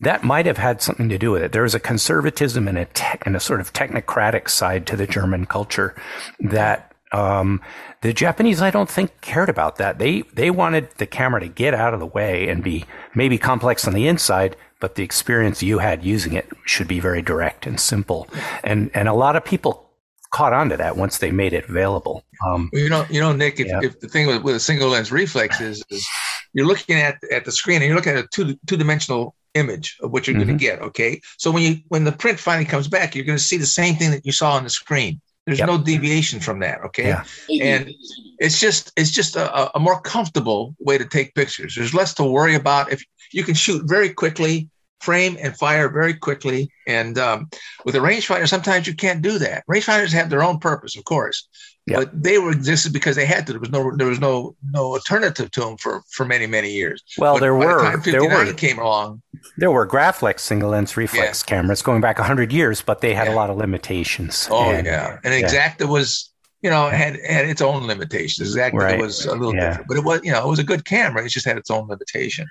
[0.00, 1.52] that might have had something to do with it.
[1.52, 5.06] There was a conservatism and a tech, and a sort of technocratic side to the
[5.06, 5.94] German culture
[6.40, 7.60] that um,
[8.02, 9.98] the Japanese, I don't think, cared about that.
[9.98, 12.84] They they wanted the camera to get out of the way and be
[13.14, 17.22] maybe complex on the inside, but the experience you had using it should be very
[17.22, 18.28] direct and simple.
[18.64, 19.86] And and a lot of people
[20.30, 22.24] caught on to that once they made it available.
[22.46, 23.80] Um, you know, you know, Nick, if, yeah.
[23.82, 26.06] if the thing with, with, a single lens reflex is, is
[26.52, 29.96] you're looking at at the screen and you're looking at a two two dimensional image
[30.00, 30.46] of what you're mm-hmm.
[30.46, 30.82] going to get.
[30.82, 33.66] Okay, so when you when the print finally comes back, you're going to see the
[33.66, 35.20] same thing that you saw on the screen.
[35.46, 35.68] There's yep.
[35.68, 36.80] no deviation from that.
[36.86, 37.24] Okay, yeah.
[37.62, 37.92] and
[38.38, 41.74] it's just it's just a, a more comfortable way to take pictures.
[41.76, 42.92] There's less to worry about.
[42.92, 44.68] If you can shoot very quickly,
[45.00, 46.70] frame and fire very quickly.
[46.86, 47.48] And um,
[47.84, 49.64] with a rangefinder, sometimes you can't do that.
[49.70, 51.48] Rangefinders have their own purpose, of course,
[51.86, 51.98] yeah.
[51.98, 53.52] but they were existed because they had to.
[53.52, 57.02] There was no there was no no alternative to them for for many many years.
[57.18, 59.22] Well, but there were the there were came along.
[59.58, 61.48] There were Graflex single lens reflex yeah.
[61.48, 63.34] cameras going back hundred years, but they had yeah.
[63.34, 64.48] a lot of limitations.
[64.50, 66.30] Oh and, yeah, and Exakta was
[66.62, 68.48] you know, had had its own limitations.
[68.48, 69.00] Exactly, right.
[69.00, 71.24] was a little different, but it was you know it was a good camera.
[71.24, 72.48] It just had its own limitation.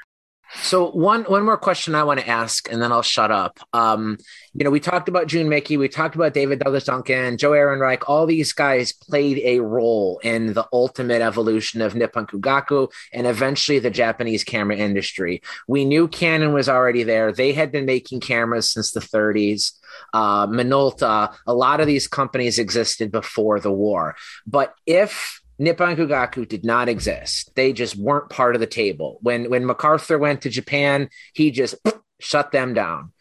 [0.61, 3.59] So one one more question I want to ask, and then I'll shut up.
[3.73, 4.17] Um,
[4.53, 8.03] you know, we talked about Jun Miki, we talked about David Douglas Duncan, Joe Ehrenreich.
[8.07, 13.79] All these guys played a role in the ultimate evolution of Nippon Kogaku and eventually
[13.79, 15.41] the Japanese camera industry.
[15.67, 19.73] We knew Canon was already there; they had been making cameras since the 30s.
[20.13, 24.15] Uh, Minolta, a lot of these companies existed before the war.
[24.47, 27.51] But if Nippon Kogaku did not exist.
[27.55, 29.19] They just weren't part of the table.
[29.21, 31.75] When when MacArthur went to Japan, he just
[32.19, 33.11] shut them down.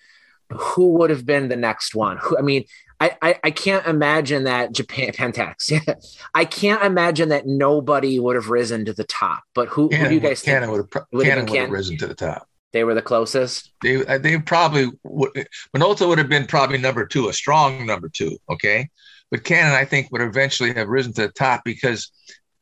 [0.51, 2.19] Who would have been the next one?
[2.21, 2.65] Who, I mean,
[3.01, 6.17] I, I, I can't imagine that Japan Pentax.
[6.35, 9.43] I can't imagine that nobody would have risen to the top.
[9.55, 10.73] But who, Canon, who do you guys Canon think?
[10.73, 12.49] Would have, would Canon would have risen to the top.
[12.73, 13.73] They were the closest.
[13.83, 15.31] They uh, they probably would.
[15.75, 18.37] Minolta would have been probably number two, a strong number two.
[18.51, 18.91] Okay,
[19.35, 22.13] but Canon, I think, would eventually have risen to the top because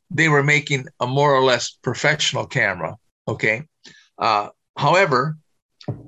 [0.09, 2.97] they were making a more or less professional camera.
[3.27, 3.67] Okay.
[4.17, 5.37] Uh, however,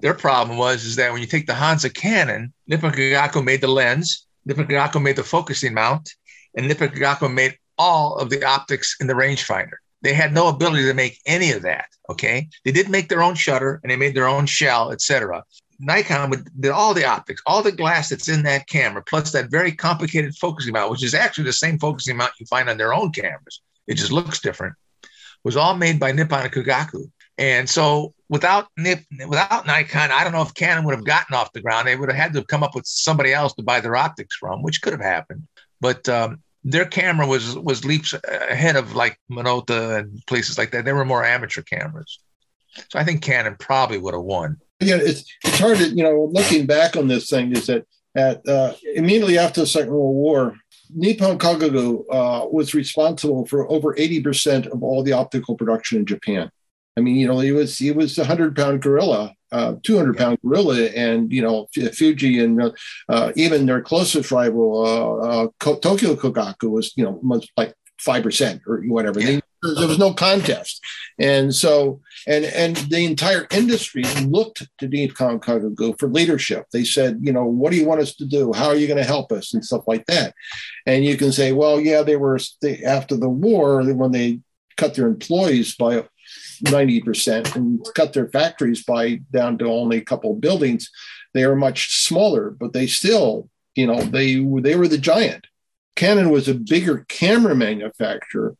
[0.01, 3.67] their problem was is that when you take the Hansa Canon, Nippon Kogaku made the
[3.67, 6.09] lens, Nippon Kogaku made the focusing mount,
[6.57, 9.77] and Nippon Kogaku made all of the optics in the rangefinder.
[10.01, 11.85] They had no ability to make any of that.
[12.09, 15.43] Okay, they did make their own shutter and they made their own shell, etc.
[15.79, 19.49] Nikon would, did all the optics, all the glass that's in that camera, plus that
[19.49, 22.93] very complicated focusing mount, which is actually the same focusing mount you find on their
[22.93, 23.61] own cameras.
[23.87, 24.75] It just looks different.
[25.43, 27.11] Was all made by Nippon Kogaku.
[27.37, 31.53] And so without Nip, without Nikon, I don't know if Canon would have gotten off
[31.53, 31.87] the ground.
[31.87, 34.63] They would have had to come up with somebody else to buy their optics from,
[34.63, 35.45] which could have happened.
[35.81, 38.15] But um, their camera was was leaps
[38.49, 40.85] ahead of like Minolta and places like that.
[40.85, 42.19] They were more amateur cameras.
[42.89, 46.29] So I think Canon probably would have won yeah, it's it's hard to you know
[46.31, 47.85] looking back on this thing is that
[48.15, 50.55] at uh, immediately after the Second World War,
[50.93, 56.05] Nippon Kogaku uh, was responsible for over eighty percent of all the optical production in
[56.05, 56.49] Japan.
[56.97, 60.17] I mean, you know, he was he was a hundred pound gorilla, uh, two hundred
[60.17, 62.73] pound gorilla, and you know, Fuji and
[63.09, 68.61] uh, even their closest rival, uh, uh, Tokyo Kogaku, was you know like five percent
[68.67, 69.19] or whatever.
[69.19, 69.25] Yeah.
[69.25, 69.41] They,
[69.73, 70.83] there was no contest,
[71.17, 76.65] and so and and the entire industry looked to Nippon Kogaku for leadership.
[76.71, 78.53] They said, you know, what do you want us to do?
[78.53, 80.33] How are you going to help us and stuff like that.
[80.85, 84.39] And you can say, well, yeah, they were they, after the war when they
[84.77, 86.03] cut their employees by
[86.63, 90.89] 90% and cut their factories by down to only a couple of buildings
[91.33, 95.47] they were much smaller but they still you know they they were the giant
[95.95, 98.55] canon was a bigger camera manufacturer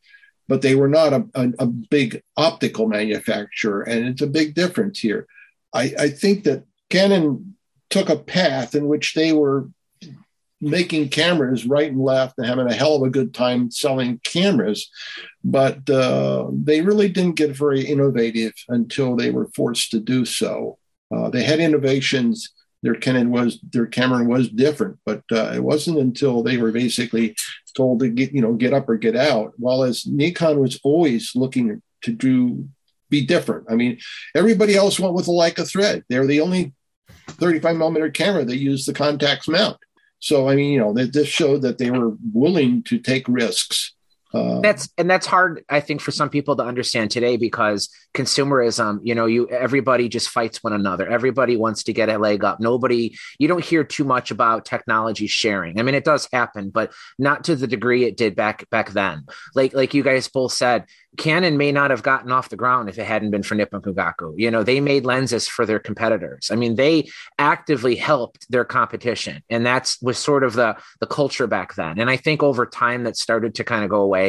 [0.48, 3.82] but they were not a, a, a, big optical manufacturer.
[3.82, 5.26] And it's a big difference here.
[5.74, 7.56] I, I think that Canon
[7.90, 9.68] took a path in which they were
[10.60, 14.90] making cameras right and left and having a hell of a good time selling cameras,
[15.44, 20.78] but uh, they really didn't get very innovative until they were forced to do so.
[21.14, 22.52] Uh, they had innovations
[22.86, 27.34] their Canon was their Cameron was different, but uh, it wasn't until they were basically
[27.76, 29.52] told to get you know get up or get out.
[29.58, 32.68] While as Nikon was always looking to do
[33.08, 33.66] be different.
[33.70, 33.98] I mean,
[34.34, 36.04] everybody else went with a Leica thread.
[36.08, 36.72] They're the only
[37.28, 39.76] 35 millimeter camera that used the Contax mount.
[40.18, 43.94] So I mean, you know, this showed that they were willing to take risks
[44.34, 48.98] Uh, that's and that's hard i think for some people to understand today because consumerism
[49.02, 52.58] you know you everybody just fights one another everybody wants to get a leg up
[52.58, 56.92] nobody you don't hear too much about technology sharing i mean it does happen but
[57.18, 59.24] not to the degree it did back back then
[59.54, 60.86] like like you guys both said
[61.16, 64.34] Canon may not have gotten off the ground if it hadn't been for Nippon Kogaku.
[64.36, 66.50] You know, they made lenses for their competitors.
[66.50, 67.08] I mean, they
[67.38, 71.98] actively helped their competition, and that's was sort of the the culture back then.
[71.98, 74.25] And I think over time that started to kind of go away.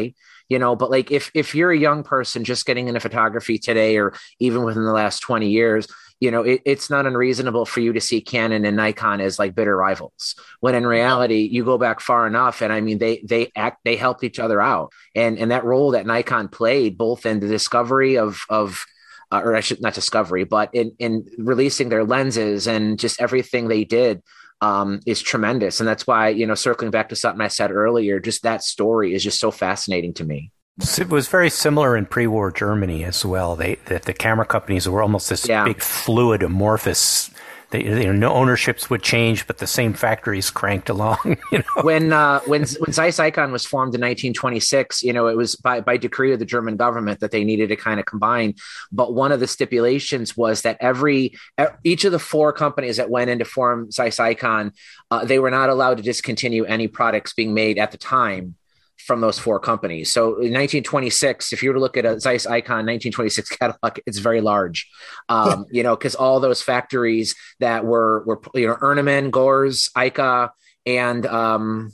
[0.50, 3.98] You know, but like if if you're a young person just getting into photography today,
[3.98, 5.88] or even within the last twenty years,
[6.20, 9.56] you know, it, it's not unreasonable for you to see Canon and Nikon as like
[9.56, 10.36] bitter rivals.
[10.62, 13.96] When in reality, you go back far enough, and I mean, they they act they
[13.96, 18.18] helped each other out, and and that role that Nikon played both in the discovery
[18.18, 18.86] of of
[19.32, 23.68] uh, or I should not discovery, but in in releasing their lenses and just everything
[23.68, 24.24] they did
[24.62, 28.20] um, is tremendous, and that's why you know circling back to something I said earlier,
[28.20, 30.52] just that story is just so fascinating to me.
[31.00, 33.56] It was very similar in pre-war Germany as well.
[33.56, 35.64] They that the camera companies were almost this Yeah.
[35.64, 37.32] big fluid amorphous.
[37.70, 41.18] They, you know, no ownerships would change, but the same factories cranked along.
[41.52, 45.38] You know, when uh, when when Zeiss Ikon was formed in 1926, you know, it
[45.38, 48.56] was by by decree of the German government that they needed to kind of combine.
[48.92, 51.38] But one of the stipulations was that every
[51.86, 54.72] each of the four companies that went into form Zeiss Ikon,
[55.10, 58.56] uh, they were not allowed to discontinue any products being made at the time
[59.00, 60.12] from those four companies.
[60.12, 64.20] So in 1926, if you were to look at a Zeiss Ikon 1926 catalog, it's
[64.20, 64.90] very large.
[65.30, 70.50] Um, you know, because all those factories that were were you know Ernemann, Goerz, Ica,
[70.86, 71.94] and um,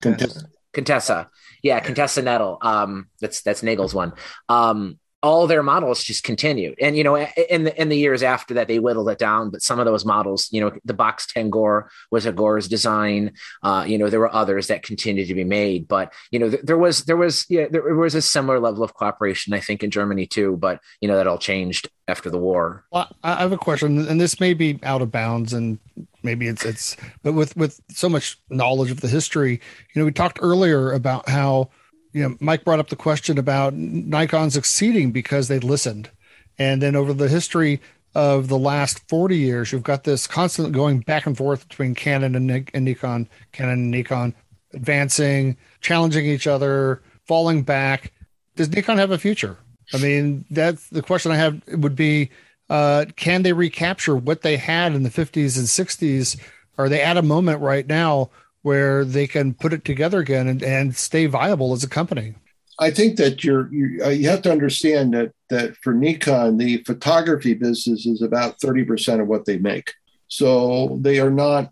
[0.00, 1.28] contest- Contessa.
[1.62, 2.62] Yeah, Contessa Nettel.
[2.62, 4.12] Um, that's that's Nagel's one.
[4.48, 8.54] Um, all their models just continued, and you know, in the in the years after
[8.54, 9.48] that, they whittled it down.
[9.48, 13.32] But some of those models, you know, the Box Tengor was a Goerz design.
[13.62, 16.62] Uh, you know, there were others that continued to be made, but you know, th-
[16.62, 19.90] there was there was yeah, there was a similar level of cooperation, I think, in
[19.90, 20.58] Germany too.
[20.58, 22.84] But you know, that all changed after the war.
[22.90, 25.78] Well, I have a question, and this may be out of bounds, and
[26.22, 29.60] maybe it's it's, but with with so much knowledge of the history,
[29.94, 31.70] you know, we talked earlier about how,
[32.14, 36.10] you know, Mike brought up the question about Nikon succeeding because they listened,
[36.56, 37.80] and then over the history
[38.14, 42.36] of the last 40 years, you've got this constant going back and forth between Canon
[42.36, 44.32] and, and Nikon, Canon and Nikon,
[44.72, 48.12] advancing, challenging each other, falling back.
[48.54, 49.58] Does Nikon have a future?
[49.92, 52.30] I mean, that's the question I have would be
[52.70, 56.40] uh, can they recapture what they had in the 50s and 60s?
[56.78, 58.30] Are they at a moment right now
[58.64, 62.34] where they can put it together again and, and stay viable as a company?
[62.80, 66.78] I think that you're you, uh, you have to understand that that for Nikon, the
[66.78, 69.92] photography business is about thirty percent of what they make.
[70.28, 71.70] So they are not.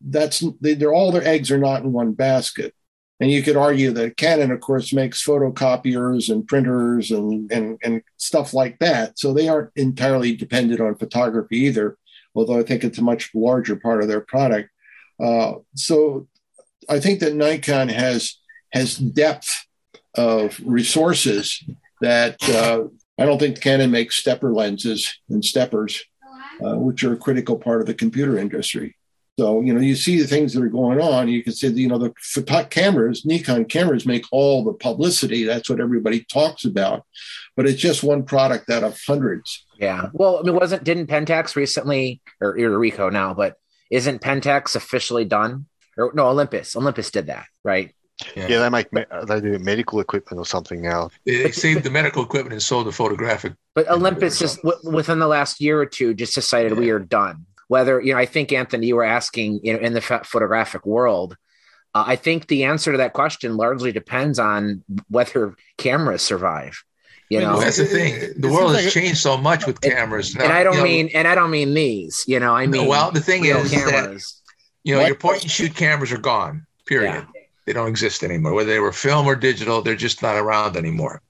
[0.00, 2.72] That's they, they're all their eggs are not in one basket.
[3.20, 8.00] And you could argue that Canon, of course, makes photocopiers and printers and, and, and
[8.16, 9.18] stuff like that.
[9.18, 11.98] So they aren't entirely dependent on photography either,
[12.36, 14.70] although I think it's a much larger part of their product.
[15.20, 16.28] Uh, so
[16.88, 18.38] I think that Nikon has
[18.72, 19.66] has depth
[20.14, 21.62] of resources
[22.00, 22.84] that uh,
[23.20, 26.02] I don't think Canon makes stepper lenses and steppers,
[26.64, 28.96] uh, which are a critical part of the computer industry.
[29.38, 31.28] So, you know, you see the things that are going on.
[31.28, 35.44] You can see, you know, the photo- cameras, Nikon cameras make all the publicity.
[35.44, 37.04] That's what everybody talks about.
[37.56, 39.64] But it's just one product out of hundreds.
[39.78, 40.08] Yeah.
[40.12, 43.54] Well, I mean, wasn't didn't Pentax recently or Ricoh now, but
[43.90, 45.66] isn't Pentax officially done?
[45.96, 46.76] Or no, Olympus.
[46.76, 47.94] Olympus did that, right?
[48.36, 51.10] Yeah, they make me- they do medical equipment or something now.
[51.24, 53.54] They, they saved the medical equipment and sold the photographic.
[53.74, 57.46] But Olympus just w- within the last year or two just decided we are done.
[57.68, 61.36] Whether you know, I think Anthony, you were asking, you know, in the photographic world,
[61.94, 66.82] uh, I think the answer to that question largely depends on whether cameras survive.
[67.30, 68.32] You know, Well, that's the thing.
[68.38, 70.34] The world has changed so much with cameras.
[70.34, 72.24] and Now, I don't you know, mean, and I don't mean these.
[72.26, 74.22] You know, I No, mean, well, the thing real is that-
[74.84, 76.66] you know, What- your point and shoot cameras are gone.
[76.86, 77.26] Period.
[77.66, 78.54] They don't exist anymore.
[78.54, 81.20] Whether they were film or digital, they're just not around anymore.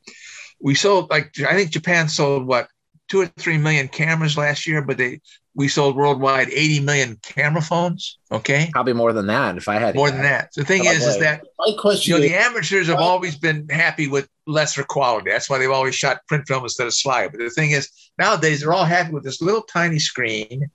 [0.61, 2.69] We sold like I think Japan sold what
[3.09, 5.21] two or three million cameras last year, but they
[5.59, 8.17] we sold worldwide 80 million camera phones.
[8.31, 9.57] Okay, Probably more than that.
[9.57, 10.15] If I had more guess.
[10.15, 10.51] than that.
[10.55, 10.97] The thing Probably.
[10.99, 14.29] is, is that My question you know is, the amateurs have always been happy with
[14.47, 15.33] lesser quality.
[15.33, 17.33] That's why they've always shot print film instead of slide.
[17.33, 20.71] But the thing is, nowadays they're all happy with this little tiny screen,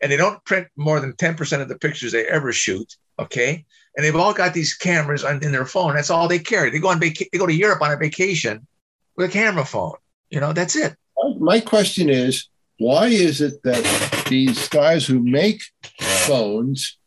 [0.00, 2.96] and they don't print more than ten percent of the pictures they ever shoot.
[3.18, 3.66] Okay,
[3.98, 5.94] and they've all got these cameras on, in their phone.
[5.94, 6.70] That's all they carry.
[6.70, 8.66] They go on vaca- they go to Europe on a vacation
[9.14, 9.96] with a camera phone.
[10.30, 10.96] You know, that's it.
[11.38, 12.48] my question is,
[12.82, 15.62] why is it that these guys who make
[16.00, 16.98] phones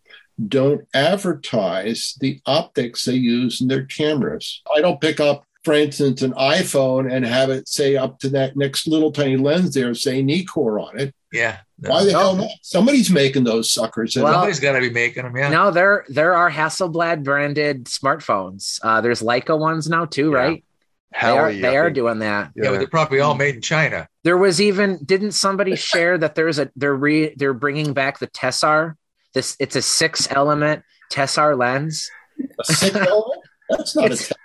[0.47, 4.61] don't advertise the optics they use in their cameras.
[4.75, 8.55] I don't pick up, for instance, an iPhone and have it say up to that
[8.57, 11.15] next little tiny lens there, say Nikkor on it.
[11.31, 11.59] Yeah.
[11.79, 11.89] No.
[11.89, 12.49] Why the hell not?
[12.61, 14.15] Somebody's making those suckers.
[14.15, 15.35] Well, Somebody's got to be making them.
[15.35, 15.49] Yeah.
[15.49, 18.79] No, there there are Hasselblad branded smartphones.
[18.81, 20.37] Uh, there's Leica ones now too, Yeah.
[20.37, 20.63] right?
[21.21, 22.51] They are, Howie, they are doing that.
[22.55, 23.39] yeah, but they're probably all mm.
[23.39, 24.07] made in China.
[24.23, 28.27] There was even didn't somebody share that there's a they're re they're bringing back the
[28.27, 28.95] Tessar.
[29.33, 32.09] This it's a six element Tessar lens.
[32.59, 33.41] A six element?
[33.69, 34.37] That's not It's- a Tessar.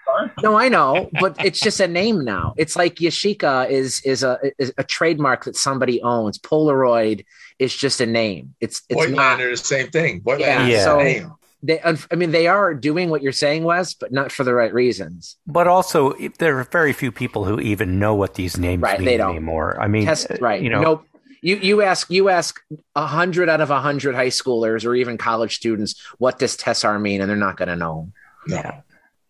[0.43, 2.53] No, I know, but it's just a name now.
[2.57, 6.37] It's like Yashica is is a is a trademark that somebody owns.
[6.39, 7.25] Polaroid
[7.59, 8.55] is just a name.
[8.61, 9.51] It's it's Voigtlander not.
[9.51, 10.21] the same thing.
[10.21, 11.33] Voigtlander Yeah, is so name.
[11.63, 14.73] They, I mean, they are doing what you're saying, Wes, but not for the right
[14.73, 15.37] reasons.
[15.47, 19.05] But also, there are very few people who even know what these names Right, mean
[19.07, 19.31] they don't.
[19.31, 19.81] anymore.
[19.81, 20.63] I mean, Test uh, right.
[20.63, 21.05] You know, nope.
[21.43, 22.61] You you ask you ask
[22.95, 27.01] a hundred out of a hundred high schoolers or even college students what does Tessar
[27.01, 28.11] mean, and they're not going to know.
[28.49, 28.81] yeah.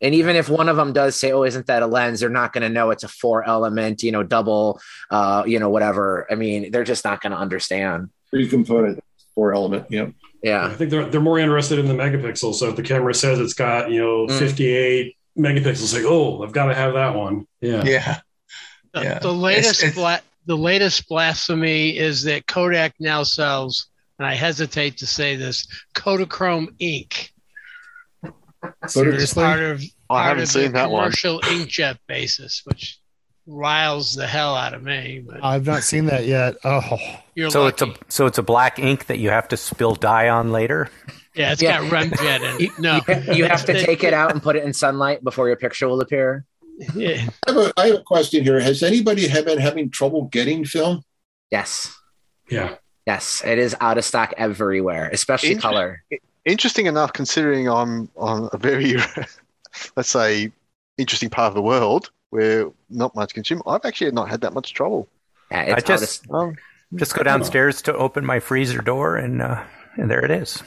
[0.02, 2.52] And even if one of them does say, "Oh, isn't that a lens?" They're not
[2.55, 4.81] going to know it's a four element, you know, double,
[5.11, 6.27] uh, you know, whatever.
[6.31, 8.09] I mean, they're just not going to understand.
[8.31, 9.05] Three component,
[9.35, 9.86] four element.
[10.42, 10.66] Yeah.
[10.66, 12.54] I think they're they're more interested in the megapixels.
[12.54, 14.38] So if the camera says it's got you know Mm.
[14.38, 17.46] 58 megapixels, like oh, I've got to have that one.
[17.60, 17.82] Yeah.
[17.84, 18.20] Yeah.
[18.94, 19.18] The, Yeah.
[19.20, 23.86] the latest It's- it's- bla- the latest blasphemy is that Kodak now sells,
[24.18, 27.30] and I hesitate to say this, Kodachrome ink.
[28.82, 29.42] It's Seriously?
[29.42, 31.02] part of I part haven't of seen the that one.
[31.04, 32.98] commercial inkjet basis, which
[33.46, 35.22] riles the hell out of me.
[35.26, 36.56] But I've not seen that yet.
[36.64, 36.98] Oh,
[37.34, 37.90] you're So lucky.
[37.90, 40.90] it's a so it's a black ink that you have to spill dye on later.
[41.34, 41.80] yeah, it's Yeah.
[41.88, 42.78] got Remjet in it.
[42.78, 45.56] No, you, you have to take it out and put it in sunlight before your
[45.56, 46.44] picture will appear.
[46.94, 47.28] Yeah.
[47.46, 48.58] I have, a, I have a question here.
[48.60, 51.02] Has anybody have been having trouble getting film?
[51.50, 51.94] Yes,
[52.48, 52.76] Yeah.
[53.06, 56.04] yes, it is out of stock everywhere, especially Inter- color.
[56.46, 58.94] Interesting enough, considering I'm on a very,
[59.96, 60.52] let's say,
[60.96, 63.62] interesting part of the world where not much consumer.
[63.66, 65.09] I've actually not had that much trouble.
[65.51, 66.57] Yeah, I it's out of just Um,
[66.97, 69.62] just go downstairs to open my freezer door, and uh,
[69.97, 70.62] and there it is.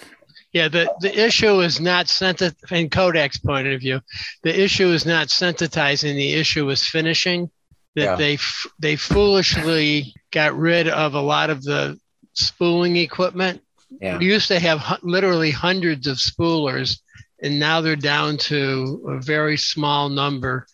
[0.51, 4.01] Yeah, the, the issue is not sensit in Kodak's point of view.
[4.43, 6.13] The issue is not sensitizing.
[6.15, 7.49] The issue is finishing.
[7.95, 8.15] That Yeah.
[8.15, 11.99] they f- they foolishly got rid of a lot of the
[12.33, 13.61] spooling equipment.
[14.01, 14.17] Yeah.
[14.17, 17.01] We used to have hu- literally hundreds of spoolers,
[17.41, 20.65] and now they're down to a very small number.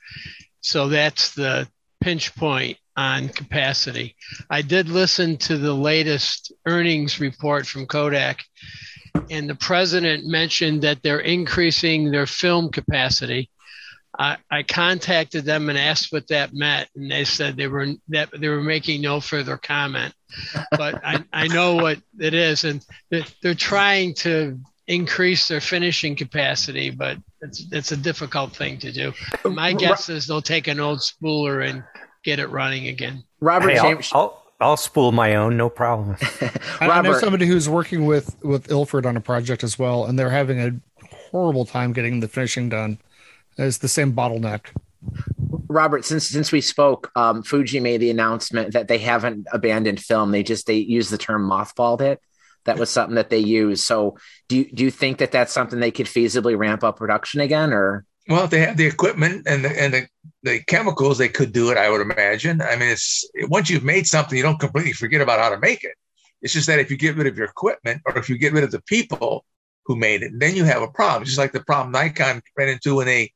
[0.62, 1.68] So that's the
[2.02, 4.16] pinch point on capacity.
[4.50, 8.44] I did listen to the latest earnings report from Kodak,
[9.30, 13.50] and the president mentioned that they're increasing their film capacity.
[14.18, 18.30] I, I contacted them and asked what that meant, and they said they were that
[18.38, 20.14] they were making no further comment.
[20.72, 26.16] But I, I know what it is, and they're, they're trying to increase their finishing
[26.16, 29.14] capacity, but it's it's a difficult thing to do.
[29.46, 31.84] My guess is they'll take an old spooler and
[32.24, 33.24] get it running again.
[33.40, 36.18] Robert Hey, I'll, I'll I'll spool my own, no problem.
[36.82, 40.20] I, I know somebody who's working with with Ilford on a project as well, and
[40.20, 40.72] they're having a
[41.32, 43.00] horrible time getting the finishing done.
[43.58, 44.68] It's the same bottleneck.
[45.70, 50.32] Robert, since since we spoke, um, Fuji made the announcement that they haven't abandoned film.
[50.32, 52.22] They just they use the term mothballed it.
[52.66, 53.84] That was something that they used.
[53.84, 54.18] So,
[54.48, 57.74] do you, do you think that that's something they could feasibly ramp up production again,
[57.74, 60.08] or Well, if they have the equipment and the and the,
[60.44, 61.78] the chemicals, they could do it.
[61.78, 62.62] I would imagine.
[62.62, 65.84] I mean, it's once you've made something, you don't completely forget about how to make
[65.84, 65.94] it.
[66.42, 68.64] It's just that if you get rid of your equipment or if you get rid
[68.64, 69.46] of the people
[69.86, 71.24] who made it, then you have a problem.
[71.24, 73.34] It's Just like the problem Nikon ran into when they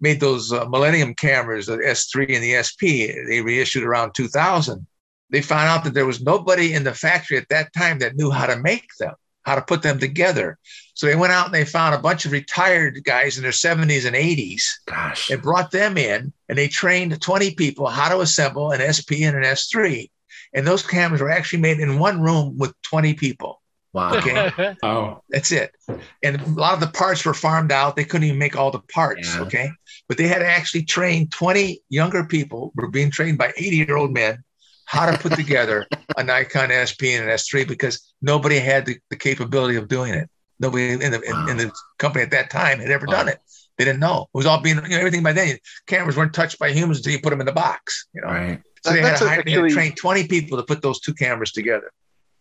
[0.00, 3.14] made those uh, Millennium cameras, the S3 and the SP.
[3.28, 4.86] They reissued around 2000.
[5.32, 8.30] They found out that there was nobody in the factory at that time that knew
[8.30, 10.58] how to make them, how to put them together.
[10.94, 14.06] So they went out and they found a bunch of retired guys in their 70s
[14.06, 18.72] and 80s gosh, and brought them in and they trained 20 people how to assemble
[18.72, 20.10] an SP and an S3.
[20.52, 23.62] And those cameras were actually made in one room with 20 people.
[23.94, 24.76] wow, Okay.
[24.82, 25.74] Oh, That's it.
[26.22, 27.96] And a lot of the parts were farmed out.
[27.96, 29.34] They couldn't even make all the parts.
[29.34, 29.42] Yeah.
[29.44, 29.70] Okay.
[30.08, 34.12] But they had actually trained 20 younger people, were being trained by 80 year old
[34.12, 34.44] men
[34.92, 35.86] how to put together
[36.18, 40.28] a Nikon SP and an S3 because nobody had the, the capability of doing it.
[40.60, 43.38] Nobody in the, in, in the company at that time had ever done it.
[43.78, 44.24] They didn't know.
[44.34, 45.56] It was all being, you know, everything by then.
[45.86, 48.28] Cameras weren't touched by humans until you put them in the box, you know.
[48.28, 48.62] right?
[48.84, 51.00] So they had, to hire, they had to actually- train 20 people to put those
[51.00, 51.90] two cameras together.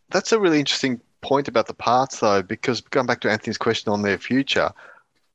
[0.10, 3.94] That's a really interesting point about the parts, though, because going back to Anthony's question
[3.94, 4.72] on their future,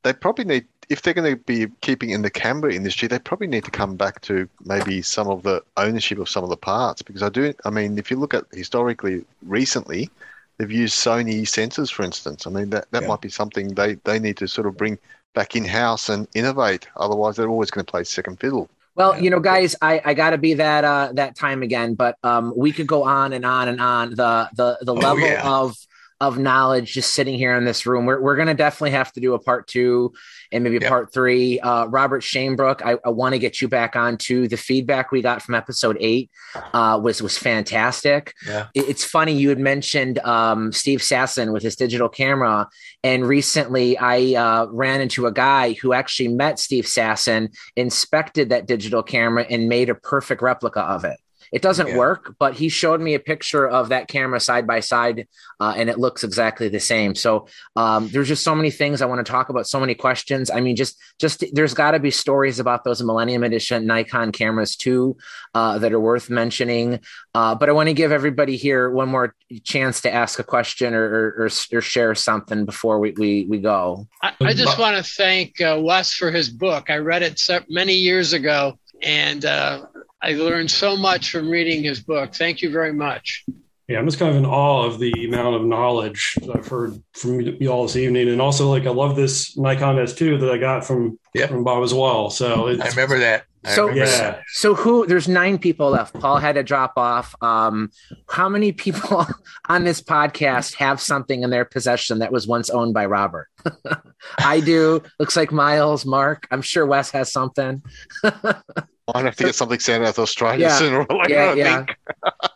[0.03, 3.47] they probably need, if they're going to be keeping in the camera industry, they probably
[3.47, 7.01] need to come back to maybe some of the ownership of some of the parts.
[7.01, 10.09] Because I do, I mean, if you look at historically, recently,
[10.57, 12.47] they've used Sony sensors, for instance.
[12.47, 13.07] I mean, that, that Yeah.
[13.09, 14.97] might be something they, they need to sort of bring
[15.35, 16.87] back in house and innovate.
[16.95, 18.69] Otherwise, they're always going to play second fiddle.
[18.95, 19.21] Well, Yeah.
[19.23, 22.53] you know, guys, I, I got to be that uh, that time again, but um,
[22.55, 24.09] we could go on and on and on.
[24.11, 25.47] The the the Oh, level yeah.
[25.47, 25.75] of
[26.19, 28.05] of knowledge just sitting here in this room.
[28.05, 30.13] We're we're gonna definitely have to do a part two
[30.51, 31.59] and maybe a part three.
[31.59, 35.21] Uh, Robert Shanebrook, I, I want to get you back on to the feedback we
[35.21, 36.31] got from episode eight
[36.73, 38.33] uh, was was fantastic.
[38.47, 38.67] Yeah.
[38.73, 42.67] It- It's funny you had mentioned um, Steve Sasson with his digital camera,
[43.03, 48.65] and recently I uh, ran into a guy who actually met Steve Sasson, inspected that
[48.65, 51.17] digital camera, and made a perfect replica of it.
[51.51, 51.97] It doesn't Yeah.
[51.97, 55.27] work, but he showed me a picture of that camera side by side,
[55.59, 57.15] uh, and it looks exactly the same.
[57.15, 60.49] So um, there's just so many things I want to talk about, so many questions.
[60.49, 64.75] I mean, just just there's got to be stories about those Millennium Edition Nikon cameras
[64.75, 65.17] too
[65.53, 66.99] uh, that are worth mentioning.
[67.33, 70.93] Uh, but I want to give everybody here one more chance to ask a question
[70.93, 74.07] or or, or, or share something before we we, we go.
[74.21, 76.89] I, I just want to thank uh, Wes for his book.
[76.89, 79.85] I read it se- many years ago, and uh,
[80.21, 82.33] I learned so much from reading his book.
[82.35, 83.45] Thank you very much.
[83.87, 87.01] Yeah, I'm just kind of in awe of the amount of knowledge that I've heard
[87.13, 90.57] from you all this evening, and also like I love this Nikon S2 that I
[90.57, 91.49] got from Yep.
[91.49, 92.29] from Bob as well.
[92.29, 93.45] So it's, I remember that.
[93.65, 95.05] I So- yeah, So who?
[95.07, 96.13] There's nine people left.
[96.19, 97.35] Paul had to drop off.
[97.41, 97.91] Um,
[98.29, 99.25] how many people
[99.69, 103.47] on this podcast have something in their possession that was once owned by Robert?
[104.39, 105.01] I do.
[105.19, 106.47] Looks like Miles, Mark.
[106.51, 107.81] I'm sure Wes has something.
[108.23, 110.77] I'd have to get something sent out to Australia Yeah.
[110.77, 111.85] sooner or later, Yeah, yeah.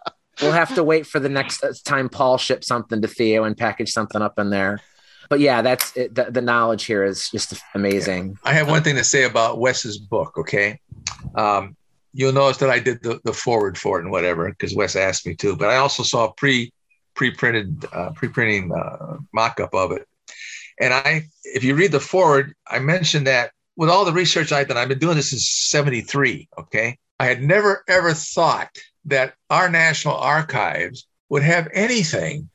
[0.41, 3.91] We'll have to wait for the next time Paul ships something to Theo and package
[3.91, 4.79] something up in there.
[5.29, 6.15] But yeah, that's it.
[6.15, 8.37] The, the knowledge here is just amazing.
[8.43, 10.37] I have one thing to say about Wes's book.
[10.39, 10.79] Okay,
[11.35, 11.75] um,
[12.13, 15.25] you'll notice that I did the, the forward for it and whatever because Wes asked
[15.25, 15.55] me to.
[15.55, 16.71] But I also saw pre
[17.15, 20.07] pre printed uh, pre printing uh, mock up of it.
[20.79, 24.67] And I, if you read the forward, I mentioned that with all the research I've
[24.67, 26.49] done, I've been doing this since '73.
[26.59, 28.75] Okay, I had never ever thought
[29.05, 32.49] that our National Archives would have anything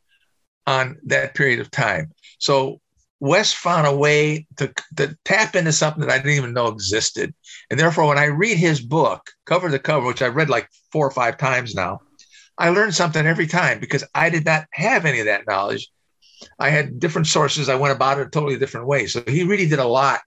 [0.67, 2.13] on that period of time.
[2.39, 2.81] So
[3.19, 7.35] Wes found a way to, to tap into something that I didn't even know existed.
[7.71, 11.07] And therefore, when I read his book, cover to cover, which I've read like four
[11.07, 12.01] or five times now,
[12.59, 15.89] I learned something every time because I did not have any of that knowledge.
[16.59, 17.69] I had different sources.
[17.69, 19.07] I went about it a totally different way.
[19.07, 20.21] So he really did a lot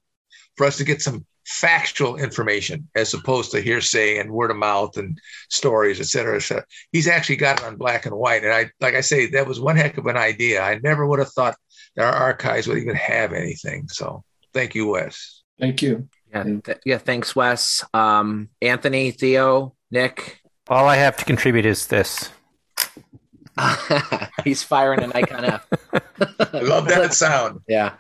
[0.58, 4.98] for us to get some factual information as opposed to hearsay and word of mouth
[4.98, 6.66] and stories, et cetera, et cetera.
[6.92, 8.44] He's actually got it on black and white.
[8.44, 10.62] And I, like I say, that was one heck of an idea.
[10.62, 11.56] I never would have thought
[12.00, 13.88] our archives would even have anything.
[13.90, 14.24] So
[14.54, 15.44] thank you, Wes.
[15.60, 16.08] Thank you.
[16.32, 16.98] Yeah, th- yeah.
[17.00, 17.84] Thanks, Wes.
[17.94, 20.40] Um, Anthony, Theo, Nick.
[20.68, 22.30] All I have to contribute is this.
[24.46, 25.68] He's firing a Nikon F.
[26.54, 27.62] I love that sound.
[27.68, 27.94] Yeah.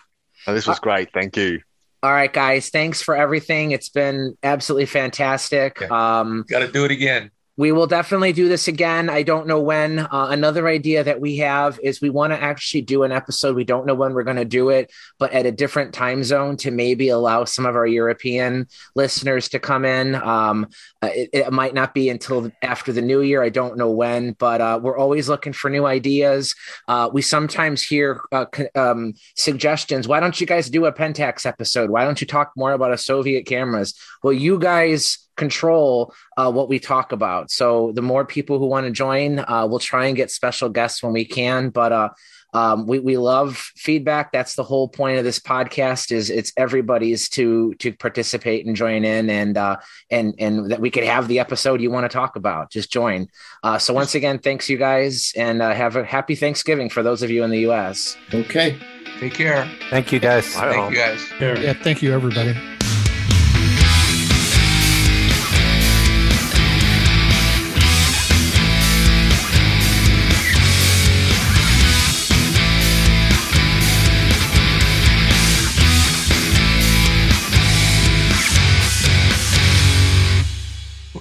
[0.48, 1.12] Oh, this was great.
[1.14, 1.60] Thank you.
[2.02, 2.70] All right, guys.
[2.70, 3.72] Thanks for everything.
[3.72, 5.82] It's been absolutely fantastic.
[5.92, 7.32] Um, Got to do it again.
[7.60, 9.10] We will definitely do this again.
[9.10, 10.00] I don't know when.
[10.00, 13.54] Uh, another idea that we have is we want to actually do an episode.
[13.54, 16.56] We don't know when we're going to do it, but at a different time zone
[16.56, 20.16] to maybe allow some of our European listeners to come in.
[20.16, 20.68] Um,
[21.02, 23.44] uh, it, it might not be until after the new year.
[23.44, 26.56] I don't know when, but uh, we're always looking for new ideas.
[26.88, 30.08] Uh, we sometimes hear uh, um, suggestions.
[30.08, 31.90] Why don't you guys do a Pentax episode?
[31.90, 33.96] Why don't you talk more about a Soviet cameras?
[34.24, 37.50] Well, you guys control uh, what we talk about.
[37.50, 41.02] So the more people who want to join, uh, we'll try and get special guests
[41.02, 41.70] when we can.
[41.70, 42.10] But uh,
[42.54, 44.32] um, we we love feedback.
[44.32, 46.12] That's the whole point of this podcast.
[46.12, 49.78] Is it's everybody's to to participate and join in, and uh,
[50.10, 52.72] and and that we could have the episode you want to talk about.
[52.72, 53.28] Just join.
[53.64, 57.22] Uh, so once again, thanks you guys, and uh, have a happy Thanksgiving for those
[57.24, 58.18] of you in the U.S.
[58.34, 58.78] Okay.
[59.20, 59.70] Take care.
[59.90, 60.56] Thank you, guys.
[60.56, 60.72] Bye.
[60.72, 61.22] Thank you, guys.
[61.42, 62.56] Yeah, thank you, everybody.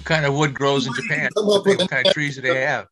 [0.09, 1.29] Kind of wood grows in Japan?
[1.37, 2.87] Come up with What kind of trees do they have?